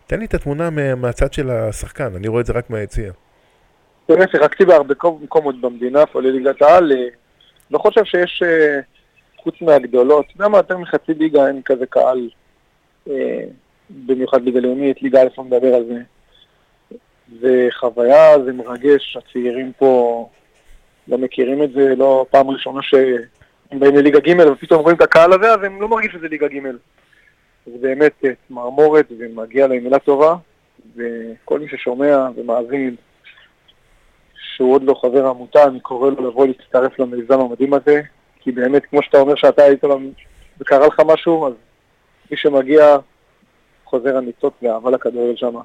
תן 0.08 0.20
לי 0.20 0.26
את 0.26 0.34
התמונה 0.34 0.70
מה- 0.70 0.96
מהצד 0.96 1.34
של 1.34 1.50
השחקן, 1.50 2.16
אני 2.16 2.28
רואה 2.28 2.42
את 2.42 2.46
זה 2.46 2.54
רק 2.54 2.70
מהיציע. 2.70 3.12
באמת 4.10 4.30
שיחקתי 4.32 4.66
בהרבה 4.66 4.94
מקומות 5.22 5.62
במדינה, 5.62 6.06
כולל 6.06 6.32
ליגת 6.32 6.62
העל, 6.62 6.92
אה, 6.92 6.98
לא 7.72 7.78
חושב 7.80 8.04
שיש, 8.04 8.44
אה, 8.46 8.80
חוץ 9.44 9.62
מהגדולות, 9.62 10.26
אתה 10.26 10.34
יודע 10.36 10.48
מה, 10.48 10.58
יותר 10.58 10.78
מחצי 10.78 11.14
ליגה 11.14 11.48
אין 11.48 11.62
כזה 11.62 11.86
קהל, 11.86 12.30
אה, 13.10 13.44
במיוחד 13.90 14.44
ליגה 14.44 14.60
לאומית, 14.60 15.02
ליגה 15.02 15.22
א' 15.22 15.28
לא 15.38 15.44
מדבר 15.44 15.76
על 15.76 15.86
זה. 15.86 16.02
זה 17.42 17.68
חוויה, 17.80 18.44
זה 18.46 18.54
מרגש, 18.54 19.18
הצעירים 19.18 19.72
פה 19.78 20.30
לא 21.08 21.18
מכירים 21.18 21.64
את 21.64 21.72
זה, 21.72 21.96
לא 21.96 22.26
פעם 22.30 22.50
ראשונה 22.50 22.82
שהם 22.82 23.80
באים 23.80 23.96
לליגה 23.96 24.20
ג' 24.20 24.40
ופתאום 24.52 24.82
רואים 24.82 24.98
את 24.98 25.02
הקהל 25.02 25.34
הזה, 25.34 25.54
אז 25.54 25.64
הם 25.64 25.82
לא 25.82 25.88
מרגישים 25.88 26.20
שזה 26.20 26.28
ליגה 26.28 26.48
ג'. 26.48 26.62
זה 27.66 27.78
באמת 27.82 28.14
אה, 28.26 28.30
צמרמורת 28.48 29.06
ומגיע 29.20 29.68
להם 29.68 29.84
מילה 29.84 30.00
טובה, 30.00 30.36
וכל 30.96 31.60
מי 31.60 31.68
ששומע 31.68 32.28
ומאזין 32.36 32.96
שהוא 34.56 34.74
עוד 34.74 34.84
לא 34.84 34.94
חבר 34.94 35.28
עמותה, 35.28 35.64
אני 35.64 35.80
קורא 35.80 36.10
לו 36.10 36.28
לבוא 36.28 36.48
להצטרף 36.48 37.00
למיזם 37.00 37.40
המדהים 37.40 37.74
הזה, 37.74 38.02
כי 38.42 38.52
באמת, 38.52 38.86
כמו 38.86 39.04
שאתה 39.04 39.18
אומר 39.18 39.36
שאתה 39.36 39.64
היית 39.64 39.84
וקרה 40.60 40.88
לך 40.88 41.00
משהו, 41.06 41.48
אז 41.48 41.54
מי 42.32 42.38
שמגיע 42.38 42.98
חוזר 43.86 44.18
הניצוץ 44.18 44.54
ואהבה 44.62 44.92
לכדורגל 44.92 45.36
שם. 45.36 45.56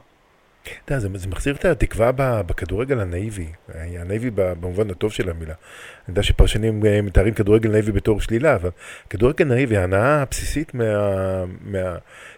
אתה 0.84 0.92
יודע, 0.92 1.00
זה, 1.00 1.08
זה 1.14 1.28
מחזיר 1.28 1.54
את 1.54 1.64
התקווה 1.64 2.10
בכדורגל 2.16 3.00
הנאיבי, 3.00 3.46
הנאיבי 3.74 4.30
במובן 4.34 4.90
הטוב 4.90 5.12
של 5.12 5.30
המילה. 5.30 5.54
אני 5.54 6.08
יודע 6.08 6.22
שפרשנים 6.22 6.86
אה, 6.86 7.02
מתארים 7.02 7.34
כדורגל 7.34 7.70
נאיבי 7.70 7.92
בתור 7.92 8.20
שלילה, 8.20 8.54
אבל 8.54 8.70
כדורגל 9.10 9.44
נאיבי, 9.44 9.76
ההנאה 9.76 10.22
הבסיסית 10.22 10.74
מה, 10.74 10.84
מה, 11.60 11.96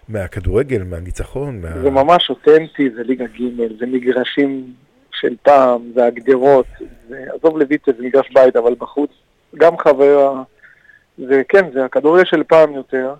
מהכדורגל, 0.08 0.82
מהניצחון, 0.82 1.60
מה... 1.60 1.78
זה 1.82 1.90
ממש 1.90 2.30
אותנטי, 2.30 2.90
זה 2.90 3.02
ליגה 3.02 3.24
ג', 3.24 3.78
זה 3.78 3.86
מגרשים 3.86 4.72
של 5.12 5.36
פעם, 5.42 5.92
זה 5.94 6.06
הגדרות, 6.06 6.66
זה, 7.08 7.24
עזוב 7.34 7.58
לויטה, 7.58 7.90
זה 7.98 8.04
מגרש 8.04 8.30
בית, 8.34 8.56
אבל 8.56 8.74
בחוץ 8.78 9.10
גם 9.56 9.78
חוויה, 9.78 10.30
זה 11.18 11.42
כן, 11.48 11.72
זה 11.72 11.84
הכדורגל 11.84 12.24
של 12.24 12.42
פעם 12.44 12.72
יותר, 12.72 13.14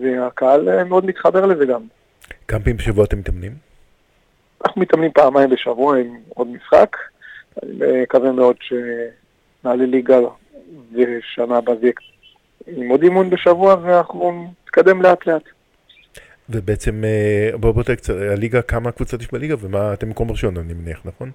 והקהל 0.00 0.68
אה, 0.68 0.84
מאוד 0.84 1.06
מתחבר 1.06 1.46
לזה 1.46 1.66
גם. 1.66 1.80
כמה 2.48 2.60
פעמים 2.60 2.76
בשבוע 2.76 3.04
אתם 3.04 3.18
מתאמנים? 3.18 3.52
אנחנו 4.64 4.80
מתאמנים 4.80 5.10
פעמיים 5.12 5.50
בשבוע 5.50 5.98
עם 5.98 6.16
עוד 6.28 6.46
משחק, 6.46 6.96
אני 7.62 8.02
מקווה 8.02 8.32
מאוד 8.32 8.56
שנעלה 8.60 9.86
ליגה 9.86 10.18
ושנה 10.92 11.56
הבאה 11.56 11.76
זה 11.76 11.86
יהיה 11.86 11.92
עם 12.66 12.88
עוד 12.88 13.02
אימון 13.02 13.30
בשבוע 13.30 13.76
ואנחנו 13.82 14.52
נתקדם 14.64 15.02
לאט 15.02 15.26
לאט. 15.26 15.42
ובעצם, 16.50 17.04
אה, 17.04 17.50
בוא 17.56 17.72
בוא 17.72 17.82
קצת, 17.82 18.14
הליגה, 18.32 18.62
כמה 18.62 18.92
קבוצות 18.92 19.20
יש 19.20 19.32
בליגה, 19.32 19.54
ומה, 19.60 19.92
אתם 19.92 20.08
מקום 20.08 20.30
ראשון, 20.30 20.56
אני 20.56 20.74
מניח, 20.74 21.00
נכון? 21.04 21.30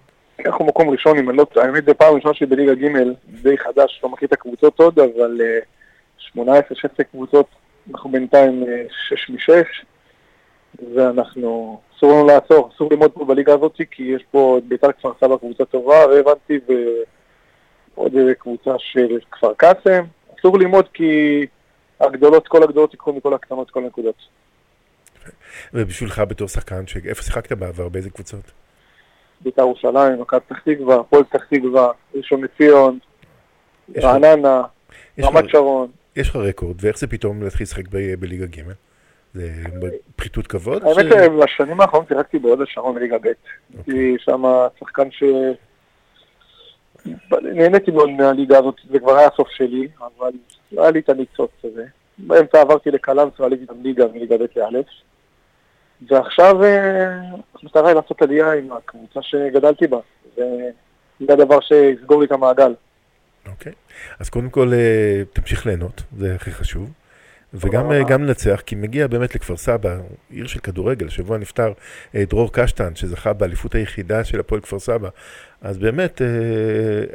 אנחנו 0.46 0.66
מקום 0.66 0.90
ראשון, 0.90 1.18
אם 1.18 1.30
אני 1.30 1.38
לא 1.38 1.46
האמת 1.56 1.86
זה 1.86 1.94
פעם 1.94 2.16
ראשונה 2.16 2.34
שלי 2.34 2.48
בליגה 2.48 2.74
ג', 2.74 2.98
די 3.42 3.58
חדש, 3.58 4.00
לא 4.04 4.10
מכיר 4.10 4.28
את 4.28 4.34
הקבוצות 4.34 4.80
עוד, 4.80 5.00
אבל 5.00 5.42
אה, 5.42 6.44
18-16 6.44 7.04
קבוצות, 7.12 7.48
אנחנו 7.92 8.12
בינתיים 8.12 8.64
6 9.10 9.30
מ-6, 9.30 9.52
ואנחנו, 10.96 11.82
אסור 11.98 12.12
לנו 12.12 12.28
לעצור, 12.28 12.72
אסור 12.76 12.90
ללמוד 12.92 13.12
פה 13.12 13.26
בליגה 13.26 13.54
הזאת, 13.54 13.78
כי 13.92 14.04
יש 14.04 14.24
פה 14.32 14.58
את 14.58 14.64
בית"ר 14.64 14.92
כפר 14.92 15.12
סבא 15.20 15.38
קבוצה 15.38 15.66
טובה, 15.66 16.08
והבנתי, 16.08 16.60
ועוד 17.96 18.16
איזה 18.16 18.36
קבוצה 18.36 18.72
של 18.78 19.20
כפר 19.32 19.54
קאסם, 19.54 20.04
אסור 20.40 20.60
ללמוד 20.60 20.88
כי 20.94 21.46
הגדולות, 22.00 22.48
כל 22.48 22.64
הגדולות 22.64 22.94
ייקחו 22.94 23.14
מכל 23.14 23.34
הקטנות 23.34 23.72
כל 23.72 23.84
הנקודות. 23.84 24.16
ובשבילך 25.74 26.20
בתור 26.20 26.48
שחקן, 26.48 26.84
איפה 27.06 27.24
שיחקת 27.24 27.52
בעבר, 27.52 27.90
באיזה 27.90 28.10
קבוצות? 28.10 28.63
בית"ר 29.44 29.62
ירושלים, 29.62 30.22
מכבי 30.22 30.40
פתח 30.40 30.60
תקווה, 30.60 31.00
הפועל 31.00 31.24
פתח 31.24 31.44
תקווה, 31.44 31.92
ראשון 32.16 32.44
לציון, 32.44 33.00
רעננה, 33.98 34.62
רמת 35.22 35.50
שרון. 35.50 35.88
יש 36.16 36.30
לך 36.30 36.36
רקורד, 36.36 36.76
ואיך 36.80 36.98
זה 36.98 37.08
פתאום 37.08 37.44
להתחיל 37.44 37.64
לשחק 37.64 37.84
בליגה 38.20 38.46
ג'? 38.46 38.62
זה 39.34 39.50
פחיתות 40.16 40.48
כבוד? 40.48 40.84
האמת 40.84 41.06
שבשנים 41.12 41.82
האחרונות 41.82 42.08
שיחקתי 42.08 42.40
בהוד 42.40 42.62
השרון 42.62 42.96
בליגה 42.96 43.18
ב'. 43.18 43.28
הייתי 43.74 44.16
שם 44.20 44.44
שחקן 44.80 45.12
ש... 45.12 45.24
נהניתי 47.42 47.92
מאוד 47.92 48.10
מהליגה 48.10 48.58
הזאת, 48.58 48.76
זה 48.92 49.00
כבר 49.00 49.16
היה 49.16 49.28
הסוף 49.34 49.50
שלי, 49.50 49.88
אבל 50.00 50.32
לא 50.72 50.82
היה 50.82 50.92
לי 50.92 51.00
את 51.00 51.10
הניצוץ 51.10 51.52
הזה. 51.64 51.86
באמצע 52.18 52.62
עברתי 52.62 52.92
לקלנסווה, 52.92 53.46
עליתי 53.46 53.66
גם 53.66 53.76
ליגה 53.84 54.06
מליגה 54.14 54.38
ב' 54.38 54.46
לא', 54.56 54.82
ועכשיו 56.10 56.64
אה, 56.64 57.20
המטרה 57.62 57.88
היא 57.88 57.96
לעשות 57.96 58.22
עלייה 58.22 58.54
עם 58.54 58.72
הקבוצה 58.72 59.20
שגדלתי 59.22 59.88
בה. 59.88 59.98
זה 60.36 60.44
זה 61.20 61.34
הדבר 61.34 61.60
שיסגור 61.62 62.20
לי 62.20 62.26
את 62.26 62.32
המעגל. 62.32 62.74
אוקיי. 63.48 63.72
אז 64.20 64.30
קודם 64.30 64.50
כל, 64.50 64.72
אה, 64.74 65.24
תמשיך 65.34 65.66
ליהנות, 65.66 66.02
זה 66.18 66.36
הכי 66.36 66.52
חשוב. 66.52 66.92
וגם 67.54 67.92
אה, 67.92 68.00
לנצח, 68.10 68.62
כי 68.66 68.76
מגיע 68.76 69.08
באמת 69.08 69.36
לכפר 69.36 69.58
סבא, 69.58 69.98
עיר 70.30 70.48
של 70.48 70.60
כדורגל, 70.60 71.08
השבוע 71.08 71.38
נפטר 71.38 71.74
דרור 72.16 72.54
קשטן, 72.54 72.96
שזכה 72.96 73.34
באליפות 73.34 73.76
היחידה 73.76 74.24
של 74.24 74.40
הפועל 74.40 74.62
כפר 74.62 74.80
סבא. 74.80 75.10
אז 75.62 75.78
באמת, 75.78 76.22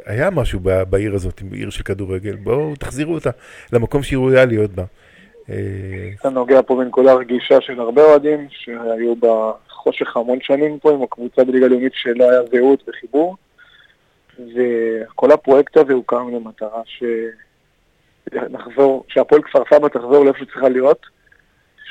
היה 0.05 0.29
משהו 0.29 0.59
בעיר 0.89 1.15
הזאת, 1.15 1.41
עיר 1.51 1.69
של 1.69 1.83
כדורגל. 1.83 2.35
בואו 2.35 2.75
תחזירו 2.75 3.13
אותה 3.13 3.29
למקום 3.73 4.03
שהיא 4.03 4.17
ראויה 4.17 4.45
להיות 4.45 4.71
בה. 4.71 4.83
אה, 5.51 6.09
אתה 6.19 6.29
נוגע 6.29 6.61
פה 6.61 6.75
בנקודה 6.75 7.13
רגישה 7.13 7.61
של 7.61 7.79
הרבה 7.79 8.01
אוהדים 8.03 8.47
שהיו 8.49 9.15
בחושך 9.15 10.17
המון 10.17 10.39
שנים 10.41 10.79
פה 10.79 10.91
עם 10.91 11.03
הקבוצה 11.03 11.43
בליגה 11.43 11.67
לאומית 11.67 11.93
שלא 11.95 12.29
היה 12.31 12.41
זהות 12.51 12.83
וחיבור 12.89 13.37
וכל 14.39 15.31
הפרויקט 15.31 15.77
הזה 15.77 15.93
הוקם 15.93 16.29
למטרה 16.35 16.81
שנחזור, 18.25 19.05
שהפועל 19.07 19.41
כפר 19.41 19.63
סבא 19.73 19.87
תחזור 19.87 20.25
לאיפה 20.25 20.39
שצריכה 20.39 20.69
להיות, 20.69 21.05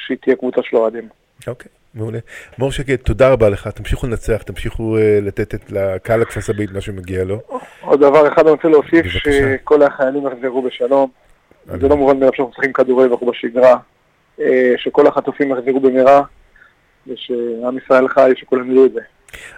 שהיא 0.07 0.19
תהיה 0.23 0.37
קבוצה 0.37 0.61
של 0.63 0.77
אוהדים. 0.77 1.09
אוקיי, 1.47 1.71
מעולה. 1.95 2.19
מור 2.59 2.73
שקד, 2.73 2.97
תודה 2.97 3.33
רבה 3.33 3.49
לך, 3.49 3.69
תמשיכו 3.69 4.07
לנצח, 4.07 4.43
תמשיכו 4.43 4.99
אה, 4.99 5.19
לתת 5.23 5.55
את 5.55 5.73
לקהל 5.73 6.23
הכפר 6.23 6.41
סבאית 6.41 6.71
מה 6.71 6.81
שמגיע 6.81 7.25
לו. 7.25 7.41
עוד 7.81 8.01
דבר 8.01 8.29
אחד 8.29 8.43
אני 8.43 8.51
רוצה 8.51 8.69
להוסיף, 8.69 9.07
שכל 9.07 9.83
החיילים 9.83 10.27
יחזרו 10.27 10.63
בשלום. 10.63 11.11
זה 11.81 11.89
לא 11.89 11.97
מובן 11.97 12.19
מאליו 12.19 12.33
שאנחנו 12.35 12.51
משחקים 12.51 12.73
כדורגל 12.73 13.09
ואנחנו 13.09 13.27
בשגרה. 13.27 13.77
אה, 14.41 14.75
שכל 14.77 15.07
החטופים 15.07 15.51
יחזרו 15.51 15.81
במהרה, 15.81 16.23
ושעם 17.07 17.79
ישראל 17.85 18.09
חי, 18.09 18.33
שכולם 18.37 18.71
ידעו 18.71 18.85
את 18.85 18.93
זה. 18.93 19.01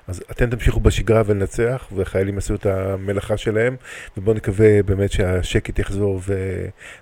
אז 0.08 0.24
אתם 0.30 0.50
תמשיכו 0.50 0.80
בשגרה 0.80 1.22
ולנצח, 1.26 1.88
וחיילים 1.96 2.34
יעשו 2.34 2.54
את 2.54 2.66
המלאכה 2.66 3.36
שלהם, 3.36 3.76
ובואו 4.16 4.36
נקווה 4.36 4.82
באמת 4.82 5.12
שהשקט 5.12 5.78
יחזור, 5.78 6.20
ו... 6.26 6.34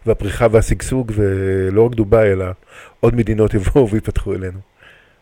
והפריחה 0.07 0.47
והשגשוג, 0.51 1.13
ולא 1.15 1.87
רק 1.87 1.93
דובאי, 1.93 2.33
אלא 2.33 2.47
עוד 3.01 3.15
מדינות 3.15 3.55
יבואו 3.55 3.89
ויפתחו 3.89 4.35
אלינו. 4.35 4.59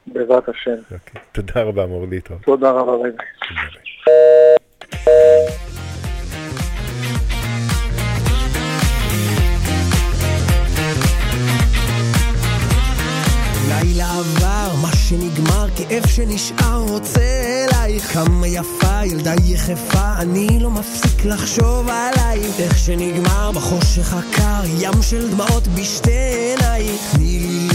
בעזרת 0.07 0.49
השם. 0.49 0.77
אוקיי. 0.93 1.23
תודה 1.33 1.63
רבה, 1.63 1.87
מור 1.87 2.07
להתראות. 2.11 2.43
תודה 2.43 2.71
רבה, 2.71 2.93
רגע. 2.93 3.23
לילה 13.87 14.19
עבר, 14.19 14.75
מה 14.83 14.91
שנגמר, 14.97 15.67
כאב 15.77 16.07
שנשאר 16.07 16.85
רוצה 16.89 17.21
אלייך. 17.21 18.13
כמה 18.13 18.47
יפה, 18.47 19.05
ילדה 19.05 19.35
יחפה, 19.45 20.15
אני 20.19 20.59
לא 20.61 20.71
מפסיק 20.71 21.25
לחשוב 21.25 21.89
עלייך. 21.89 22.61
איך 22.61 22.79
שנגמר 22.79 23.51
בחושך 23.55 24.15
הקר, 24.15 24.61
ים 24.79 25.03
של 25.03 25.31
דמעות 25.31 25.69
בשתי 25.69 26.11
עינייך. 26.11 27.01
תני 27.13 27.39
לי 27.41 27.69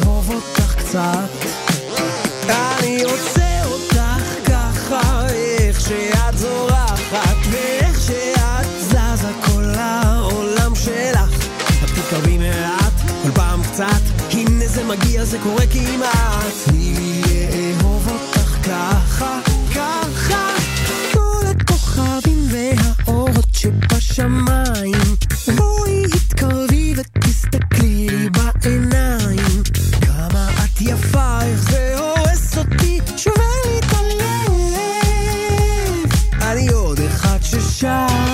לאהוב 0.00 0.30
אותך 0.34 0.74
קצת. 0.74 1.30
אני 2.48 3.04
רוצה 3.04 3.31
זה 15.32 15.38
קורה 15.42 15.66
כמעט. 15.66 16.52
תני 16.64 16.94
לי 16.94 17.22
לאהוב 17.80 18.08
אותך 18.08 18.68
ככה, 18.68 19.40
ככה. 19.74 20.48
כל 21.12 21.44
הכוכבים 21.50 22.48
והאורות 22.50 23.48
שבשמיים. 23.52 25.16
בואי 25.56 26.04
התקרבי 26.14 26.94
ותסתכלי 26.96 28.08
לי 28.08 28.28
בעיניים. 28.30 29.62
כמה 30.00 30.48
את 30.64 30.80
יפה, 30.80 31.42
איך 31.42 31.70
זה 31.70 31.98
הורס 31.98 32.58
אותי, 32.58 33.00
שובר 33.16 33.54
לי 33.66 33.78
את 33.78 33.92
הלב. 33.92 34.52
אני 36.42 36.68
עוד 36.68 37.00
אחד 37.00 37.38
ששר 37.42 38.31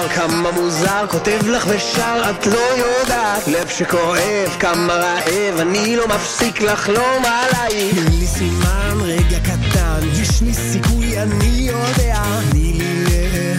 עבר, 0.00 0.08
כמה 0.08 0.50
מוזר, 0.50 1.06
כותב 1.08 1.38
לך 1.46 1.66
ושר, 1.68 2.30
את 2.30 2.46
לא 2.46 2.58
יודעת. 2.76 3.48
לב 3.48 3.68
שכואב, 3.68 4.56
כמה 4.60 4.92
רעב, 4.92 5.60
אני 5.60 5.96
לא 5.96 6.08
מפסיק 6.08 6.60
לחלום 6.60 7.24
עלייך. 7.24 7.94
תני 7.94 8.16
לי 8.16 8.26
סימן, 8.26 8.98
רגע 9.02 9.38
קטן, 9.40 10.00
יש 10.12 10.42
לי 10.42 10.54
סיכוי, 10.54 11.22
אני 11.22 11.70
יודע. 11.70 12.22
תני 12.50 12.72
לי 12.72 13.04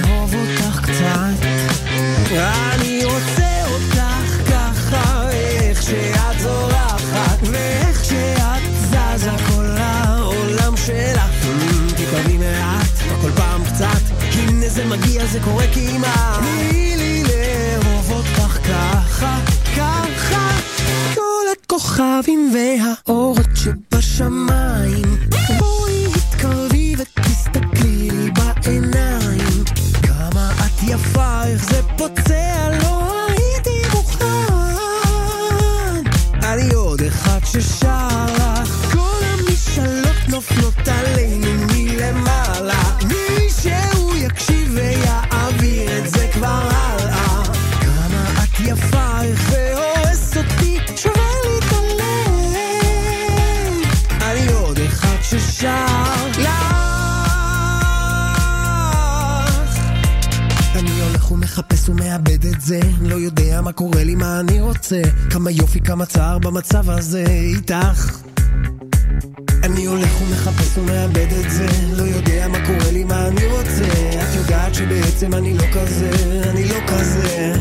לאהוב 0.04 0.36
אותך 0.36 0.82
קצת 0.82 1.46
מגיע 14.92 15.26
זה 15.26 15.40
קורה 15.44 15.66
כמעט. 15.74 16.40
תני 16.40 16.94
לי 16.98 17.24
לאהוב 17.24 18.12
אותך 18.12 18.58
ככה 18.68 19.40
ככה. 19.78 20.50
כל 21.16 21.46
הכוכבים 21.64 22.54
והאורות 22.54 23.50
שבשמיים 23.56 24.71
ומאבד 62.72 62.84
את 62.84 63.00
זה 63.00 63.08
לא 63.10 63.16
יודע 63.16 63.62
מה 63.62 63.72
קורה 63.72 64.04
לי, 64.04 64.16
מה 64.16 64.40
אני 64.40 64.62
רוצה. 64.62 65.02
כמה 65.30 65.52
יופי, 65.52 65.80
כמה 65.80 66.06
צער 66.06 66.40
במצב 66.40 66.90
הזה 66.90 67.24
איתך. 67.28 68.22
אני 69.64 69.86
הולך 69.86 70.22
ומחפש 70.22 70.78
ומאבד 70.78 71.34
את 71.46 71.52
זה. 71.52 71.68
לא 71.94 72.04
יודע 72.04 72.48
מה 72.48 72.58
קורה 72.66 72.92
לי, 72.92 73.04
מה 73.04 73.28
אני 73.28 73.46
רוצה. 73.46 73.86
את 74.24 74.36
יודעת 74.36 74.76
שבעצם 74.76 75.34
אני 75.34 75.54
לא 75.54 75.64
כזה, 75.74 76.12
אני 76.50 76.68
לא 76.68 76.80
כזה 76.88 77.54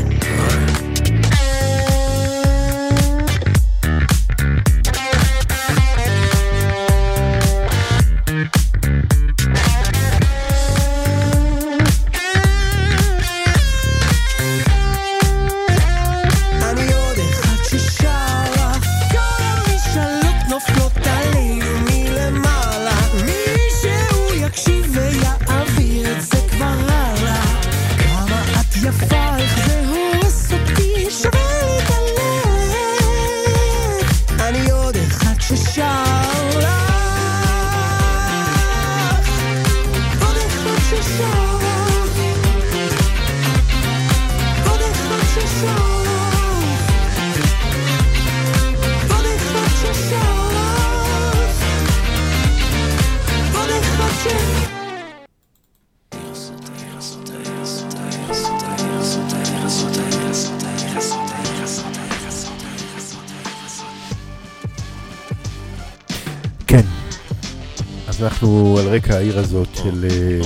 העיר 69.11 69.39
הזאת 69.39 69.67
של 69.75 70.05
אה, 70.09 70.39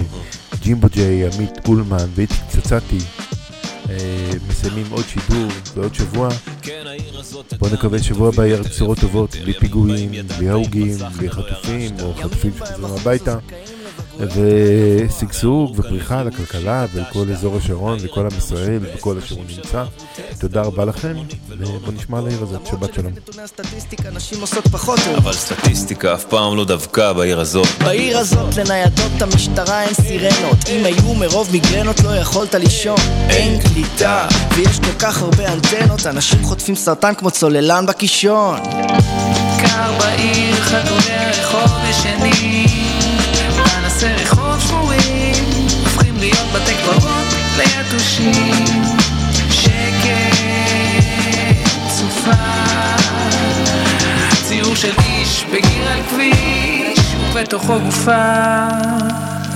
ג'ימבו 0.59 0.87
ג'יי, 0.91 1.25
עמית 1.25 1.67
אולמן 1.67 2.05
ואיציק 2.15 2.41
צצתי. 2.47 2.97
אה, 3.89 4.31
מסיימים 4.49 4.85
עוד 4.91 5.05
שידור 5.07 5.47
בעוד 5.75 5.95
שבוע. 5.95 6.29
בואו 7.59 7.73
נקווה 7.73 8.03
שבוע 8.03 8.29
הבא 8.29 8.45
יהיה 8.45 8.61
בשורות 8.61 8.99
טובות, 8.99 9.35
בלי 9.35 9.53
פיגועים, 9.53 10.11
בלי 10.37 10.49
הרוגים, 10.49 10.97
בלי 11.17 11.29
חטופים 11.29 11.91
או 12.01 12.13
חטופים 12.13 12.51
שחוזרים 12.57 12.93
הביתה. 12.93 13.37
ושגשוג 14.19 15.79
ופריחה 15.79 16.23
לכלכלה 16.23 16.85
ולכל 16.93 17.31
אזור 17.31 17.57
השרון 17.57 17.97
וכל 18.01 18.21
עם 18.21 18.37
ישראל 18.37 18.79
וכל 18.81 19.17
אשר 19.17 19.35
הוא 19.35 19.43
נמצא. 19.57 19.83
תודה 20.39 20.61
רבה 20.61 20.85
לכם, 20.85 21.13
ובואו 21.49 21.91
נשמע 21.91 22.17
על 22.17 22.27
העיר 22.27 22.43
הזאת, 22.43 22.67
שבת 22.67 22.93
שלום. 22.93 23.13
אבל 25.17 25.33
סטטיסטיקה 25.33 26.13
אף 26.13 26.23
פעם 26.23 26.57
לא 26.57 26.65
דבקה 26.65 27.13
בעיר 27.13 27.39
הזאת. 27.39 27.67
בעיר 27.79 28.17
הזאת 28.17 28.57
לניידות 28.57 29.21
המשטרה 29.21 29.83
אין 29.83 29.93
סירנות. 29.93 30.57
אם 30.69 30.85
היו 30.85 31.13
מרוב 31.13 31.49
מיגרנות 31.51 31.99
לא 31.99 32.15
יכולת 32.15 32.55
לישון. 32.55 32.97
אין 33.29 33.61
קליטה 33.61 34.27
ויש 34.55 34.79
כל 34.79 34.99
כך 34.99 35.21
הרבה 35.21 35.53
אנטנות. 35.53 36.07
אנשים 36.07 36.43
חוטפים 36.43 36.75
סרטן 36.75 37.13
כמו 37.15 37.31
צוללן 37.31 37.85
בקישון. 37.85 38.59
קר 39.61 39.93
בעיר, 39.99 40.55
חתולי 40.55 41.13
הרחוב 41.13 41.77
ישנים 41.89 42.84
כביש 56.15 57.15
ובתוכו 57.31 57.79
גופה 57.79 58.65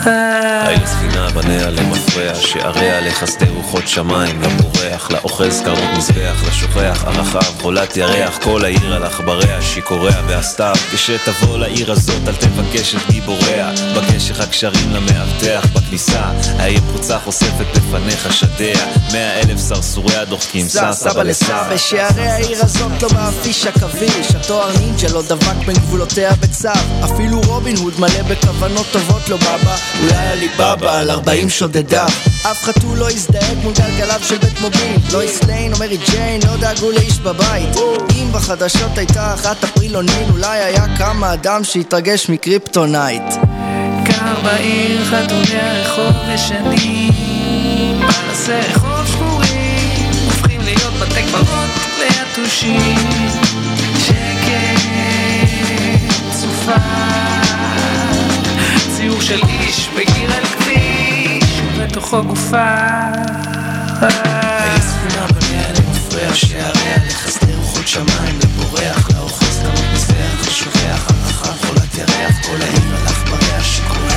העיר 0.07 0.87
ספינה 0.87 1.29
בניה 1.29 1.69
למפרע, 1.69 2.35
שעריה 2.35 3.01
לחסדי 3.01 3.49
רוחות 3.49 3.87
שמיים, 3.87 4.41
לבורח, 4.41 5.11
לאוחז 5.11 5.61
קרנות 5.65 5.89
מזבח, 5.97 6.43
לשוכח, 6.47 7.03
הרחב, 7.07 7.61
חולת 7.61 7.97
ירח, 7.97 8.37
כל 8.43 8.65
העיר 8.65 8.95
על 8.95 9.03
עכבריה, 9.03 9.61
שיכוריה 9.61 10.21
והסתיו. 10.27 10.75
כשתבוא 10.91 11.57
לעיר 11.57 11.91
הזאת 11.91 12.27
אל 12.27 12.35
תבקש 12.35 12.95
את 12.95 13.11
גיבוריה, 13.11 13.71
בקש 13.95 14.31
לך 14.31 14.49
קשרים 14.49 14.91
למאבטח 14.93 15.65
בכניסה, 15.73 16.21
העיר 16.59 16.81
פרוצה 16.91 17.19
חושפת 17.19 17.65
בפניך 17.75 18.33
שדיה, 18.33 18.85
מאה 19.13 19.39
אלף 19.39 19.57
סרסוריה 19.57 20.25
דוחקים, 20.25 20.67
סע 20.67 20.93
סבא 20.93 21.23
לסבא. 21.23 21.73
בשערי 21.73 22.27
העיר 22.27 22.57
הזאת 22.61 23.01
לא 23.01 23.09
מאפיש 23.13 23.67
עכביש 23.67 24.35
התואר 24.35 24.77
נינג'ה 24.77 25.07
לא 25.13 25.21
דבק 25.21 25.65
בין 25.65 25.75
גבולותיה 25.75 26.31
בצו. 26.33 26.69
אפילו 27.05 27.41
רובין 27.41 27.77
הוד 27.77 27.93
מלא 27.99 28.21
בכוונות 28.21 28.85
טובות 28.91 29.29
לא 29.29 29.37
בבא 29.37 29.88
אולי 30.01 30.27
עליבאבא 30.27 30.99
על 30.99 31.11
40 31.11 31.49
שודדיו 31.49 32.07
אף 32.43 32.63
חתול 32.63 32.97
לא 32.97 33.09
הזדעק 33.09 33.57
מול 33.63 33.73
גלגליו 33.73 34.19
של 34.23 34.37
בית 34.37 34.61
מוביל. 34.61 34.97
לא 35.11 35.21
איסליין 35.21 35.73
או 35.73 35.79
מרי 35.79 35.97
ג'יין 35.97 36.41
לא 36.47 36.57
דאגו 36.57 36.91
לאיש 36.91 37.19
בבית. 37.19 37.77
אם 38.15 38.31
בחדשות 38.31 38.97
הייתה 38.97 39.33
אחת 39.33 39.63
אפריל 39.63 39.95
או 39.95 40.01
נין 40.01 40.29
אולי 40.29 40.59
היה 40.59 40.85
קם 40.97 41.23
האדם 41.23 41.63
שהתרגש 41.63 42.29
מקריפטונייט. 42.29 43.33
קר 44.05 44.41
בעיר, 44.43 45.05
חתולי 45.05 45.59
הרחוב 45.59 46.15
ישנים 46.33 48.01
פנסי 48.01 48.51
רחוב 48.51 49.07
שבורים 49.07 50.11
הופכים 50.25 50.61
להיות 50.61 50.93
בתי 50.93 51.23
קברות 51.23 51.69
ליתושים. 51.99 52.95
שקט, 54.05 54.79
סופה 56.33 57.28
ציור 59.09 59.21
של 59.21 59.39
איש 59.47 59.89
בגיר 59.89 60.33
על 60.33 60.45
כביש 60.45 61.61
ובתוכו 61.65 62.23
גופה. 62.23 62.75
ספינה 64.79 65.27
בניה 65.27 65.67
למפרע 65.71 66.33
שעריה 66.35 66.97
לחסדי 67.07 67.53
רוחות 67.55 67.87
שמיים 67.87 68.39
לבורח 68.43 69.09
לאוחז 69.15 69.63
מזבח 69.93 70.47
לשובח 70.47 71.07
הרחב 71.09 71.67
חולת 71.67 71.97
ירח 71.97 72.45
כל 72.45 72.61
העיר 72.61 72.95
על 72.95 73.07
עכבריה 73.07 73.63
שקורע 73.63 74.08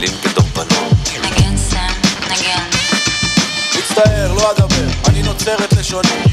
טילים 0.00 0.16
כדורבנות. 0.22 0.92
נגן 1.22 1.56
סם, 1.56 1.76
נגן. 2.30 2.68
מצטער, 3.78 4.32
לא 4.32 4.50
אדבר, 4.50 4.88
אני 5.08 5.22
נוצרת 5.22 5.72
לשוני 5.72 6.27